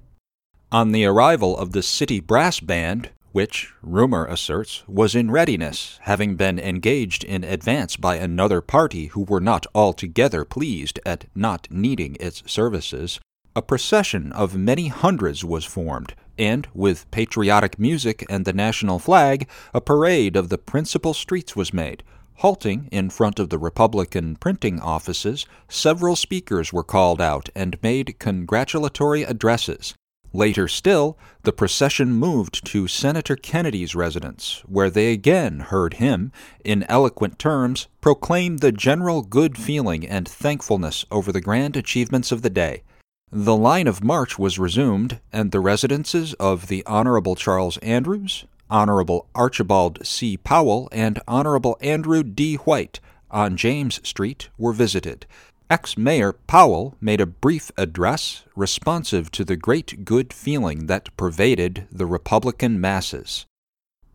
On 0.72 0.92
the 0.92 1.04
arrival 1.04 1.54
of 1.58 1.72
the 1.72 1.82
city 1.82 2.18
brass 2.18 2.58
band, 2.58 3.10
which, 3.32 3.74
rumor 3.82 4.24
asserts, 4.24 4.82
was 4.88 5.14
in 5.14 5.30
readiness, 5.30 5.98
having 6.04 6.34
been 6.34 6.58
engaged 6.58 7.24
in 7.24 7.44
advance 7.44 7.98
by 7.98 8.16
another 8.16 8.62
party 8.62 9.08
who 9.08 9.24
were 9.24 9.38
not 9.38 9.66
altogether 9.74 10.46
pleased 10.46 10.98
at 11.04 11.26
not 11.34 11.68
needing 11.70 12.16
its 12.18 12.42
services, 12.50 13.20
a 13.54 13.60
procession 13.60 14.32
of 14.32 14.56
many 14.56 14.88
hundreds 14.88 15.44
was 15.44 15.66
formed, 15.66 16.14
and, 16.38 16.66
with 16.72 17.10
patriotic 17.10 17.78
music 17.78 18.24
and 18.30 18.46
the 18.46 18.54
national 18.54 18.98
flag, 18.98 19.46
a 19.74 19.80
parade 19.82 20.36
of 20.36 20.48
the 20.48 20.56
principal 20.56 21.12
streets 21.12 21.54
was 21.54 21.74
made. 21.74 22.02
Halting 22.36 22.88
in 22.90 23.10
front 23.10 23.38
of 23.38 23.50
the 23.50 23.58
Republican 23.58 24.36
printing 24.36 24.80
offices, 24.80 25.44
several 25.68 26.16
speakers 26.16 26.72
were 26.72 26.82
called 26.82 27.20
out 27.20 27.50
and 27.54 27.76
made 27.82 28.18
congratulatory 28.18 29.22
addresses. 29.22 29.92
Later 30.34 30.66
still, 30.66 31.18
the 31.42 31.52
procession 31.52 32.12
moved 32.12 32.64
to 32.66 32.88
Senator 32.88 33.36
Kennedy's 33.36 33.94
residence, 33.94 34.62
where 34.66 34.88
they 34.88 35.12
again 35.12 35.60
heard 35.60 35.94
him, 35.94 36.32
in 36.64 36.86
eloquent 36.88 37.38
terms, 37.38 37.88
proclaim 38.00 38.58
the 38.58 38.72
general 38.72 39.22
good 39.22 39.58
feeling 39.58 40.06
and 40.06 40.26
thankfulness 40.26 41.04
over 41.10 41.32
the 41.32 41.42
grand 41.42 41.76
achievements 41.76 42.32
of 42.32 42.40
the 42.40 42.50
day. 42.50 42.82
The 43.30 43.56
line 43.56 43.86
of 43.86 44.04
march 44.04 44.38
was 44.38 44.58
resumed, 44.58 45.20
and 45.32 45.50
the 45.50 45.60
residences 45.60 46.32
of 46.34 46.68
the 46.68 46.84
Honorable 46.86 47.34
Charles 47.34 47.76
Andrews, 47.78 48.46
Honorable 48.70 49.26
Archibald 49.34 50.06
C. 50.06 50.38
Powell, 50.38 50.88
and 50.92 51.20
Honorable 51.28 51.76
Andrew 51.82 52.22
D. 52.22 52.56
White 52.56 53.00
on 53.30 53.56
James 53.56 54.06
Street 54.06 54.48
were 54.56 54.72
visited. 54.72 55.26
Ex 55.70 55.96
Mayor 55.96 56.32
Powell 56.32 56.96
made 57.00 57.20
a 57.20 57.26
brief 57.26 57.70
address 57.76 58.44
responsive 58.54 59.30
to 59.32 59.44
the 59.44 59.56
great 59.56 60.04
good 60.04 60.32
feeling 60.32 60.86
that 60.86 61.16
pervaded 61.16 61.86
the 61.90 62.06
Republican 62.06 62.80
masses. 62.80 63.46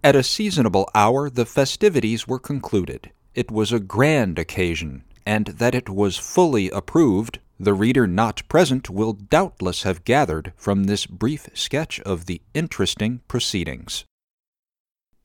At 0.03 0.15
a 0.15 0.23
seasonable 0.23 0.89
hour, 0.93 1.29
the 1.29 1.45
festivities 1.45 2.27
were 2.27 2.39
concluded. 2.39 3.11
It 3.33 3.51
was 3.51 3.71
a 3.71 3.79
grand 3.79 4.39
occasion, 4.39 5.03
and 5.25 5.47
that 5.47 5.75
it 5.75 5.89
was 5.89 6.17
fully 6.17 6.69
approved 6.69 7.39
the 7.59 7.73
reader 7.73 8.05
not 8.05 8.47
present 8.47 8.89
will 8.89 9.13
doubtless 9.13 9.83
have 9.83 10.05
gathered 10.05 10.53
from 10.55 10.83
this 10.83 11.05
brief 11.05 11.49
sketch 11.53 11.99
of 12.01 12.27
the 12.27 12.41
interesting 12.53 13.21
proceedings. 13.27 14.05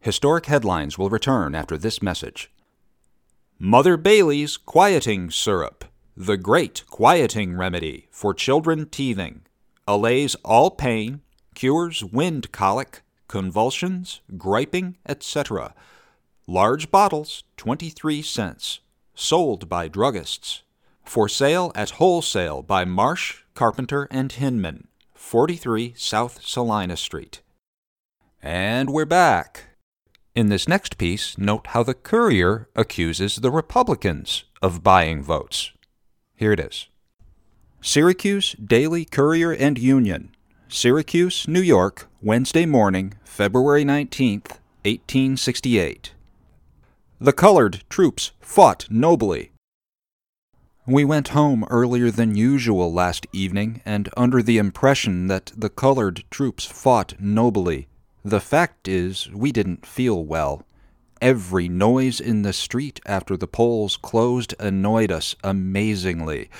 Historic 0.00 0.46
headlines 0.46 0.98
will 0.98 1.10
return 1.10 1.54
after 1.54 1.76
this 1.76 2.02
message. 2.02 2.50
Mother 3.58 3.96
Bailey's 3.96 4.56
Quieting 4.56 5.30
Syrup, 5.30 5.84
the 6.16 6.36
great 6.36 6.84
quieting 6.90 7.56
remedy 7.56 8.08
for 8.10 8.34
children 8.34 8.88
teething, 8.88 9.42
allays 9.86 10.34
all 10.44 10.70
pain, 10.70 11.20
cures 11.54 12.04
wind 12.04 12.52
colic, 12.52 13.02
convulsions, 13.28 14.20
griping, 14.36 14.96
etc. 15.06 15.74
Large 16.46 16.90
bottles, 16.90 17.44
23 17.56 18.20
cents. 18.22 18.80
Sold 19.14 19.68
by 19.68 19.88
druggists. 19.88 20.62
For 21.04 21.28
sale 21.28 21.72
at 21.74 21.90
wholesale 21.90 22.62
by 22.62 22.84
Marsh, 22.84 23.42
Carpenter, 23.54 24.08
and 24.10 24.32
Hinman, 24.32 24.88
43 25.14 25.94
South 25.96 26.40
Salina 26.42 26.96
Street. 26.96 27.42
And 28.42 28.90
we're 28.90 29.06
back. 29.06 29.64
In 30.34 30.48
this 30.48 30.66
next 30.66 30.98
piece, 30.98 31.36
note 31.36 31.68
how 31.68 31.82
the 31.82 31.94
Courier 31.94 32.68
accuses 32.74 33.36
the 33.36 33.50
Republicans 33.50 34.44
of 34.62 34.82
buying 34.82 35.22
votes. 35.22 35.72
Here 36.36 36.52
it 36.52 36.60
is 36.60 36.88
Syracuse 37.80 38.54
Daily 38.54 39.04
Courier 39.04 39.52
and 39.52 39.78
Union, 39.78 40.34
Syracuse, 40.68 41.46
New 41.46 41.60
York, 41.60 42.08
Wednesday 42.20 42.66
morning, 42.66 43.14
February 43.24 43.84
19th, 43.84 44.58
1868. 44.84 46.12
The 47.20 47.32
colored 47.32 47.82
troops 47.88 48.32
fought 48.40 48.86
nobly 48.90 49.52
we 50.86 51.04
went 51.04 51.28
home 51.28 51.64
earlier 51.70 52.10
than 52.10 52.34
usual 52.34 52.92
last 52.92 53.24
evening, 53.32 53.80
and 53.84 54.08
under 54.16 54.42
the 54.42 54.58
impression 54.58 55.28
that 55.28 55.52
the 55.56 55.68
colored 55.68 56.24
troops 56.28 56.64
fought 56.64 57.14
nobly. 57.20 57.86
The 58.24 58.40
fact 58.40 58.88
is, 58.88 59.30
we 59.32 59.52
didn't 59.52 59.86
feel 59.86 60.24
well. 60.24 60.66
Every 61.22 61.68
noise 61.68 62.20
in 62.20 62.42
the 62.42 62.52
street 62.52 62.98
after 63.06 63.36
the 63.36 63.46
polls 63.46 63.96
closed 63.96 64.56
annoyed 64.58 65.12
us 65.12 65.36
amazingly. 65.44 66.50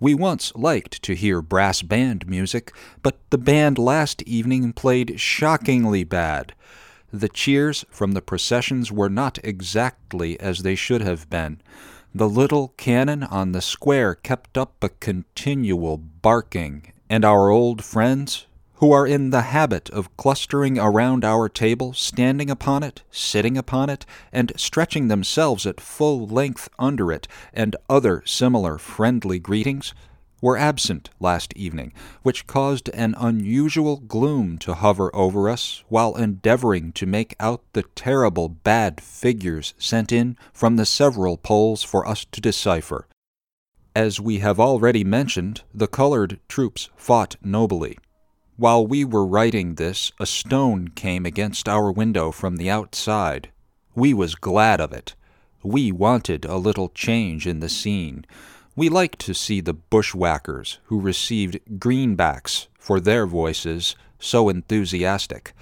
We 0.00 0.12
once 0.14 0.54
liked 0.54 1.02
to 1.04 1.14
hear 1.14 1.40
brass 1.40 1.80
band 1.80 2.26
music, 2.26 2.74
but 3.02 3.16
the 3.30 3.38
band 3.38 3.78
last 3.78 4.20
evening 4.24 4.74
played 4.74 5.18
shockingly 5.18 6.04
bad. 6.04 6.54
The 7.10 7.30
cheers 7.30 7.86
from 7.88 8.12
the 8.12 8.20
processions 8.20 8.92
were 8.92 9.08
not 9.08 9.38
exactly 9.42 10.38
as 10.38 10.58
they 10.58 10.74
should 10.74 11.00
have 11.00 11.30
been. 11.30 11.62
The 12.14 12.28
little 12.28 12.74
cannon 12.76 13.22
on 13.22 13.52
the 13.52 13.62
square 13.62 14.14
kept 14.14 14.58
up 14.58 14.74
a 14.84 14.90
continual 14.90 15.96
barking, 15.96 16.92
and 17.08 17.24
our 17.24 17.48
old 17.48 17.82
friends, 17.82 18.46
who 18.82 18.90
are 18.90 19.06
in 19.06 19.30
the 19.30 19.42
habit 19.42 19.88
of 19.90 20.16
clustering 20.16 20.76
around 20.76 21.24
our 21.24 21.48
table, 21.48 21.92
standing 21.92 22.50
upon 22.50 22.82
it, 22.82 23.00
sitting 23.12 23.56
upon 23.56 23.88
it, 23.88 24.04
and 24.32 24.50
stretching 24.56 25.06
themselves 25.06 25.64
at 25.64 25.80
full 25.80 26.26
length 26.26 26.68
under 26.80 27.12
it, 27.12 27.28
and 27.54 27.76
other 27.88 28.24
similar 28.26 28.78
friendly 28.78 29.38
greetings, 29.38 29.94
were 30.40 30.58
absent 30.58 31.10
last 31.20 31.52
evening, 31.54 31.92
which 32.24 32.48
caused 32.48 32.88
an 32.88 33.14
unusual 33.18 33.98
gloom 33.98 34.58
to 34.58 34.74
hover 34.74 35.14
over 35.14 35.48
us 35.48 35.84
while 35.88 36.16
endeavoring 36.16 36.90
to 36.90 37.06
make 37.06 37.36
out 37.38 37.62
the 37.74 37.84
terrible 37.94 38.48
bad 38.48 39.00
figures 39.00 39.74
sent 39.78 40.10
in 40.10 40.36
from 40.52 40.74
the 40.74 40.84
several 40.84 41.36
polls 41.36 41.84
for 41.84 42.04
us 42.04 42.24
to 42.32 42.40
decipher. 42.40 43.06
As 43.94 44.18
we 44.18 44.40
have 44.40 44.58
already 44.58 45.04
mentioned, 45.04 45.62
the 45.72 45.86
colored 45.86 46.40
troops 46.48 46.88
fought 46.96 47.36
nobly. 47.44 47.96
While 48.58 48.86
we 48.86 49.02
were 49.02 49.24
writing 49.24 49.76
this, 49.76 50.12
a 50.20 50.26
stone 50.26 50.88
came 50.88 51.24
against 51.24 51.70
our 51.70 51.90
window 51.90 52.30
from 52.30 52.56
the 52.56 52.68
outside. 52.68 53.48
We 53.94 54.12
was 54.12 54.34
glad 54.34 54.78
of 54.78 54.92
it. 54.92 55.14
We 55.62 55.90
wanted 55.90 56.44
a 56.44 56.58
little 56.58 56.90
change 56.90 57.46
in 57.46 57.60
the 57.60 57.70
scene. 57.70 58.26
We 58.76 58.90
liked 58.90 59.20
to 59.20 59.34
see 59.34 59.62
the 59.62 59.72
bushwhackers 59.72 60.80
who 60.84 61.00
received 61.00 61.60
greenbacks 61.78 62.66
for 62.78 63.00
their 63.00 63.26
voices 63.26 63.96
so 64.18 64.50
enthusiastic. 64.50 65.54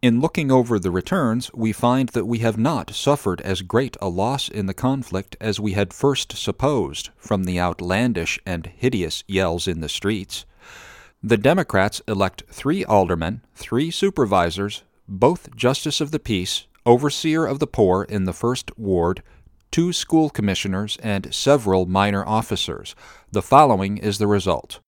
In 0.00 0.22
looking 0.22 0.50
over 0.50 0.78
the 0.78 0.90
returns, 0.90 1.52
we 1.52 1.72
find 1.72 2.08
that 2.10 2.26
we 2.26 2.38
have 2.38 2.56
not 2.56 2.94
suffered 2.94 3.42
as 3.42 3.60
great 3.60 3.98
a 4.00 4.08
loss 4.08 4.48
in 4.48 4.64
the 4.64 4.72
conflict 4.72 5.36
as 5.42 5.60
we 5.60 5.72
had 5.72 5.92
first 5.92 6.38
supposed 6.38 7.10
from 7.18 7.44
the 7.44 7.60
outlandish 7.60 8.38
and 8.46 8.66
hideous 8.66 9.24
yells 9.26 9.68
in 9.68 9.80
the 9.80 9.90
streets. 9.90 10.46
The 11.22 11.36
Democrats 11.36 12.00
elect 12.08 12.44
three 12.48 12.82
aldermen, 12.82 13.42
three 13.54 13.90
supervisors, 13.90 14.84
both 15.06 15.54
justice 15.54 16.00
of 16.00 16.12
the 16.12 16.18
peace, 16.18 16.64
overseer 16.86 17.44
of 17.44 17.58
the 17.58 17.66
poor 17.66 18.04
in 18.04 18.24
the 18.24 18.32
first 18.32 18.70
ward, 18.78 19.22
two 19.70 19.92
school 19.92 20.30
commissioners, 20.30 20.96
and 21.02 21.34
several 21.34 21.84
minor 21.84 22.26
officers. 22.26 22.94
The 23.30 23.42
following 23.42 23.98
is 23.98 24.16
the 24.16 24.26
result. 24.26 24.80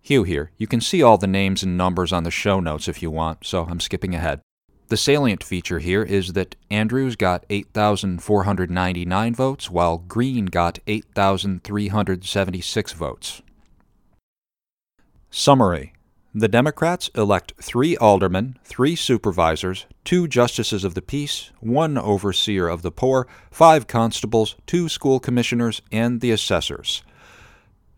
Hugh 0.00 0.24
here. 0.24 0.50
You 0.58 0.66
can 0.66 0.80
see 0.80 1.00
all 1.00 1.16
the 1.16 1.28
names 1.28 1.62
and 1.62 1.78
numbers 1.78 2.12
on 2.12 2.24
the 2.24 2.32
show 2.32 2.58
notes 2.58 2.88
if 2.88 3.00
you 3.00 3.12
want, 3.12 3.46
so 3.46 3.62
I'm 3.62 3.78
skipping 3.78 4.16
ahead. 4.16 4.40
The 4.88 4.96
salient 4.96 5.44
feature 5.44 5.78
here 5.78 6.02
is 6.02 6.32
that 6.32 6.56
Andrews 6.70 7.14
got 7.14 7.46
8,499 7.48 9.34
votes, 9.36 9.70
while 9.70 9.98
Green 9.98 10.46
got 10.46 10.80
8,376 10.88 12.92
votes. 12.94 13.42
Summary 15.34 15.94
The 16.34 16.46
Democrats 16.46 17.08
elect 17.14 17.54
three 17.58 17.96
aldermen, 17.96 18.58
three 18.64 18.94
supervisors, 18.94 19.86
two 20.04 20.28
justices 20.28 20.84
of 20.84 20.92
the 20.92 21.00
peace, 21.00 21.50
one 21.60 21.96
overseer 21.96 22.68
of 22.68 22.82
the 22.82 22.90
poor, 22.90 23.26
five 23.50 23.86
constables, 23.86 24.56
two 24.66 24.90
school 24.90 25.18
commissioners, 25.18 25.80
and 25.90 26.20
the 26.20 26.32
assessors. 26.32 27.02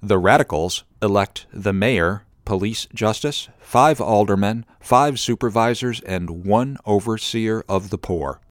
The 0.00 0.16
Radicals 0.16 0.84
elect 1.02 1.46
the 1.52 1.72
mayor, 1.72 2.22
police 2.44 2.86
justice, 2.94 3.48
five 3.58 4.00
aldermen, 4.00 4.64
five 4.78 5.18
supervisors, 5.18 6.00
and 6.02 6.46
one 6.46 6.76
overseer 6.86 7.64
of 7.68 7.90
the 7.90 7.98
poor. 7.98 8.42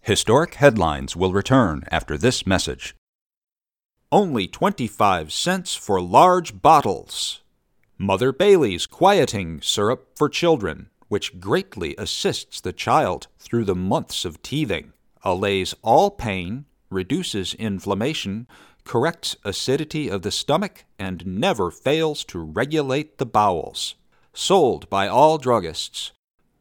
Historic 0.00 0.54
headlines 0.54 1.14
will 1.14 1.32
return 1.32 1.84
after 1.92 2.18
this 2.18 2.44
message. 2.44 2.96
Only 4.10 4.48
25 4.48 5.32
cents 5.32 5.76
for 5.76 6.00
large 6.02 6.60
bottles. 6.60 7.41
Mother 8.02 8.32
Bailey's 8.32 8.84
quieting 8.84 9.60
syrup 9.62 10.08
for 10.16 10.28
children, 10.28 10.90
which 11.06 11.38
greatly 11.38 11.94
assists 11.96 12.60
the 12.60 12.72
child 12.72 13.28
through 13.38 13.64
the 13.64 13.76
months 13.76 14.24
of 14.24 14.42
teething, 14.42 14.92
allays 15.22 15.72
all 15.82 16.10
pain, 16.10 16.64
reduces 16.90 17.54
inflammation, 17.54 18.48
corrects 18.82 19.36
acidity 19.44 20.08
of 20.08 20.22
the 20.22 20.32
stomach, 20.32 20.84
and 20.98 21.24
never 21.24 21.70
fails 21.70 22.24
to 22.24 22.40
regulate 22.40 23.18
the 23.18 23.24
bowels. 23.24 23.94
Sold 24.34 24.90
by 24.90 25.06
all 25.06 25.38
druggists. 25.38 26.10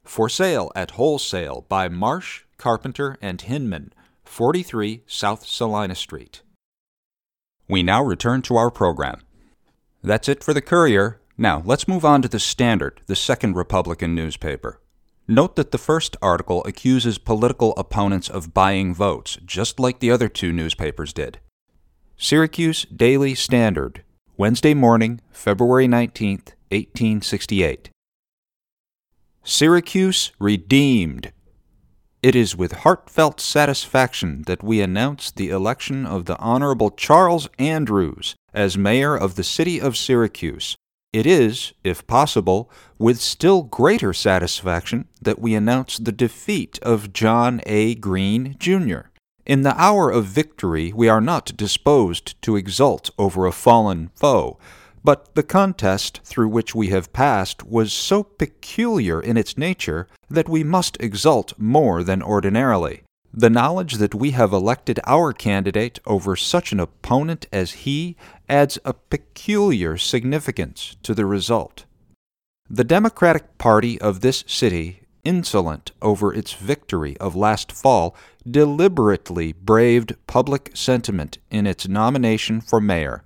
For 0.04 0.30
sale 0.30 0.72
at 0.76 0.92
wholesale 0.92 1.66
by 1.68 1.90
Marsh, 1.90 2.44
Carpenter, 2.58 3.18
and 3.20 3.42
Hinman, 3.42 3.94
43 4.26 5.02
South 5.08 5.48
Salina 5.48 5.96
Street. 5.96 6.44
We 7.68 7.82
now 7.82 8.04
return 8.04 8.44
to 8.44 8.58
our 8.58 8.70
program. 8.70 9.22
That's 10.04 10.30
it 10.30 10.44
for 10.44 10.54
the 10.54 10.62
Courier. 10.62 11.18
Now, 11.42 11.64
let's 11.66 11.88
move 11.88 12.06
on 12.06 12.22
to 12.22 12.28
the 12.28 12.40
Standard, 12.40 13.02
the 13.08 13.16
second 13.16 13.56
Republican 13.56 14.14
newspaper. 14.14 14.80
Note 15.28 15.56
that 15.56 15.72
the 15.72 15.80
first 15.80 16.16
article 16.22 16.64
accuses 16.66 17.18
political 17.18 17.74
opponents 17.78 18.30
of 18.30 18.54
buying 18.54 18.94
votes, 18.94 19.40
just 19.44 19.80
like 19.80 19.98
the 19.98 20.12
other 20.12 20.30
two 20.30 20.54
newspapers 20.54 21.14
did. 21.14 21.40
Syracuse 22.16 22.86
Daily 22.96 23.34
Standard, 23.34 24.04
Wednesday 24.38 24.76
morning, 24.76 25.20
February 25.32 25.88
19th, 25.88 26.54
1868. 26.70 27.90
Syracuse 29.44 30.32
redeemed. 30.38 31.32
It 32.22 32.36
is 32.36 32.56
with 32.56 32.84
heartfelt 32.84 33.42
satisfaction 33.42 34.44
that 34.46 34.64
we 34.64 34.80
announce 34.80 35.32
the 35.32 35.50
election 35.50 36.06
of 36.06 36.26
the 36.26 36.38
Honorable 36.38 36.92
Charles 36.92 37.50
Andrews 37.58 38.36
as 38.54 38.78
mayor 38.78 39.18
of 39.18 39.34
the 39.34 39.44
city 39.44 39.82
of 39.82 39.98
Syracuse. 39.98 40.76
It 41.14 41.26
is, 41.26 41.74
if 41.84 42.08
possible, 42.08 42.72
with 42.98 43.20
still 43.20 43.64
greater 43.64 44.14
satisfaction 44.14 45.10
that 45.22 45.40
we 45.40 45.54
announce 45.54 45.98
the 45.98 46.14
defeat 46.14 46.80
of 46.82 47.12
John 47.12 47.62
A. 47.66 47.96
Green, 47.96 48.56
Jr. 48.60 49.10
In 49.46 49.64
the 49.64 49.76
hour 49.82 50.10
of 50.10 50.26
victory, 50.26 50.94
we 50.94 51.10
are 51.10 51.20
not 51.20 51.58
disposed 51.58 52.42
to 52.44 52.56
exult 52.56 53.10
over 53.18 53.46
a 53.46 53.52
fallen 53.52 54.10
foe, 54.16 54.58
but 55.04 55.36
the 55.36 55.44
contest 55.44 56.22
through 56.24 56.48
which 56.48 56.74
we 56.74 56.88
have 56.90 57.12
passed 57.12 57.64
was 57.64 57.92
so 57.92 58.24
peculiar 58.24 59.20
in 59.20 59.36
its 59.36 59.58
nature 59.58 60.08
that 60.30 60.48
we 60.48 60.64
must 60.64 60.96
exult 61.02 61.54
more 61.58 62.04
than 62.04 62.22
ordinarily. 62.22 63.02
The 63.34 63.50
knowledge 63.50 63.94
that 63.96 64.14
we 64.14 64.32
have 64.32 64.52
elected 64.52 65.00
our 65.08 65.32
candidate 65.32 66.00
over 66.06 66.36
such 66.36 66.74
an 66.74 66.82
opponent 66.82 67.48
as 67.52 67.72
he 67.72 68.18
adds 68.50 68.78
a 68.84 68.94
peculiar 68.94 69.98
significance 69.98 70.98
to 71.04 71.14
the 71.14 71.26
result. 71.26 71.86
The 72.70 72.84
Democratic 72.84 73.58
Party 73.58 74.00
of 74.02 74.20
this 74.20 74.44
city, 74.48 75.04
insolent 75.24 75.92
over 76.02 76.34
its 76.34 76.54
victory 76.54 77.16
of 77.18 77.36
last 77.36 77.72
fall, 77.72 78.16
deliberately 78.50 79.54
braved 79.54 80.16
public 80.28 80.72
sentiment 80.74 81.38
in 81.50 81.66
its 81.66 81.88
nomination 81.88 82.60
for 82.60 82.82
mayor. 82.82 83.24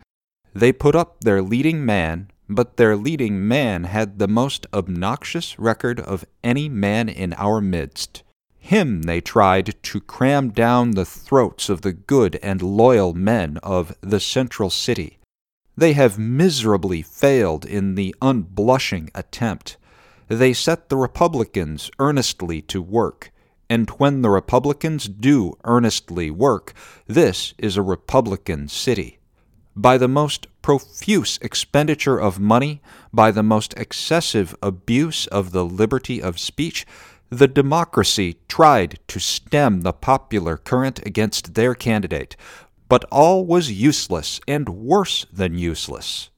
They 0.54 0.72
put 0.72 0.96
up 0.96 1.22
their 1.22 1.42
leading 1.42 1.84
man, 1.84 2.30
but 2.48 2.78
their 2.78 2.96
leading 2.96 3.48
man 3.48 3.86
had 3.86 4.20
the 4.20 4.28
most 4.28 4.68
obnoxious 4.72 5.58
record 5.58 6.00
of 6.00 6.26
any 6.44 6.70
man 6.70 7.10
in 7.10 7.34
our 7.34 7.60
midst. 7.60 8.22
Him 8.66 9.04
they 9.04 9.22
tried 9.22 9.76
to 9.84 10.02
cram 10.02 10.50
down 10.50 10.92
the 10.92 11.06
throats 11.06 11.70
of 11.70 11.82
the 11.82 11.94
good 11.94 12.40
and 12.42 12.64
loyal 12.64 13.14
men 13.14 13.60
of 13.62 13.96
the 14.02 14.20
central 14.20 14.72
city. 14.72 15.20
They 15.78 15.94
have 15.94 16.18
miserably 16.18 17.04
failed 17.04 17.64
in 17.64 17.94
the 17.94 18.16
unblushing 18.24 19.12
attempt. 19.14 19.78
They 20.30 20.52
set 20.52 20.90
the 20.90 20.98
Republicans 20.98 21.92
earnestly 22.00 22.64
to 22.64 22.82
work, 22.82 23.32
and 23.70 23.88
when 24.00 24.24
the 24.24 24.32
Republicans 24.32 25.08
do 25.08 25.54
earnestly 25.64 26.32
work, 26.32 26.74
this 27.06 27.54
is 27.60 27.78
a 27.78 27.84
Republican 27.84 28.68
city. 28.68 29.20
By 29.76 30.00
the 30.00 30.08
most 30.08 30.48
profuse 30.64 31.38
expenditure 31.44 32.20
of 32.20 32.40
money, 32.40 32.82
by 33.14 33.30
the 33.30 33.44
most 33.44 33.76
excessive 33.78 34.56
abuse 34.64 35.28
of 35.28 35.52
the 35.52 35.64
liberty 35.64 36.20
of 36.20 36.40
speech, 36.40 36.88
the 37.30 37.48
democracy 37.48 38.38
tried 38.48 39.00
to 39.08 39.20
stem 39.20 39.82
the 39.82 39.94
popular 39.94 40.58
current 40.58 41.06
against 41.06 41.56
their 41.56 41.74
candidate, 41.74 42.36
but 42.88 43.04
all 43.12 43.46
was 43.46 43.72
useless 43.72 44.40
and 44.48 44.70
worse 44.70 45.26
than 45.34 45.58
useless. 45.58 46.30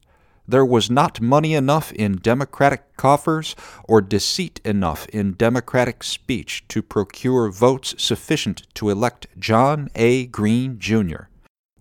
There 0.47 0.65
was 0.65 0.89
not 0.89 1.19
money 1.19 1.53
enough 1.53 1.91
in 1.91 2.19
democratic 2.21 2.95
coffers 2.95 3.53
or 3.83 3.99
deceit 3.99 4.61
enough 4.63 5.05
in 5.09 5.33
democratic 5.33 6.03
speech 6.03 6.63
to 6.69 6.81
procure 6.81 7.51
votes 7.51 7.93
sufficient 7.97 8.65
to 8.75 8.89
elect 8.89 9.27
John 9.37 9.89
A. 9.95 10.25
Green, 10.27 10.79
Jr. 10.79 11.23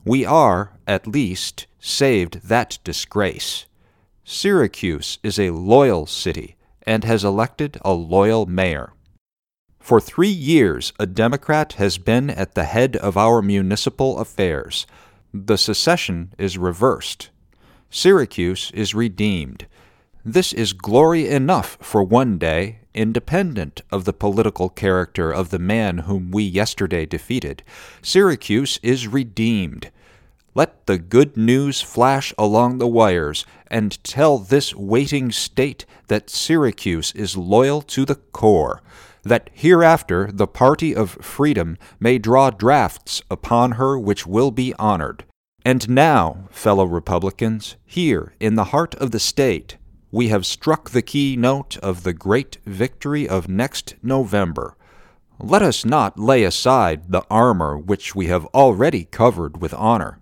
We 0.05 0.25
are, 0.25 0.73
at 0.87 1.07
least, 1.07 1.69
saved 1.79 2.49
that 2.49 2.79
disgrace. 2.83 3.67
Syracuse 4.25 5.21
is 5.23 5.39
a 5.39 5.51
loyal 5.51 6.07
city 6.07 6.57
and 6.83 7.05
has 7.05 7.23
elected 7.23 7.79
a 7.85 7.93
loyal 7.93 8.47
mayor. 8.47 8.93
For 9.87 10.01
three 10.01 10.27
years, 10.27 10.93
a 10.99 11.07
Democrat 11.07 11.75
has 11.75 11.97
been 11.97 12.29
at 12.29 12.57
the 12.57 12.65
head 12.65 12.97
of 12.97 13.17
our 13.17 13.41
municipal 13.41 14.19
affairs. 14.19 14.85
The 15.33 15.57
secession 15.57 16.33
is 16.39 16.59
reversed. 16.59 17.31
Syracuse 17.89 18.73
is 18.75 18.97
redeemed. 18.97 19.69
This 20.25 20.53
is 20.53 20.73
glory 20.73 21.29
enough 21.29 21.79
for 21.81 22.03
one 22.03 22.37
day, 22.37 22.81
independent 22.95 23.83
of 23.93 24.07
the 24.07 24.13
political 24.13 24.69
character 24.69 25.31
of 25.31 25.51
the 25.51 25.61
man 25.61 25.99
whom 25.99 26.33
we 26.33 26.43
yesterday 26.43 27.07
defeated. 27.07 27.63
Syracuse 28.03 28.81
is 28.83 29.07
redeemed. 29.07 29.93
Let 30.53 30.87
the 30.87 30.99
good 30.99 31.37
news 31.37 31.81
flash 31.81 32.35
along 32.37 32.79
the 32.79 32.89
wires 32.89 33.47
and 33.69 34.03
tell 34.03 34.39
this 34.39 34.75
waiting 34.75 35.31
state 35.31 35.87
that 36.09 36.29
Syracuse 36.29 37.13
is 37.13 37.37
loyal 37.37 37.83
to 37.83 38.05
the 38.05 38.17
core, 38.17 38.83
that 39.27 39.51
hereafter 39.53 40.31
the 40.33 40.47
party 40.47 40.95
of 40.95 41.19
freedom 41.21 41.77
may 41.99 42.17
draw 42.17 42.49
drafts 42.51 43.23
upon 43.29 43.73
her 43.73 43.99
which 43.99 44.27
will 44.27 44.51
be 44.51 44.73
honored. 44.79 45.25
And 45.65 45.89
now, 45.89 46.47
fellow 46.51 46.85
Republicans, 46.85 47.77
here 47.85 48.35
in 48.39 48.55
the 48.55 48.71
heart 48.73 48.95
of 48.95 49.11
the 49.11 49.19
state, 49.19 49.79
we 50.13 50.29
have 50.29 50.47
struck 50.47 50.91
the 50.91 51.03
key 51.03 51.37
note 51.37 51.77
of 51.79 52.05
the 52.05 52.13
great 52.13 52.59
victory 52.65 53.29
of 53.29 53.49
next 53.49 53.97
November. 54.01 54.77
Let 55.41 55.61
us 55.61 55.85
not 55.85 56.19
lay 56.19 56.45
aside 56.45 57.11
the 57.11 57.25
armor 57.29 57.77
which 57.77 58.15
we 58.15 58.27
have 58.29 58.47
already 58.47 59.05
covered 59.05 59.61
with 59.61 59.75
honor. 59.75 60.21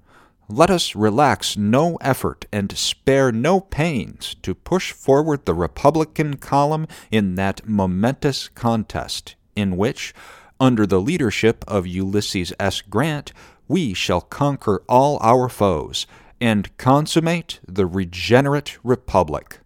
Let 0.48 0.68
us 0.68 0.94
relax 0.94 1.56
no 1.56 1.96
effort 2.02 2.44
and 2.52 2.76
spare 2.76 3.32
no 3.32 3.60
pains 3.60 4.36
to 4.42 4.54
push 4.54 4.92
forward 4.92 5.46
the 5.46 5.54
Republican 5.54 6.36
column 6.36 6.86
in 7.10 7.34
that 7.36 7.66
momentous 7.66 8.48
contest, 8.48 9.36
in 9.56 9.76
which, 9.78 10.12
under 10.60 10.86
the 10.86 11.00
leadership 11.00 11.64
of 11.66 11.86
Ulysses 11.86 12.52
S. 12.60 12.82
Grant, 12.82 13.32
we 13.68 13.94
shall 13.94 14.20
conquer 14.20 14.82
all 14.86 15.18
our 15.22 15.48
foes 15.48 16.06
and 16.40 16.76
consummate 16.76 17.60
the 17.66 17.86
regenerate 17.86 18.76
republic. 18.84 19.60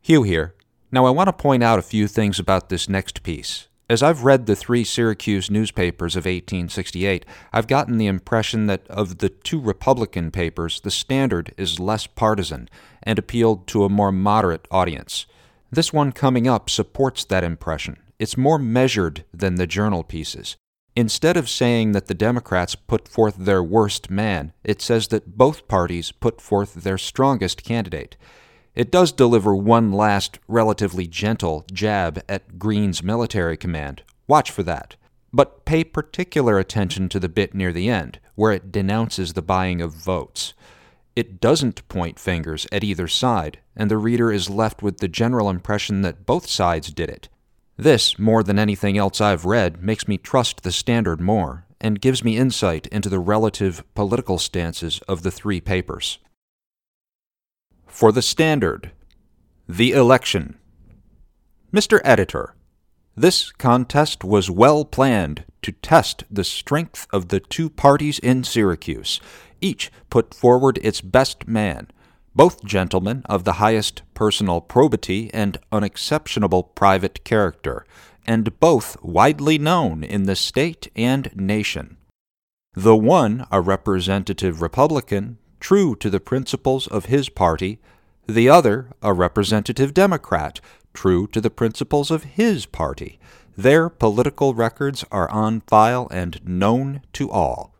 Hugh 0.00 0.22
here. 0.22 0.54
Now, 0.92 1.06
I 1.06 1.10
want 1.10 1.26
to 1.26 1.32
point 1.32 1.62
out 1.64 1.78
a 1.78 1.82
few 1.82 2.06
things 2.06 2.38
about 2.38 2.68
this 2.68 2.88
next 2.88 3.22
piece. 3.22 3.66
As 3.90 4.02
I've 4.02 4.24
read 4.24 4.46
the 4.46 4.56
three 4.56 4.84
Syracuse 4.84 5.50
newspapers 5.50 6.14
of 6.14 6.24
1868, 6.24 7.26
I've 7.52 7.66
gotten 7.66 7.98
the 7.98 8.06
impression 8.06 8.66
that 8.66 8.86
of 8.88 9.18
the 9.18 9.28
two 9.28 9.60
Republican 9.60 10.30
papers, 10.30 10.80
the 10.80 10.90
Standard 10.90 11.52
is 11.56 11.80
less 11.80 12.06
partisan 12.06 12.68
and 13.02 13.18
appealed 13.18 13.66
to 13.68 13.84
a 13.84 13.90
more 13.90 14.12
moderate 14.12 14.66
audience. 14.70 15.26
This 15.70 15.92
one 15.92 16.12
coming 16.12 16.46
up 16.46 16.70
supports 16.70 17.24
that 17.24 17.44
impression. 17.44 17.96
It's 18.18 18.36
more 18.36 18.58
measured 18.58 19.24
than 19.34 19.56
the 19.56 19.66
journal 19.66 20.04
pieces. 20.04 20.56
Instead 20.94 21.36
of 21.36 21.48
saying 21.48 21.92
that 21.92 22.06
the 22.06 22.14
Democrats 22.14 22.74
put 22.74 23.08
forth 23.08 23.36
their 23.36 23.62
worst 23.62 24.10
man, 24.10 24.52
it 24.62 24.82
says 24.82 25.08
that 25.08 25.36
both 25.36 25.66
parties 25.66 26.12
put 26.12 26.40
forth 26.40 26.74
their 26.74 26.98
strongest 26.98 27.64
candidate. 27.64 28.16
It 28.74 28.90
does 28.90 29.12
deliver 29.12 29.54
one 29.54 29.92
last, 29.92 30.38
relatively 30.48 31.06
gentle 31.06 31.66
jab 31.72 32.22
at 32.28 32.58
Green's 32.58 33.02
military 33.02 33.56
command. 33.56 34.02
Watch 34.26 34.50
for 34.50 34.62
that. 34.62 34.96
But 35.32 35.64
pay 35.64 35.84
particular 35.84 36.58
attention 36.58 37.08
to 37.10 37.20
the 37.20 37.28
bit 37.28 37.54
near 37.54 37.72
the 37.72 37.90
end, 37.90 38.18
where 38.34 38.52
it 38.52 38.72
denounces 38.72 39.32
the 39.32 39.42
buying 39.42 39.82
of 39.82 39.92
votes. 39.92 40.54
It 41.14 41.40
doesn't 41.40 41.86
point 41.88 42.18
fingers 42.18 42.66
at 42.72 42.82
either 42.82 43.08
side, 43.08 43.58
and 43.76 43.90
the 43.90 43.98
reader 43.98 44.32
is 44.32 44.48
left 44.48 44.82
with 44.82 44.98
the 44.98 45.08
general 45.08 45.50
impression 45.50 46.00
that 46.02 46.24
both 46.24 46.46
sides 46.46 46.90
did 46.90 47.10
it. 47.10 47.28
This, 47.76 48.18
more 48.18 48.42
than 48.42 48.58
anything 48.58 48.96
else 48.96 49.20
I've 49.20 49.44
read, 49.44 49.82
makes 49.82 50.08
me 50.08 50.16
trust 50.16 50.62
the 50.62 50.72
Standard 50.72 51.20
more, 51.20 51.66
and 51.80 52.00
gives 52.00 52.24
me 52.24 52.38
insight 52.38 52.86
into 52.86 53.10
the 53.10 53.18
relative 53.18 53.82
political 53.94 54.38
stances 54.38 55.00
of 55.08 55.22
the 55.22 55.30
three 55.30 55.60
papers. 55.60 56.18
For 57.92 58.10
the 58.10 58.22
Standard, 58.22 58.90
the 59.68 59.92
election. 59.92 60.56
Mr. 61.74 62.00
Editor, 62.02 62.54
this 63.14 63.52
contest 63.52 64.24
was 64.24 64.50
well 64.50 64.86
planned 64.86 65.44
to 65.60 65.72
test 65.72 66.24
the 66.30 66.42
strength 66.42 67.06
of 67.12 67.28
the 67.28 67.38
two 67.38 67.68
parties 67.68 68.18
in 68.18 68.44
Syracuse. 68.44 69.20
Each 69.60 69.92
put 70.08 70.32
forward 70.32 70.78
its 70.82 71.02
best 71.02 71.46
man, 71.46 71.88
both 72.34 72.64
gentlemen 72.64 73.24
of 73.26 73.44
the 73.44 73.60
highest 73.64 74.00
personal 74.14 74.62
probity 74.62 75.30
and 75.34 75.58
unexceptionable 75.70 76.62
private 76.62 77.22
character, 77.24 77.84
and 78.26 78.58
both 78.58 78.96
widely 79.02 79.58
known 79.58 80.02
in 80.02 80.22
the 80.24 80.34
state 80.34 80.90
and 80.96 81.30
nation. 81.36 81.98
The 82.72 82.96
one 82.96 83.46
a 83.52 83.60
representative 83.60 84.62
Republican, 84.62 85.36
true 85.62 85.94
to 85.94 86.10
the 86.10 86.20
principles 86.20 86.88
of 86.88 87.06
his 87.06 87.28
party, 87.28 87.78
the 88.26 88.48
other 88.48 88.88
a 89.00 89.14
representative 89.14 89.94
Democrat, 89.94 90.60
true 90.92 91.26
to 91.28 91.40
the 91.40 91.50
principles 91.50 92.10
of 92.10 92.24
his 92.24 92.66
party. 92.66 93.18
Their 93.56 93.88
political 93.88 94.54
records 94.54 95.04
are 95.12 95.30
on 95.30 95.60
file 95.60 96.08
and 96.10 96.40
known 96.44 97.02
to 97.12 97.30
all. 97.30 97.74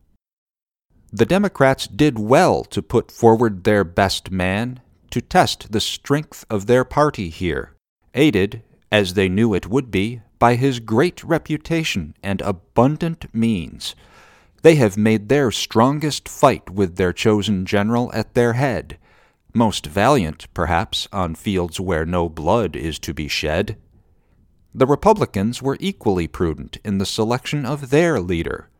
The 1.12 1.26
Democrats 1.26 1.86
did 1.88 2.18
well 2.18 2.64
to 2.64 2.80
put 2.80 3.10
forward 3.10 3.64
their 3.64 3.84
best 3.84 4.30
man 4.30 4.80
to 5.10 5.20
test 5.20 5.72
the 5.72 5.80
strength 5.80 6.46
of 6.48 6.66
their 6.66 6.84
party 6.84 7.28
here, 7.28 7.74
aided, 8.14 8.62
as 8.90 9.14
they 9.14 9.28
knew 9.28 9.54
it 9.54 9.68
would 9.68 9.90
be, 9.90 10.22
by 10.38 10.54
his 10.54 10.78
great 10.80 11.22
reputation 11.24 12.14
and 12.22 12.40
abundant 12.42 13.26
means. 13.34 13.94
They 14.62 14.76
have 14.76 14.96
made 14.96 15.28
their 15.28 15.50
strongest 15.50 16.28
fight 16.28 16.70
with 16.70 16.96
their 16.96 17.12
chosen 17.12 17.66
general 17.66 18.10
at 18.14 18.34
their 18.34 18.52
head, 18.54 18.96
most 19.52 19.86
valiant, 19.86 20.46
perhaps, 20.54 21.08
on 21.12 21.34
fields 21.34 21.80
where 21.80 22.06
no 22.06 22.28
blood 22.28 22.76
is 22.76 22.98
to 23.00 23.12
be 23.12 23.28
shed. 23.28 23.76
The 24.74 24.86
Republicans 24.86 25.60
were 25.60 25.76
equally 25.80 26.26
prudent 26.26 26.78
in 26.84 26.98
the 26.98 27.06
selection 27.06 27.66
of 27.66 27.90
their 27.90 28.20
leader, 28.20 28.70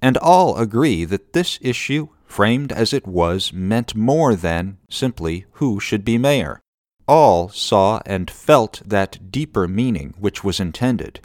and 0.00 0.16
all 0.16 0.56
agree 0.56 1.04
that 1.04 1.32
this 1.32 1.58
issue, 1.60 2.08
framed 2.24 2.72
as 2.72 2.92
it 2.92 3.06
was, 3.06 3.52
meant 3.52 3.94
more 3.94 4.34
than 4.34 4.78
simply 4.88 5.44
who 5.54 5.80
should 5.80 6.04
be 6.04 6.16
mayor. 6.18 6.60
All 7.06 7.48
saw 7.48 8.00
and 8.06 8.30
felt 8.30 8.80
that 8.86 9.30
deeper 9.30 9.68
meaning 9.68 10.14
which 10.18 10.42
was 10.42 10.60
intended, 10.60 11.20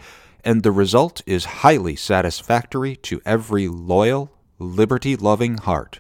and 0.47 0.63
the 0.63 0.71
result 0.71 1.21
is 1.25 1.59
highly 1.59 1.93
satisfactory 1.93 2.95
to 2.95 3.21
every 3.25 3.67
loyal, 3.67 4.31
liberty 4.59 5.13
loving 5.13 5.57
heart. 5.57 5.99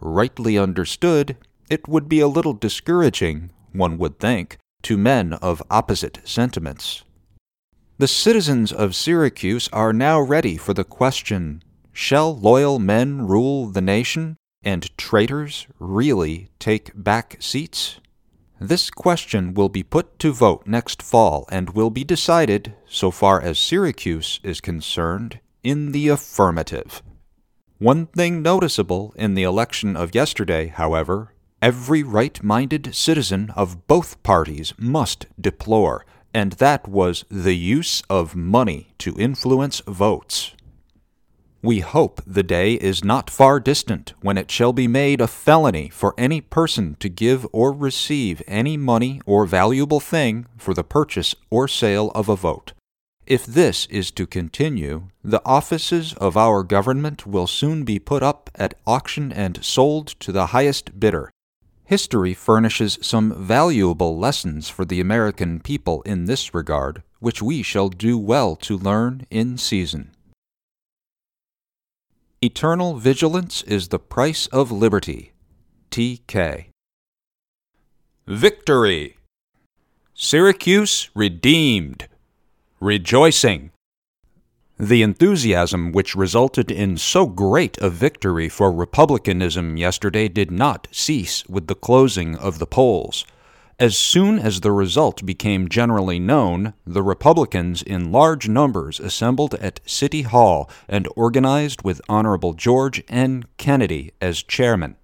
Rightly 0.00 0.56
understood, 0.56 1.36
it 1.68 1.88
would 1.88 2.08
be 2.08 2.20
a 2.20 2.28
little 2.28 2.52
discouraging, 2.52 3.50
one 3.72 3.98
would 3.98 4.20
think, 4.20 4.56
to 4.82 4.96
men 4.96 5.32
of 5.32 5.64
opposite 5.68 6.20
sentiments. 6.22 7.02
The 7.98 8.06
citizens 8.06 8.70
of 8.70 8.94
Syracuse 8.94 9.68
are 9.72 9.92
now 9.92 10.20
ready 10.20 10.56
for 10.56 10.72
the 10.72 10.84
question 10.84 11.64
Shall 11.92 12.38
loyal 12.38 12.78
men 12.78 13.26
rule 13.26 13.66
the 13.66 13.80
nation, 13.80 14.36
and 14.62 14.96
traitors 14.96 15.66
really 15.80 16.50
take 16.60 16.92
back 16.94 17.38
seats? 17.40 17.98
This 18.60 18.90
question 18.90 19.54
will 19.54 19.68
be 19.68 19.84
put 19.84 20.18
to 20.18 20.32
vote 20.32 20.66
next 20.66 21.00
fall 21.00 21.46
and 21.48 21.70
will 21.70 21.90
be 21.90 22.02
decided, 22.02 22.74
so 22.86 23.12
far 23.12 23.40
as 23.40 23.58
Syracuse 23.58 24.40
is 24.42 24.60
concerned, 24.60 25.38
in 25.62 25.92
the 25.92 26.08
affirmative. 26.08 27.02
One 27.78 28.06
thing 28.06 28.42
noticeable 28.42 29.14
in 29.16 29.34
the 29.34 29.44
election 29.44 29.96
of 29.96 30.14
yesterday, 30.14 30.66
however, 30.66 31.34
every 31.62 32.02
right 32.02 32.42
minded 32.42 32.94
citizen 32.96 33.52
of 33.54 33.86
both 33.86 34.20
parties 34.24 34.74
must 34.76 35.26
deplore, 35.40 36.04
and 36.34 36.52
that 36.54 36.88
was 36.88 37.24
the 37.30 37.56
use 37.56 38.02
of 38.10 38.34
money 38.34 38.88
to 38.98 39.16
influence 39.18 39.80
votes. 39.86 40.56
We 41.60 41.80
hope 41.80 42.22
the 42.24 42.44
day 42.44 42.74
is 42.74 43.02
not 43.02 43.28
far 43.28 43.58
distant 43.58 44.14
when 44.20 44.38
it 44.38 44.48
shall 44.48 44.72
be 44.72 44.86
made 44.86 45.20
a 45.20 45.26
felony 45.26 45.88
for 45.88 46.14
any 46.16 46.40
person 46.40 46.96
to 47.00 47.08
give 47.08 47.44
or 47.50 47.72
receive 47.72 48.42
any 48.46 48.76
money 48.76 49.20
or 49.26 49.44
valuable 49.44 49.98
thing 49.98 50.46
for 50.56 50.72
the 50.72 50.84
purchase 50.84 51.34
or 51.50 51.66
sale 51.66 52.12
of 52.14 52.28
a 52.28 52.36
vote. 52.36 52.74
If 53.26 53.44
this 53.44 53.86
is 53.86 54.12
to 54.12 54.26
continue, 54.26 55.08
the 55.24 55.42
offices 55.44 56.14
of 56.14 56.36
our 56.36 56.62
government 56.62 57.26
will 57.26 57.48
soon 57.48 57.82
be 57.82 57.98
put 57.98 58.22
up 58.22 58.50
at 58.54 58.74
auction 58.86 59.32
and 59.32 59.64
sold 59.64 60.14
to 60.20 60.30
the 60.30 60.46
highest 60.46 61.00
bidder. 61.00 61.28
History 61.84 62.34
furnishes 62.34 62.98
some 63.02 63.34
valuable 63.34 64.16
lessons 64.16 64.68
for 64.68 64.84
the 64.84 65.00
American 65.00 65.58
people 65.58 66.02
in 66.02 66.26
this 66.26 66.54
regard, 66.54 67.02
which 67.18 67.42
we 67.42 67.62
shall 67.62 67.88
do 67.88 68.16
well 68.16 68.54
to 68.56 68.78
learn 68.78 69.26
in 69.28 69.58
season. 69.58 70.12
Eternal 72.40 72.94
vigilance 72.94 73.64
is 73.64 73.88
the 73.88 73.98
price 73.98 74.46
of 74.48 74.70
liberty. 74.70 75.32
T.K. 75.90 76.68
Victory! 78.28 79.16
Syracuse 80.14 81.10
redeemed! 81.16 82.06
Rejoicing! 82.78 83.72
The 84.78 85.02
enthusiasm 85.02 85.90
which 85.90 86.14
resulted 86.14 86.70
in 86.70 86.96
so 86.96 87.26
great 87.26 87.76
a 87.78 87.90
victory 87.90 88.48
for 88.48 88.70
republicanism 88.70 89.76
yesterday 89.76 90.28
did 90.28 90.52
not 90.52 90.86
cease 90.92 91.44
with 91.48 91.66
the 91.66 91.74
closing 91.74 92.36
of 92.36 92.60
the 92.60 92.66
polls. 92.68 93.24
As 93.80 93.96
soon 93.96 94.40
as 94.40 94.60
the 94.60 94.72
result 94.72 95.24
became 95.24 95.68
generally 95.68 96.18
known, 96.18 96.74
the 96.84 97.02
Republicans 97.02 97.80
in 97.80 98.10
large 98.10 98.48
numbers 98.48 98.98
assembled 98.98 99.54
at 99.54 99.78
City 99.86 100.22
Hall 100.22 100.68
and 100.88 101.06
organized 101.14 101.82
with 101.82 102.00
Honorable 102.08 102.54
George 102.54 103.04
N. 103.06 103.44
Kennedy 103.56 104.10
as 104.20 104.42
chairman. 104.42 104.96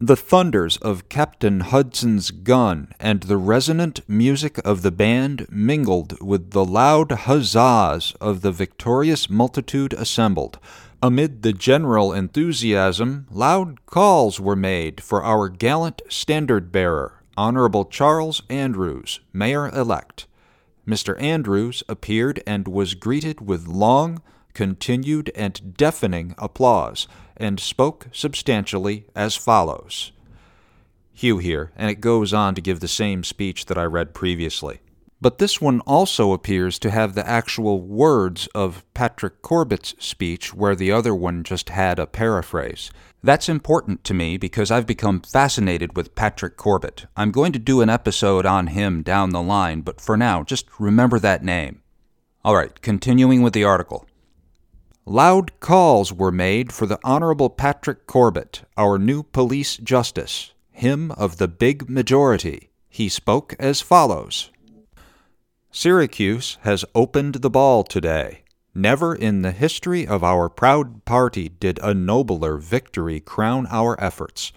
The 0.00 0.16
thunders 0.16 0.78
of 0.78 1.10
Captain 1.10 1.60
Hudson's 1.60 2.30
gun 2.30 2.94
and 2.98 3.24
the 3.24 3.36
resonant 3.36 4.08
music 4.08 4.56
of 4.64 4.80
the 4.80 4.90
band 4.90 5.46
mingled 5.50 6.18
with 6.22 6.52
the 6.52 6.64
loud 6.64 7.10
huzzas 7.10 8.14
of 8.22 8.40
the 8.40 8.52
victorious 8.52 9.28
multitude 9.28 9.92
assembled. 9.92 10.58
Amid 11.02 11.42
the 11.42 11.52
general 11.52 12.14
enthusiasm, 12.14 13.26
loud 13.30 13.84
calls 13.84 14.40
were 14.40 14.56
made 14.56 15.02
for 15.02 15.22
our 15.22 15.50
gallant 15.50 16.00
standard 16.08 16.72
bearer, 16.72 17.19
Honorable 17.40 17.86
Charles 17.86 18.42
Andrews, 18.50 19.20
Mayor 19.32 19.70
elect. 19.70 20.26
Mr. 20.86 21.18
Andrews 21.18 21.82
appeared 21.88 22.42
and 22.46 22.68
was 22.68 22.92
greeted 22.92 23.40
with 23.40 23.66
long, 23.66 24.20
continued, 24.52 25.32
and 25.34 25.74
deafening 25.74 26.34
applause, 26.36 27.08
and 27.38 27.58
spoke 27.58 28.08
substantially 28.12 29.06
as 29.16 29.36
follows. 29.36 30.12
Hugh 31.14 31.38
here, 31.38 31.72
and 31.76 31.90
it 31.90 32.02
goes 32.02 32.34
on 32.34 32.54
to 32.56 32.60
give 32.60 32.80
the 32.80 32.88
same 32.88 33.24
speech 33.24 33.64
that 33.66 33.78
I 33.78 33.84
read 33.84 34.12
previously. 34.12 34.80
But 35.18 35.38
this 35.38 35.62
one 35.62 35.80
also 35.86 36.34
appears 36.34 36.78
to 36.80 36.90
have 36.90 37.14
the 37.14 37.26
actual 37.26 37.80
words 37.80 38.48
of 38.54 38.84
Patrick 38.92 39.40
Corbett's 39.40 39.94
speech, 39.98 40.52
where 40.52 40.76
the 40.76 40.92
other 40.92 41.14
one 41.14 41.42
just 41.44 41.70
had 41.70 41.98
a 41.98 42.06
paraphrase. 42.06 42.90
That's 43.22 43.50
important 43.50 44.02
to 44.04 44.14
me 44.14 44.38
because 44.38 44.70
I've 44.70 44.86
become 44.86 45.20
fascinated 45.20 45.94
with 45.94 46.14
Patrick 46.14 46.56
Corbett. 46.56 47.04
I'm 47.16 47.30
going 47.30 47.52
to 47.52 47.58
do 47.58 47.82
an 47.82 47.90
episode 47.90 48.46
on 48.46 48.68
him 48.68 49.02
down 49.02 49.30
the 49.30 49.42
line, 49.42 49.82
but 49.82 50.00
for 50.00 50.16
now, 50.16 50.42
just 50.42 50.66
remember 50.78 51.18
that 51.18 51.44
name. 51.44 51.82
All 52.42 52.56
right, 52.56 52.80
continuing 52.80 53.42
with 53.42 53.52
the 53.52 53.64
article. 53.64 54.06
Loud 55.04 55.60
calls 55.60 56.12
were 56.12 56.32
made 56.32 56.72
for 56.72 56.86
the 56.86 56.98
Honorable 57.04 57.50
Patrick 57.50 58.06
Corbett, 58.06 58.62
our 58.78 58.98
new 58.98 59.22
police 59.22 59.76
justice, 59.76 60.54
him 60.70 61.10
of 61.12 61.36
the 61.36 61.48
big 61.48 61.90
majority. 61.90 62.70
He 62.88 63.10
spoke 63.10 63.54
as 63.58 63.82
follows 63.82 64.50
Syracuse 65.70 66.56
has 66.62 66.84
opened 66.94 67.36
the 67.36 67.50
ball 67.50 67.84
today. 67.84 68.42
Never 68.80 69.14
in 69.14 69.42
the 69.42 69.52
history 69.52 70.06
of 70.06 70.24
our 70.24 70.48
proud 70.48 71.04
party 71.04 71.50
did 71.50 71.78
a 71.82 71.92
nobler 71.92 72.56
victory 72.56 73.20
crown 73.20 73.66
our 73.68 73.94
efforts. 74.02 74.54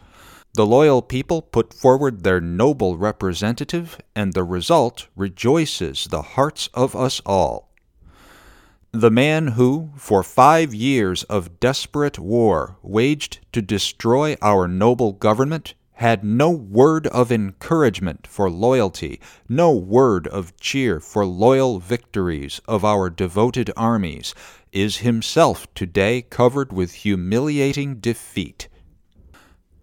The 0.53 0.65
loyal 0.65 1.01
people 1.01 1.41
put 1.41 1.73
forward 1.73 2.23
their 2.23 2.39
noble 2.39 2.95
representative, 2.95 3.99
and 4.15 4.31
the 4.31 4.45
result 4.45 5.07
rejoices 5.17 6.05
the 6.05 6.21
hearts 6.21 6.69
of 6.73 6.95
us 6.95 7.21
all. 7.25 7.73
The 8.93 9.11
man 9.11 9.47
who, 9.59 9.91
for 9.97 10.23
five 10.23 10.73
years 10.73 11.23
of 11.23 11.59
desperate 11.59 12.17
war, 12.17 12.77
waged 12.81 13.39
to 13.51 13.61
destroy 13.61 14.37
our 14.41 14.69
noble 14.69 15.11
government, 15.11 15.73
had 15.93 16.23
no 16.23 16.49
word 16.49 17.07
of 17.07 17.31
encouragement 17.31 18.27
for 18.27 18.49
loyalty, 18.49 19.19
no 19.47 19.71
word 19.71 20.27
of 20.27 20.57
cheer 20.57 20.99
for 20.99 21.25
loyal 21.25 21.79
victories 21.79 22.59
of 22.67 22.83
our 22.83 23.09
devoted 23.09 23.71
armies, 23.77 24.33
is 24.71 24.97
himself 24.97 25.71
today 25.75 26.21
covered 26.21 26.73
with 26.73 26.93
humiliating 26.93 27.95
defeat. 27.95 28.67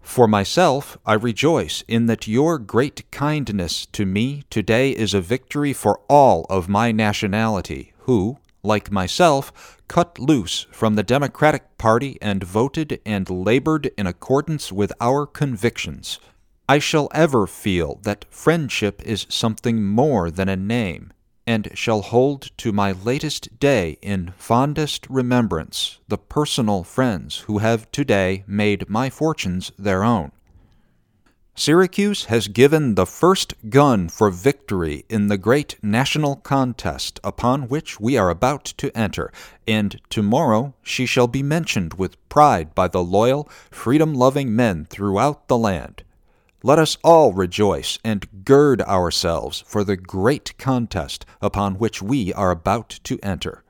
For 0.01 0.27
myself, 0.27 0.97
I 1.05 1.13
rejoice 1.13 1.85
in 1.87 2.07
that 2.07 2.27
your 2.27 2.59
great 2.59 3.09
kindness 3.11 3.85
to 3.93 4.05
me 4.05 4.43
today 4.49 4.91
is 4.91 5.13
a 5.13 5.21
victory 5.21 5.71
for 5.71 6.01
all 6.09 6.45
of 6.49 6.67
my 6.67 6.91
nationality, 6.91 7.93
who, 7.99 8.37
like 8.63 8.91
myself, 8.91 9.77
cut 9.87 10.19
loose 10.19 10.67
from 10.71 10.95
the 10.95 11.03
Democratic 11.03 11.77
Party 11.77 12.17
and 12.21 12.43
voted 12.43 12.99
and 13.05 13.29
labored 13.29 13.91
in 13.97 14.07
accordance 14.07 14.71
with 14.71 14.93
our 15.01 15.25
convictions. 15.25 16.19
I 16.69 16.79
shall 16.79 17.09
ever 17.13 17.47
feel 17.47 17.99
that 18.03 18.25
friendship 18.29 19.01
is 19.03 19.25
something 19.29 19.83
more 19.83 20.31
than 20.31 20.47
a 20.47 20.55
name, 20.55 21.11
and 21.45 21.69
shall 21.73 22.01
hold 22.01 22.51
to 22.57 22.71
my 22.71 22.91
latest 22.91 23.59
day 23.59 23.97
in 24.01 24.33
fondest 24.37 25.05
remembrance 25.09 25.99
the 26.07 26.17
personal 26.17 26.83
friends 26.83 27.39
who 27.39 27.57
have 27.57 27.91
today 27.91 28.43
made 28.47 28.89
my 28.89 29.09
fortunes 29.09 29.71
their 29.77 30.03
own. 30.03 30.31
Syracuse 31.53 32.25
has 32.25 32.47
given 32.47 32.95
the 32.95 33.05
first 33.05 33.53
gun 33.69 34.07
for 34.07 34.29
victory 34.29 35.05
in 35.09 35.27
the 35.27 35.37
great 35.37 35.77
national 35.83 36.37
contest 36.37 37.19
upon 37.23 37.67
which 37.67 37.99
we 37.99 38.17
are 38.17 38.29
about 38.29 38.63
to 38.77 38.89
enter, 38.97 39.31
and 39.67 39.99
tomorrow 40.09 40.73
she 40.81 41.05
shall 41.05 41.27
be 41.27 41.43
mentioned 41.43 41.95
with 41.95 42.17
pride 42.29 42.73
by 42.73 42.87
the 42.87 43.03
loyal, 43.03 43.49
freedom 43.69 44.13
loving 44.13 44.55
men 44.55 44.85
throughout 44.85 45.49
the 45.49 45.57
land. 45.57 46.03
Let 46.63 46.79
us 46.79 46.97
all 47.03 47.33
rejoice 47.33 47.99
and 48.03 48.45
gird 48.45 48.81
ourselves 48.83 49.63
for 49.67 49.83
the 49.83 49.97
great 49.97 50.57
contest 50.57 51.25
upon 51.41 51.75
which 51.75 52.01
we 52.01 52.33
are 52.33 52.51
about 52.51 52.89
to 53.03 53.19
enter. 53.21 53.63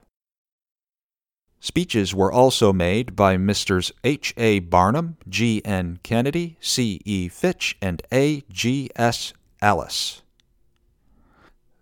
Speeches 1.63 2.15
were 2.15 2.31
also 2.31 2.73
made 2.73 3.15
by 3.15 3.37
Messrs. 3.37 3.91
H. 4.03 4.33
A. 4.35 4.57
Barnum, 4.59 5.17
G. 5.29 5.61
N. 5.63 5.99
Kennedy, 6.01 6.57
C. 6.59 6.99
E. 7.05 7.27
Fitch, 7.27 7.77
and 7.79 8.01
A. 8.11 8.41
G. 8.49 8.89
S. 8.95 9.33
Ellis. 9.61 10.23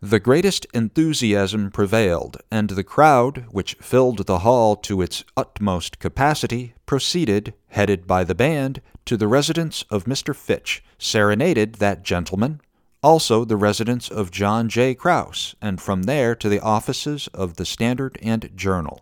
The 0.02 0.20
greatest 0.20 0.66
enthusiasm 0.74 1.72
prevailed, 1.72 2.42
and 2.52 2.72
the 2.72 2.84
crowd, 2.84 3.46
which 3.52 3.76
filled 3.76 4.26
the 4.26 4.40
hall 4.40 4.76
to 4.76 5.02
its 5.02 5.24
utmost 5.38 5.98
capacity, 6.00 6.74
proceeded, 6.86 7.54
headed 7.70 8.06
by 8.06 8.26
the 8.26 8.36
band, 8.36 8.82
to 9.06 9.16
the 9.16 9.30
residence 9.30 9.86
of 9.90 10.04
Mr. 10.04 10.36
Fitch, 10.36 10.84
serenaded 10.98 11.76
that 11.76 12.04
gentleman, 12.04 12.60
also 13.02 13.46
the 13.46 13.56
residence 13.56 14.10
of 14.10 14.30
John 14.30 14.68
J. 14.68 14.94
Krause, 14.94 15.56
and 15.62 15.80
from 15.80 16.04
there 16.04 16.36
to 16.36 16.50
the 16.50 16.60
offices 16.60 17.30
of 17.34 17.56
the 17.56 17.66
Standard 17.66 18.20
and 18.22 18.50
Journal. 18.58 19.02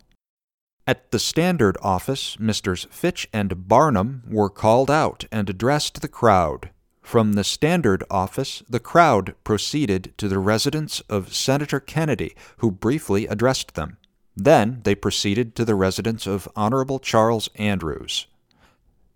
At 0.90 1.12
the 1.12 1.20
Standard 1.20 1.78
office, 1.82 2.40
Messrs. 2.40 2.88
Fitch 2.90 3.28
and 3.34 3.68
Barnum 3.68 4.24
were 4.26 4.50
called 4.50 4.90
out 4.90 5.26
and 5.34 5.50
addressed 5.50 6.00
the 6.00 6.08
crowd. 6.08 6.70
From 7.02 7.34
the 7.34 7.44
Standard 7.44 8.06
office, 8.10 8.64
the 8.70 8.80
crowd 8.80 9.36
proceeded 9.44 10.14
to 10.18 10.30
the 10.30 10.40
residence 10.40 11.02
of 11.10 11.36
Senator 11.36 11.82
Kennedy, 11.82 12.38
who 12.60 12.72
briefly 12.72 13.28
addressed 13.28 13.74
them. 13.76 13.98
Then 14.34 14.80
they 14.86 14.96
proceeded 14.96 15.58
to 15.58 15.66
the 15.66 15.76
residence 15.76 16.26
of 16.26 16.48
Honorable 16.56 17.00
Charles 17.00 17.50
Andrews. 17.56 18.28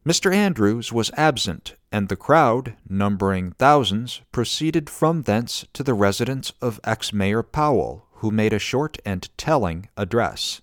Mr. 0.05 0.36
Andrews 0.36 0.91
was 0.91 1.09
absent, 1.15 1.76
and 1.89 2.09
the 2.09 2.17
crowd, 2.17 2.76
numbering 2.89 3.51
thousands, 3.51 4.19
proceeded 4.34 4.89
from 4.89 5.22
thence 5.22 5.65
to 5.72 5.84
the 5.84 5.93
residence 5.93 6.51
of 6.61 6.82
ex 6.84 7.13
Mayor 7.13 7.43
Powell, 7.43 8.07
who 8.15 8.30
made 8.30 8.51
a 8.51 8.59
short 8.59 8.97
and 9.05 9.30
telling 9.38 9.88
address. 9.95 10.59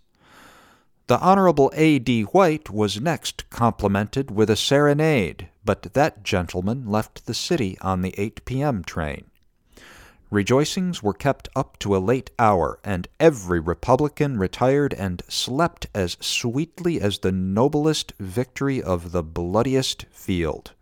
The 1.09 1.19
Honorable 1.21 1.73
A. 1.75 1.99
D. 1.99 2.21
White 2.21 2.69
was 2.69 3.01
next 3.01 3.49
complimented 3.49 4.31
with 4.31 4.51
a 4.51 4.57
serenade, 4.57 5.49
but 5.65 5.95
that 5.95 6.23
gentleman 6.23 6.87
left 6.87 7.25
the 7.25 7.33
city 7.33 7.79
on 7.81 8.03
the 8.03 8.15
8 8.19 8.45
p.m. 8.45 8.85
train. 8.85 9.25
Rejoicings 10.31 11.03
were 11.03 11.15
kept 11.15 11.49
up 11.57 11.79
to 11.79 11.97
a 11.97 11.99
late 11.99 12.31
hour, 12.39 12.79
and 12.85 13.09
every 13.19 13.59
Republican 13.59 14.39
retired 14.39 14.93
and 14.93 15.23
slept 15.29 15.87
as 15.95 16.19
sweetly 16.21 17.01
as 17.01 17.21
the 17.21 17.33
noblest 17.33 18.13
victory 18.21 18.83
of 18.83 19.13
the 19.13 19.23
bloodiest 19.23 20.05
field. 20.11 20.73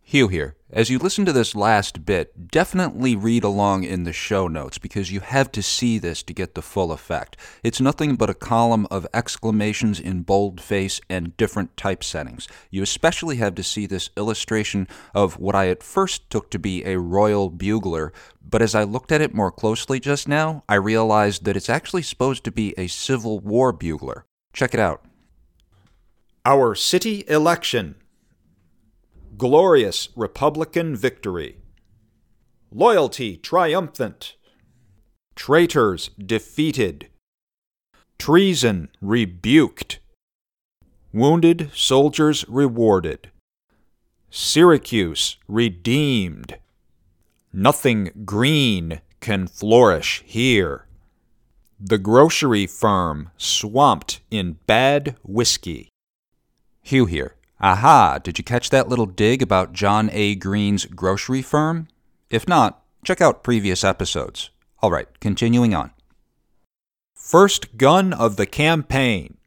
Hugh 0.00 0.28
here. 0.28 0.54
As 0.70 0.90
you 0.90 0.98
listen 0.98 1.24
to 1.24 1.32
this 1.32 1.54
last 1.54 2.04
bit, 2.04 2.50
definitely 2.50 3.16
read 3.16 3.42
along 3.42 3.84
in 3.84 4.04
the 4.04 4.12
show 4.12 4.48
notes 4.48 4.76
because 4.76 5.10
you 5.10 5.20
have 5.20 5.50
to 5.52 5.62
see 5.62 5.98
this 5.98 6.22
to 6.24 6.34
get 6.34 6.54
the 6.54 6.60
full 6.60 6.92
effect. 6.92 7.38
It's 7.62 7.80
nothing 7.80 8.16
but 8.16 8.28
a 8.28 8.34
column 8.34 8.86
of 8.90 9.06
exclamations 9.14 9.98
in 9.98 10.24
boldface 10.24 11.00
and 11.08 11.34
different 11.38 11.74
typesettings. 11.76 12.48
You 12.70 12.82
especially 12.82 13.36
have 13.36 13.54
to 13.54 13.62
see 13.62 13.86
this 13.86 14.10
illustration 14.14 14.88
of 15.14 15.38
what 15.38 15.54
I 15.54 15.68
at 15.68 15.82
first 15.82 16.28
took 16.28 16.50
to 16.50 16.58
be 16.58 16.84
a 16.84 16.98
royal 16.98 17.48
bugler, 17.48 18.12
but 18.46 18.60
as 18.60 18.74
I 18.74 18.82
looked 18.82 19.10
at 19.10 19.22
it 19.22 19.32
more 19.32 19.50
closely 19.50 19.98
just 19.98 20.28
now, 20.28 20.64
I 20.68 20.74
realized 20.74 21.46
that 21.46 21.56
it's 21.56 21.70
actually 21.70 22.02
supposed 22.02 22.44
to 22.44 22.52
be 22.52 22.74
a 22.76 22.88
Civil 22.88 23.40
War 23.40 23.72
bugler. 23.72 24.26
Check 24.52 24.74
it 24.74 24.80
out. 24.80 25.02
Our 26.44 26.74
city 26.74 27.24
election 27.26 27.94
glorious 29.38 30.08
Republican 30.16 30.96
victory. 30.96 31.58
Loyalty 32.72 33.36
triumphant. 33.36 34.34
Traitors 35.36 36.10
defeated. 36.18 37.08
Treason 38.18 38.88
rebuked. 39.00 40.00
Wounded 41.12 41.70
soldiers 41.72 42.44
rewarded. 42.48 43.30
Syracuse 44.28 45.38
redeemed. 45.46 46.58
Nothing 47.52 48.10
green 48.24 49.00
can 49.20 49.46
flourish 49.46 50.22
here. 50.26 50.86
The 51.80 51.98
grocery 51.98 52.66
firm 52.66 53.30
swamped 53.38 54.20
in 54.32 54.58
bad 54.66 55.16
whiskey. 55.22 55.88
Hugh 56.82 57.06
here. 57.06 57.37
Aha, 57.60 58.18
did 58.22 58.38
you 58.38 58.44
catch 58.44 58.70
that 58.70 58.88
little 58.88 59.06
dig 59.06 59.42
about 59.42 59.72
John 59.72 60.10
A. 60.12 60.36
Green's 60.36 60.86
grocery 60.86 61.42
firm? 61.42 61.88
If 62.30 62.46
not, 62.46 62.82
check 63.04 63.20
out 63.20 63.42
previous 63.42 63.82
episodes. 63.82 64.50
All 64.80 64.90
right, 64.90 65.08
continuing 65.20 65.74
on. 65.74 65.90
First 67.14 67.76
gun 67.76 68.12
of 68.12 68.36
the 68.36 68.46
campaign. 68.46 69.38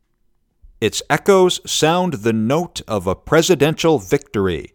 Its 0.81 1.01
echoes 1.09 1.61
sound 1.65 2.15
the 2.15 2.33
note 2.33 2.81
of 2.87 3.07
a 3.07 3.15
presidential 3.15 3.97
victory. 3.97 4.73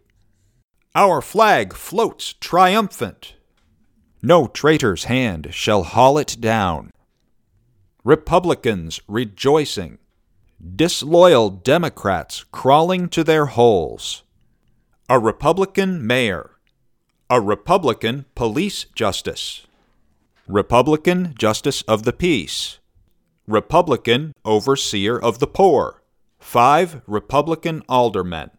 Our 0.95 1.21
flag 1.21 1.73
floats 1.73 2.33
triumphant. 2.33 3.35
No 4.23 4.47
traitor's 4.47 5.03
hand 5.03 5.49
shall 5.51 5.83
haul 5.83 6.17
it 6.17 6.37
down. 6.39 6.91
Republicans 8.03 8.99
rejoicing. 9.07 9.99
Disloyal 10.59 11.51
Democrats 11.51 12.43
crawling 12.51 13.09
to 13.09 13.23
their 13.23 13.45
holes. 13.45 14.23
A 15.07 15.19
Republican 15.19 16.05
mayor. 16.05 16.57
A 17.29 17.39
Republican 17.39 18.25
police 18.33 18.85
justice. 18.95 19.67
Republican 20.47 21.35
justice 21.37 21.83
of 21.83 22.03
the 22.03 22.13
peace. 22.13 22.79
Republican 23.45 24.33
overseer 24.43 25.15
of 25.19 25.37
the 25.37 25.45
poor. 25.45 26.01
Five 26.39 27.01
Republican 27.05 27.83
aldermen. 27.87 28.49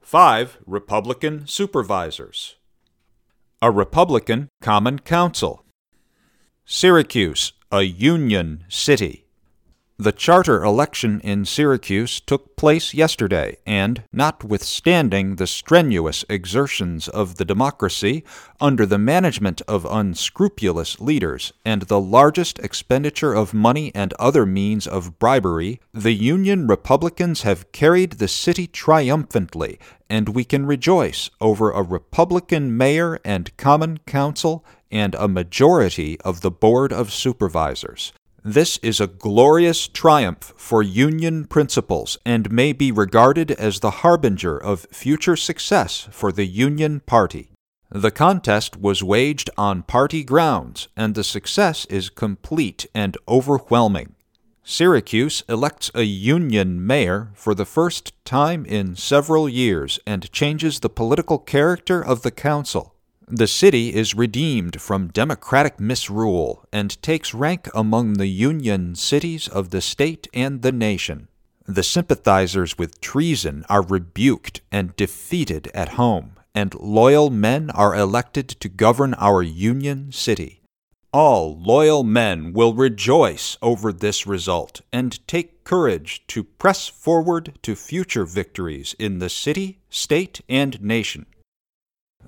Five 0.00 0.56
Republican 0.64 1.46
supervisors. 1.46 2.56
A 3.60 3.70
Republican 3.70 4.48
common 4.62 5.00
council. 5.00 5.66
Syracuse, 6.64 7.52
a 7.70 7.82
union 7.82 8.64
city. 8.68 9.27
The 10.00 10.12
charter 10.12 10.62
election 10.62 11.20
in 11.24 11.44
Syracuse 11.44 12.20
took 12.20 12.54
place 12.54 12.94
yesterday, 12.94 13.56
and, 13.66 14.04
notwithstanding 14.12 15.34
the 15.34 15.46
strenuous 15.48 16.24
exertions 16.28 17.08
of 17.08 17.34
the 17.34 17.44
democracy 17.44 18.22
under 18.60 18.86
the 18.86 18.96
management 18.96 19.60
of 19.66 19.84
unscrupulous 19.84 21.00
leaders 21.00 21.52
and 21.64 21.82
the 21.82 21.98
largest 21.98 22.60
expenditure 22.60 23.34
of 23.34 23.52
money 23.52 23.90
and 23.92 24.12
other 24.20 24.46
means 24.46 24.86
of 24.86 25.18
bribery, 25.18 25.80
the 25.92 26.12
Union 26.12 26.68
Republicans 26.68 27.42
have 27.42 27.72
carried 27.72 28.12
the 28.12 28.28
city 28.28 28.68
triumphantly, 28.68 29.80
and 30.08 30.28
we 30.28 30.44
can 30.44 30.64
rejoice 30.64 31.28
over 31.40 31.72
a 31.72 31.82
Republican 31.82 32.76
mayor 32.76 33.18
and 33.24 33.56
common 33.56 33.98
council 34.06 34.64
and 34.92 35.16
a 35.16 35.26
majority 35.26 36.20
of 36.20 36.40
the 36.42 36.52
Board 36.52 36.92
of 36.92 37.12
Supervisors. 37.12 38.12
This 38.50 38.78
is 38.78 38.98
a 38.98 39.06
glorious 39.06 39.88
triumph 39.88 40.54
for 40.56 40.82
Union 40.82 41.44
principles 41.44 42.16
and 42.24 42.50
may 42.50 42.72
be 42.72 42.90
regarded 42.90 43.50
as 43.50 43.80
the 43.80 44.00
harbinger 44.00 44.56
of 44.56 44.86
future 44.90 45.36
success 45.36 46.08
for 46.10 46.32
the 46.32 46.46
Union 46.46 47.00
Party. 47.00 47.50
The 47.90 48.10
contest 48.10 48.78
was 48.78 49.02
waged 49.02 49.50
on 49.58 49.82
party 49.82 50.24
grounds, 50.24 50.88
and 50.96 51.14
the 51.14 51.24
success 51.24 51.84
is 51.90 52.08
complete 52.08 52.86
and 52.94 53.18
overwhelming. 53.28 54.14
Syracuse 54.64 55.44
elects 55.46 55.90
a 55.94 56.04
Union 56.04 56.86
mayor 56.86 57.32
for 57.34 57.54
the 57.54 57.66
first 57.66 58.14
time 58.24 58.64
in 58.64 58.96
several 58.96 59.46
years 59.46 60.00
and 60.06 60.32
changes 60.32 60.80
the 60.80 60.88
political 60.88 61.38
character 61.38 62.02
of 62.02 62.22
the 62.22 62.30
council. 62.30 62.94
The 63.30 63.46
city 63.46 63.94
is 63.94 64.14
redeemed 64.14 64.80
from 64.80 65.08
democratic 65.08 65.78
misrule 65.78 66.64
and 66.72 67.00
takes 67.02 67.34
rank 67.34 67.68
among 67.74 68.14
the 68.14 68.26
Union 68.26 68.94
cities 68.94 69.48
of 69.48 69.68
the 69.68 69.82
state 69.82 70.26
and 70.32 70.62
the 70.62 70.72
nation. 70.72 71.28
The 71.66 71.82
sympathizers 71.82 72.78
with 72.78 73.02
treason 73.02 73.66
are 73.68 73.82
rebuked 73.82 74.62
and 74.72 74.96
defeated 74.96 75.70
at 75.74 75.90
home, 75.90 76.36
and 76.54 76.74
loyal 76.76 77.28
men 77.28 77.68
are 77.68 77.94
elected 77.94 78.48
to 78.48 78.68
govern 78.70 79.12
our 79.18 79.42
Union 79.42 80.10
city. 80.10 80.62
All 81.12 81.60
loyal 81.60 82.04
men 82.04 82.54
will 82.54 82.72
rejoice 82.72 83.58
over 83.60 83.92
this 83.92 84.26
result 84.26 84.80
and 84.90 85.26
take 85.28 85.64
courage 85.64 86.22
to 86.28 86.44
press 86.44 86.88
forward 86.88 87.58
to 87.60 87.76
future 87.76 88.24
victories 88.24 88.94
in 88.98 89.18
the 89.18 89.28
city, 89.28 89.80
state, 89.90 90.40
and 90.48 90.80
nation. 90.80 91.26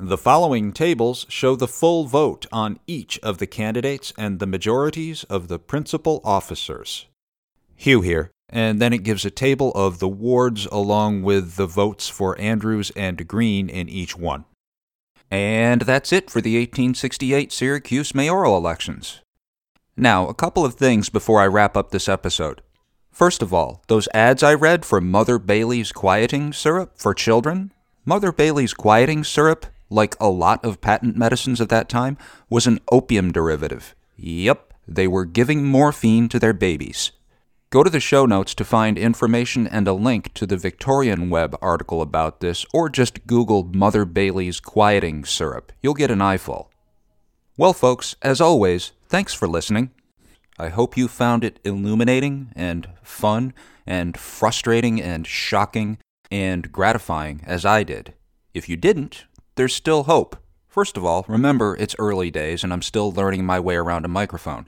The 0.03 0.16
following 0.16 0.72
tables 0.72 1.26
show 1.28 1.55
the 1.55 1.68
full 1.68 2.07
vote 2.07 2.46
on 2.51 2.80
each 2.86 3.18
of 3.18 3.36
the 3.36 3.46
candidates 3.46 4.14
and 4.16 4.38
the 4.38 4.46
majorities 4.46 5.24
of 5.24 5.48
the 5.48 5.59
principal 5.59 6.22
officers. 6.24 7.05
Hugh 7.76 8.01
here, 8.01 8.30
and 8.48 8.80
then 8.80 8.94
it 8.94 9.03
gives 9.03 9.26
a 9.26 9.30
table 9.30 9.72
of 9.72 9.98
the 9.98 10.09
wards 10.09 10.64
along 10.72 11.20
with 11.20 11.57
the 11.57 11.66
votes 11.66 12.09
for 12.09 12.40
Andrews 12.40 12.90
and 12.96 13.28
Green 13.28 13.68
in 13.68 13.90
each 13.90 14.16
one. 14.16 14.46
And 15.30 15.82
that's 15.82 16.14
it 16.14 16.30
for 16.30 16.40
the 16.40 16.55
1868 16.55 17.53
Syracuse 17.53 18.14
mayoral 18.14 18.57
elections. 18.57 19.20
Now, 19.98 20.26
a 20.28 20.34
couple 20.34 20.64
of 20.64 20.76
things 20.76 21.11
before 21.11 21.42
I 21.42 21.46
wrap 21.46 21.76
up 21.76 21.90
this 21.90 22.09
episode. 22.09 22.62
First 23.11 23.42
of 23.42 23.53
all, 23.53 23.82
those 23.88 24.09
ads 24.14 24.42
I 24.42 24.55
read 24.55 24.86
for 24.86 25.03
Mother 25.03 25.38
Bailey's 25.38 25.92
quieting 25.92 26.55
syrup 26.55 26.92
for 26.96 27.12
children, 27.12 27.74
Mother 28.07 28.32
Bailey's 28.32 28.72
quieting 28.72 29.24
syrup, 29.24 29.66
like 29.91 30.16
a 30.18 30.30
lot 30.30 30.64
of 30.64 30.80
patent 30.80 31.16
medicines 31.16 31.61
at 31.61 31.68
that 31.68 31.88
time, 31.88 32.16
was 32.49 32.66
an 32.66 32.80
opium 32.91 33.32
derivative. 33.32 33.95
Yep, 34.16 34.72
they 34.88 35.07
were 35.07 35.24
giving 35.24 35.64
morphine 35.64 36.28
to 36.30 36.38
their 36.38 36.53
babies. 36.55 37.12
Go 37.70 37.84
to 37.84 37.91
the 37.91 38.01
show 38.01 38.26
notes 38.26 38.53
to 38.55 38.64
find 38.64 38.99
information 38.99 39.66
and 39.66 39.86
a 39.86 39.93
link 39.93 40.34
to 40.34 40.45
the 40.45 40.57
Victorian 40.57 41.30
Web 41.30 41.57
article 41.62 42.03
about 42.03 42.41
this, 42.41 42.66
or 42.74 42.88
just 42.88 43.26
Google 43.26 43.62
Mother 43.62 44.05
Bailey's 44.05 44.59
quieting 44.59 45.24
syrup. 45.24 45.70
You'll 45.80 45.95
get 45.95 46.11
an 46.11 46.20
eyeful. 46.20 46.70
Well, 47.57 47.72
folks, 47.72 48.16
as 48.22 48.41
always, 48.41 48.93
thanks 49.09 49.34
for 49.34 49.47
listening. 49.47 49.91
I 50.59 50.68
hope 50.68 50.97
you 50.97 51.07
found 51.07 51.45
it 51.45 51.61
illuminating 51.64 52.53
and 52.57 52.88
fun 53.03 53.55
and 53.86 54.18
frustrating 54.18 55.01
and 55.01 55.26
shocking 55.26 55.99
and 56.30 56.72
gratifying 56.72 57.43
as 57.47 57.64
I 57.64 57.82
did. 57.84 58.14
If 58.53 58.68
you 58.68 58.76
didn't, 58.76 59.26
there's 59.61 59.74
still 59.74 60.04
hope. 60.04 60.36
First 60.68 60.96
of 60.96 61.04
all, 61.04 61.26
remember 61.28 61.76
it's 61.78 61.94
early 61.98 62.30
days 62.30 62.64
and 62.64 62.72
I'm 62.72 62.80
still 62.80 63.12
learning 63.12 63.44
my 63.44 63.61
way 63.61 63.76
around 63.76 64.06
a 64.06 64.08
microphone. 64.08 64.66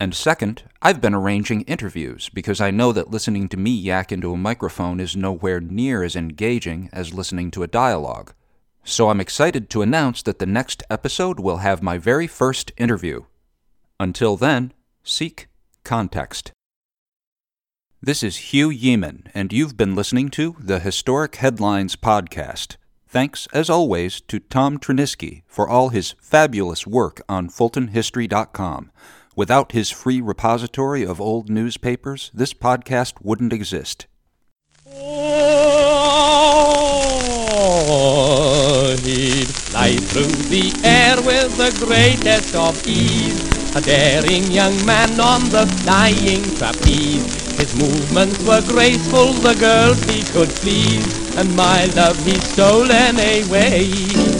And 0.00 0.14
second, 0.14 0.62
I've 0.80 1.02
been 1.02 1.12
arranging 1.14 1.60
interviews 1.64 2.30
because 2.30 2.58
I 2.58 2.70
know 2.70 2.90
that 2.92 3.10
listening 3.10 3.50
to 3.50 3.58
me 3.58 3.70
yak 3.70 4.10
into 4.10 4.32
a 4.32 4.38
microphone 4.38 4.98
is 4.98 5.14
nowhere 5.14 5.60
near 5.60 6.02
as 6.02 6.16
engaging 6.16 6.88
as 6.90 7.12
listening 7.12 7.50
to 7.50 7.62
a 7.62 7.66
dialogue. 7.66 8.32
So 8.82 9.10
I'm 9.10 9.20
excited 9.20 9.68
to 9.68 9.82
announce 9.82 10.22
that 10.22 10.38
the 10.38 10.46
next 10.46 10.84
episode 10.88 11.38
will 11.38 11.58
have 11.58 11.82
my 11.82 11.98
very 11.98 12.26
first 12.26 12.72
interview. 12.78 13.24
Until 13.98 14.38
then, 14.38 14.72
seek 15.04 15.48
context. 15.84 16.50
This 18.00 18.22
is 18.22 18.54
Hugh 18.54 18.70
Yeaman, 18.70 19.24
and 19.34 19.52
you've 19.52 19.76
been 19.76 19.94
listening 19.94 20.30
to 20.30 20.56
the 20.58 20.78
Historic 20.78 21.36
Headlines 21.36 21.94
Podcast. 21.94 22.78
Thanks, 23.10 23.48
as 23.52 23.68
always, 23.68 24.20
to 24.28 24.38
Tom 24.38 24.78
Tryniski 24.78 25.42
for 25.48 25.68
all 25.68 25.88
his 25.88 26.14
fabulous 26.20 26.86
work 26.86 27.20
on 27.28 27.48
FultonHistory.com. 27.48 28.92
Without 29.34 29.72
his 29.72 29.90
free 29.90 30.20
repository 30.20 31.04
of 31.04 31.20
old 31.20 31.50
newspapers, 31.50 32.30
this 32.32 32.54
podcast 32.54 33.14
wouldn't 33.20 33.52
exist. 33.52 34.06
Oh, 34.86 34.96
he'd 39.02 39.48
fly 39.48 39.96
through 39.96 40.30
the 40.48 40.72
air 40.84 41.16
with 41.16 41.56
the 41.56 41.76
greatest 41.84 42.54
of 42.54 42.86
ease. 42.86 43.74
A 43.74 43.80
daring 43.80 44.44
young 44.52 44.86
man 44.86 45.18
on 45.18 45.48
the 45.48 45.66
flying 45.82 46.44
trapeze. 46.54 47.49
His 47.58 47.74
movements 47.74 48.40
were 48.40 48.62
graceful, 48.62 49.32
the 49.34 49.54
girls 49.54 50.02
he 50.04 50.22
could 50.22 50.50
please, 50.60 51.06
and 51.36 51.54
my 51.54 51.86
love 51.86 52.18
he 52.24 52.38
stolen 52.40 53.18
away. 53.18 54.39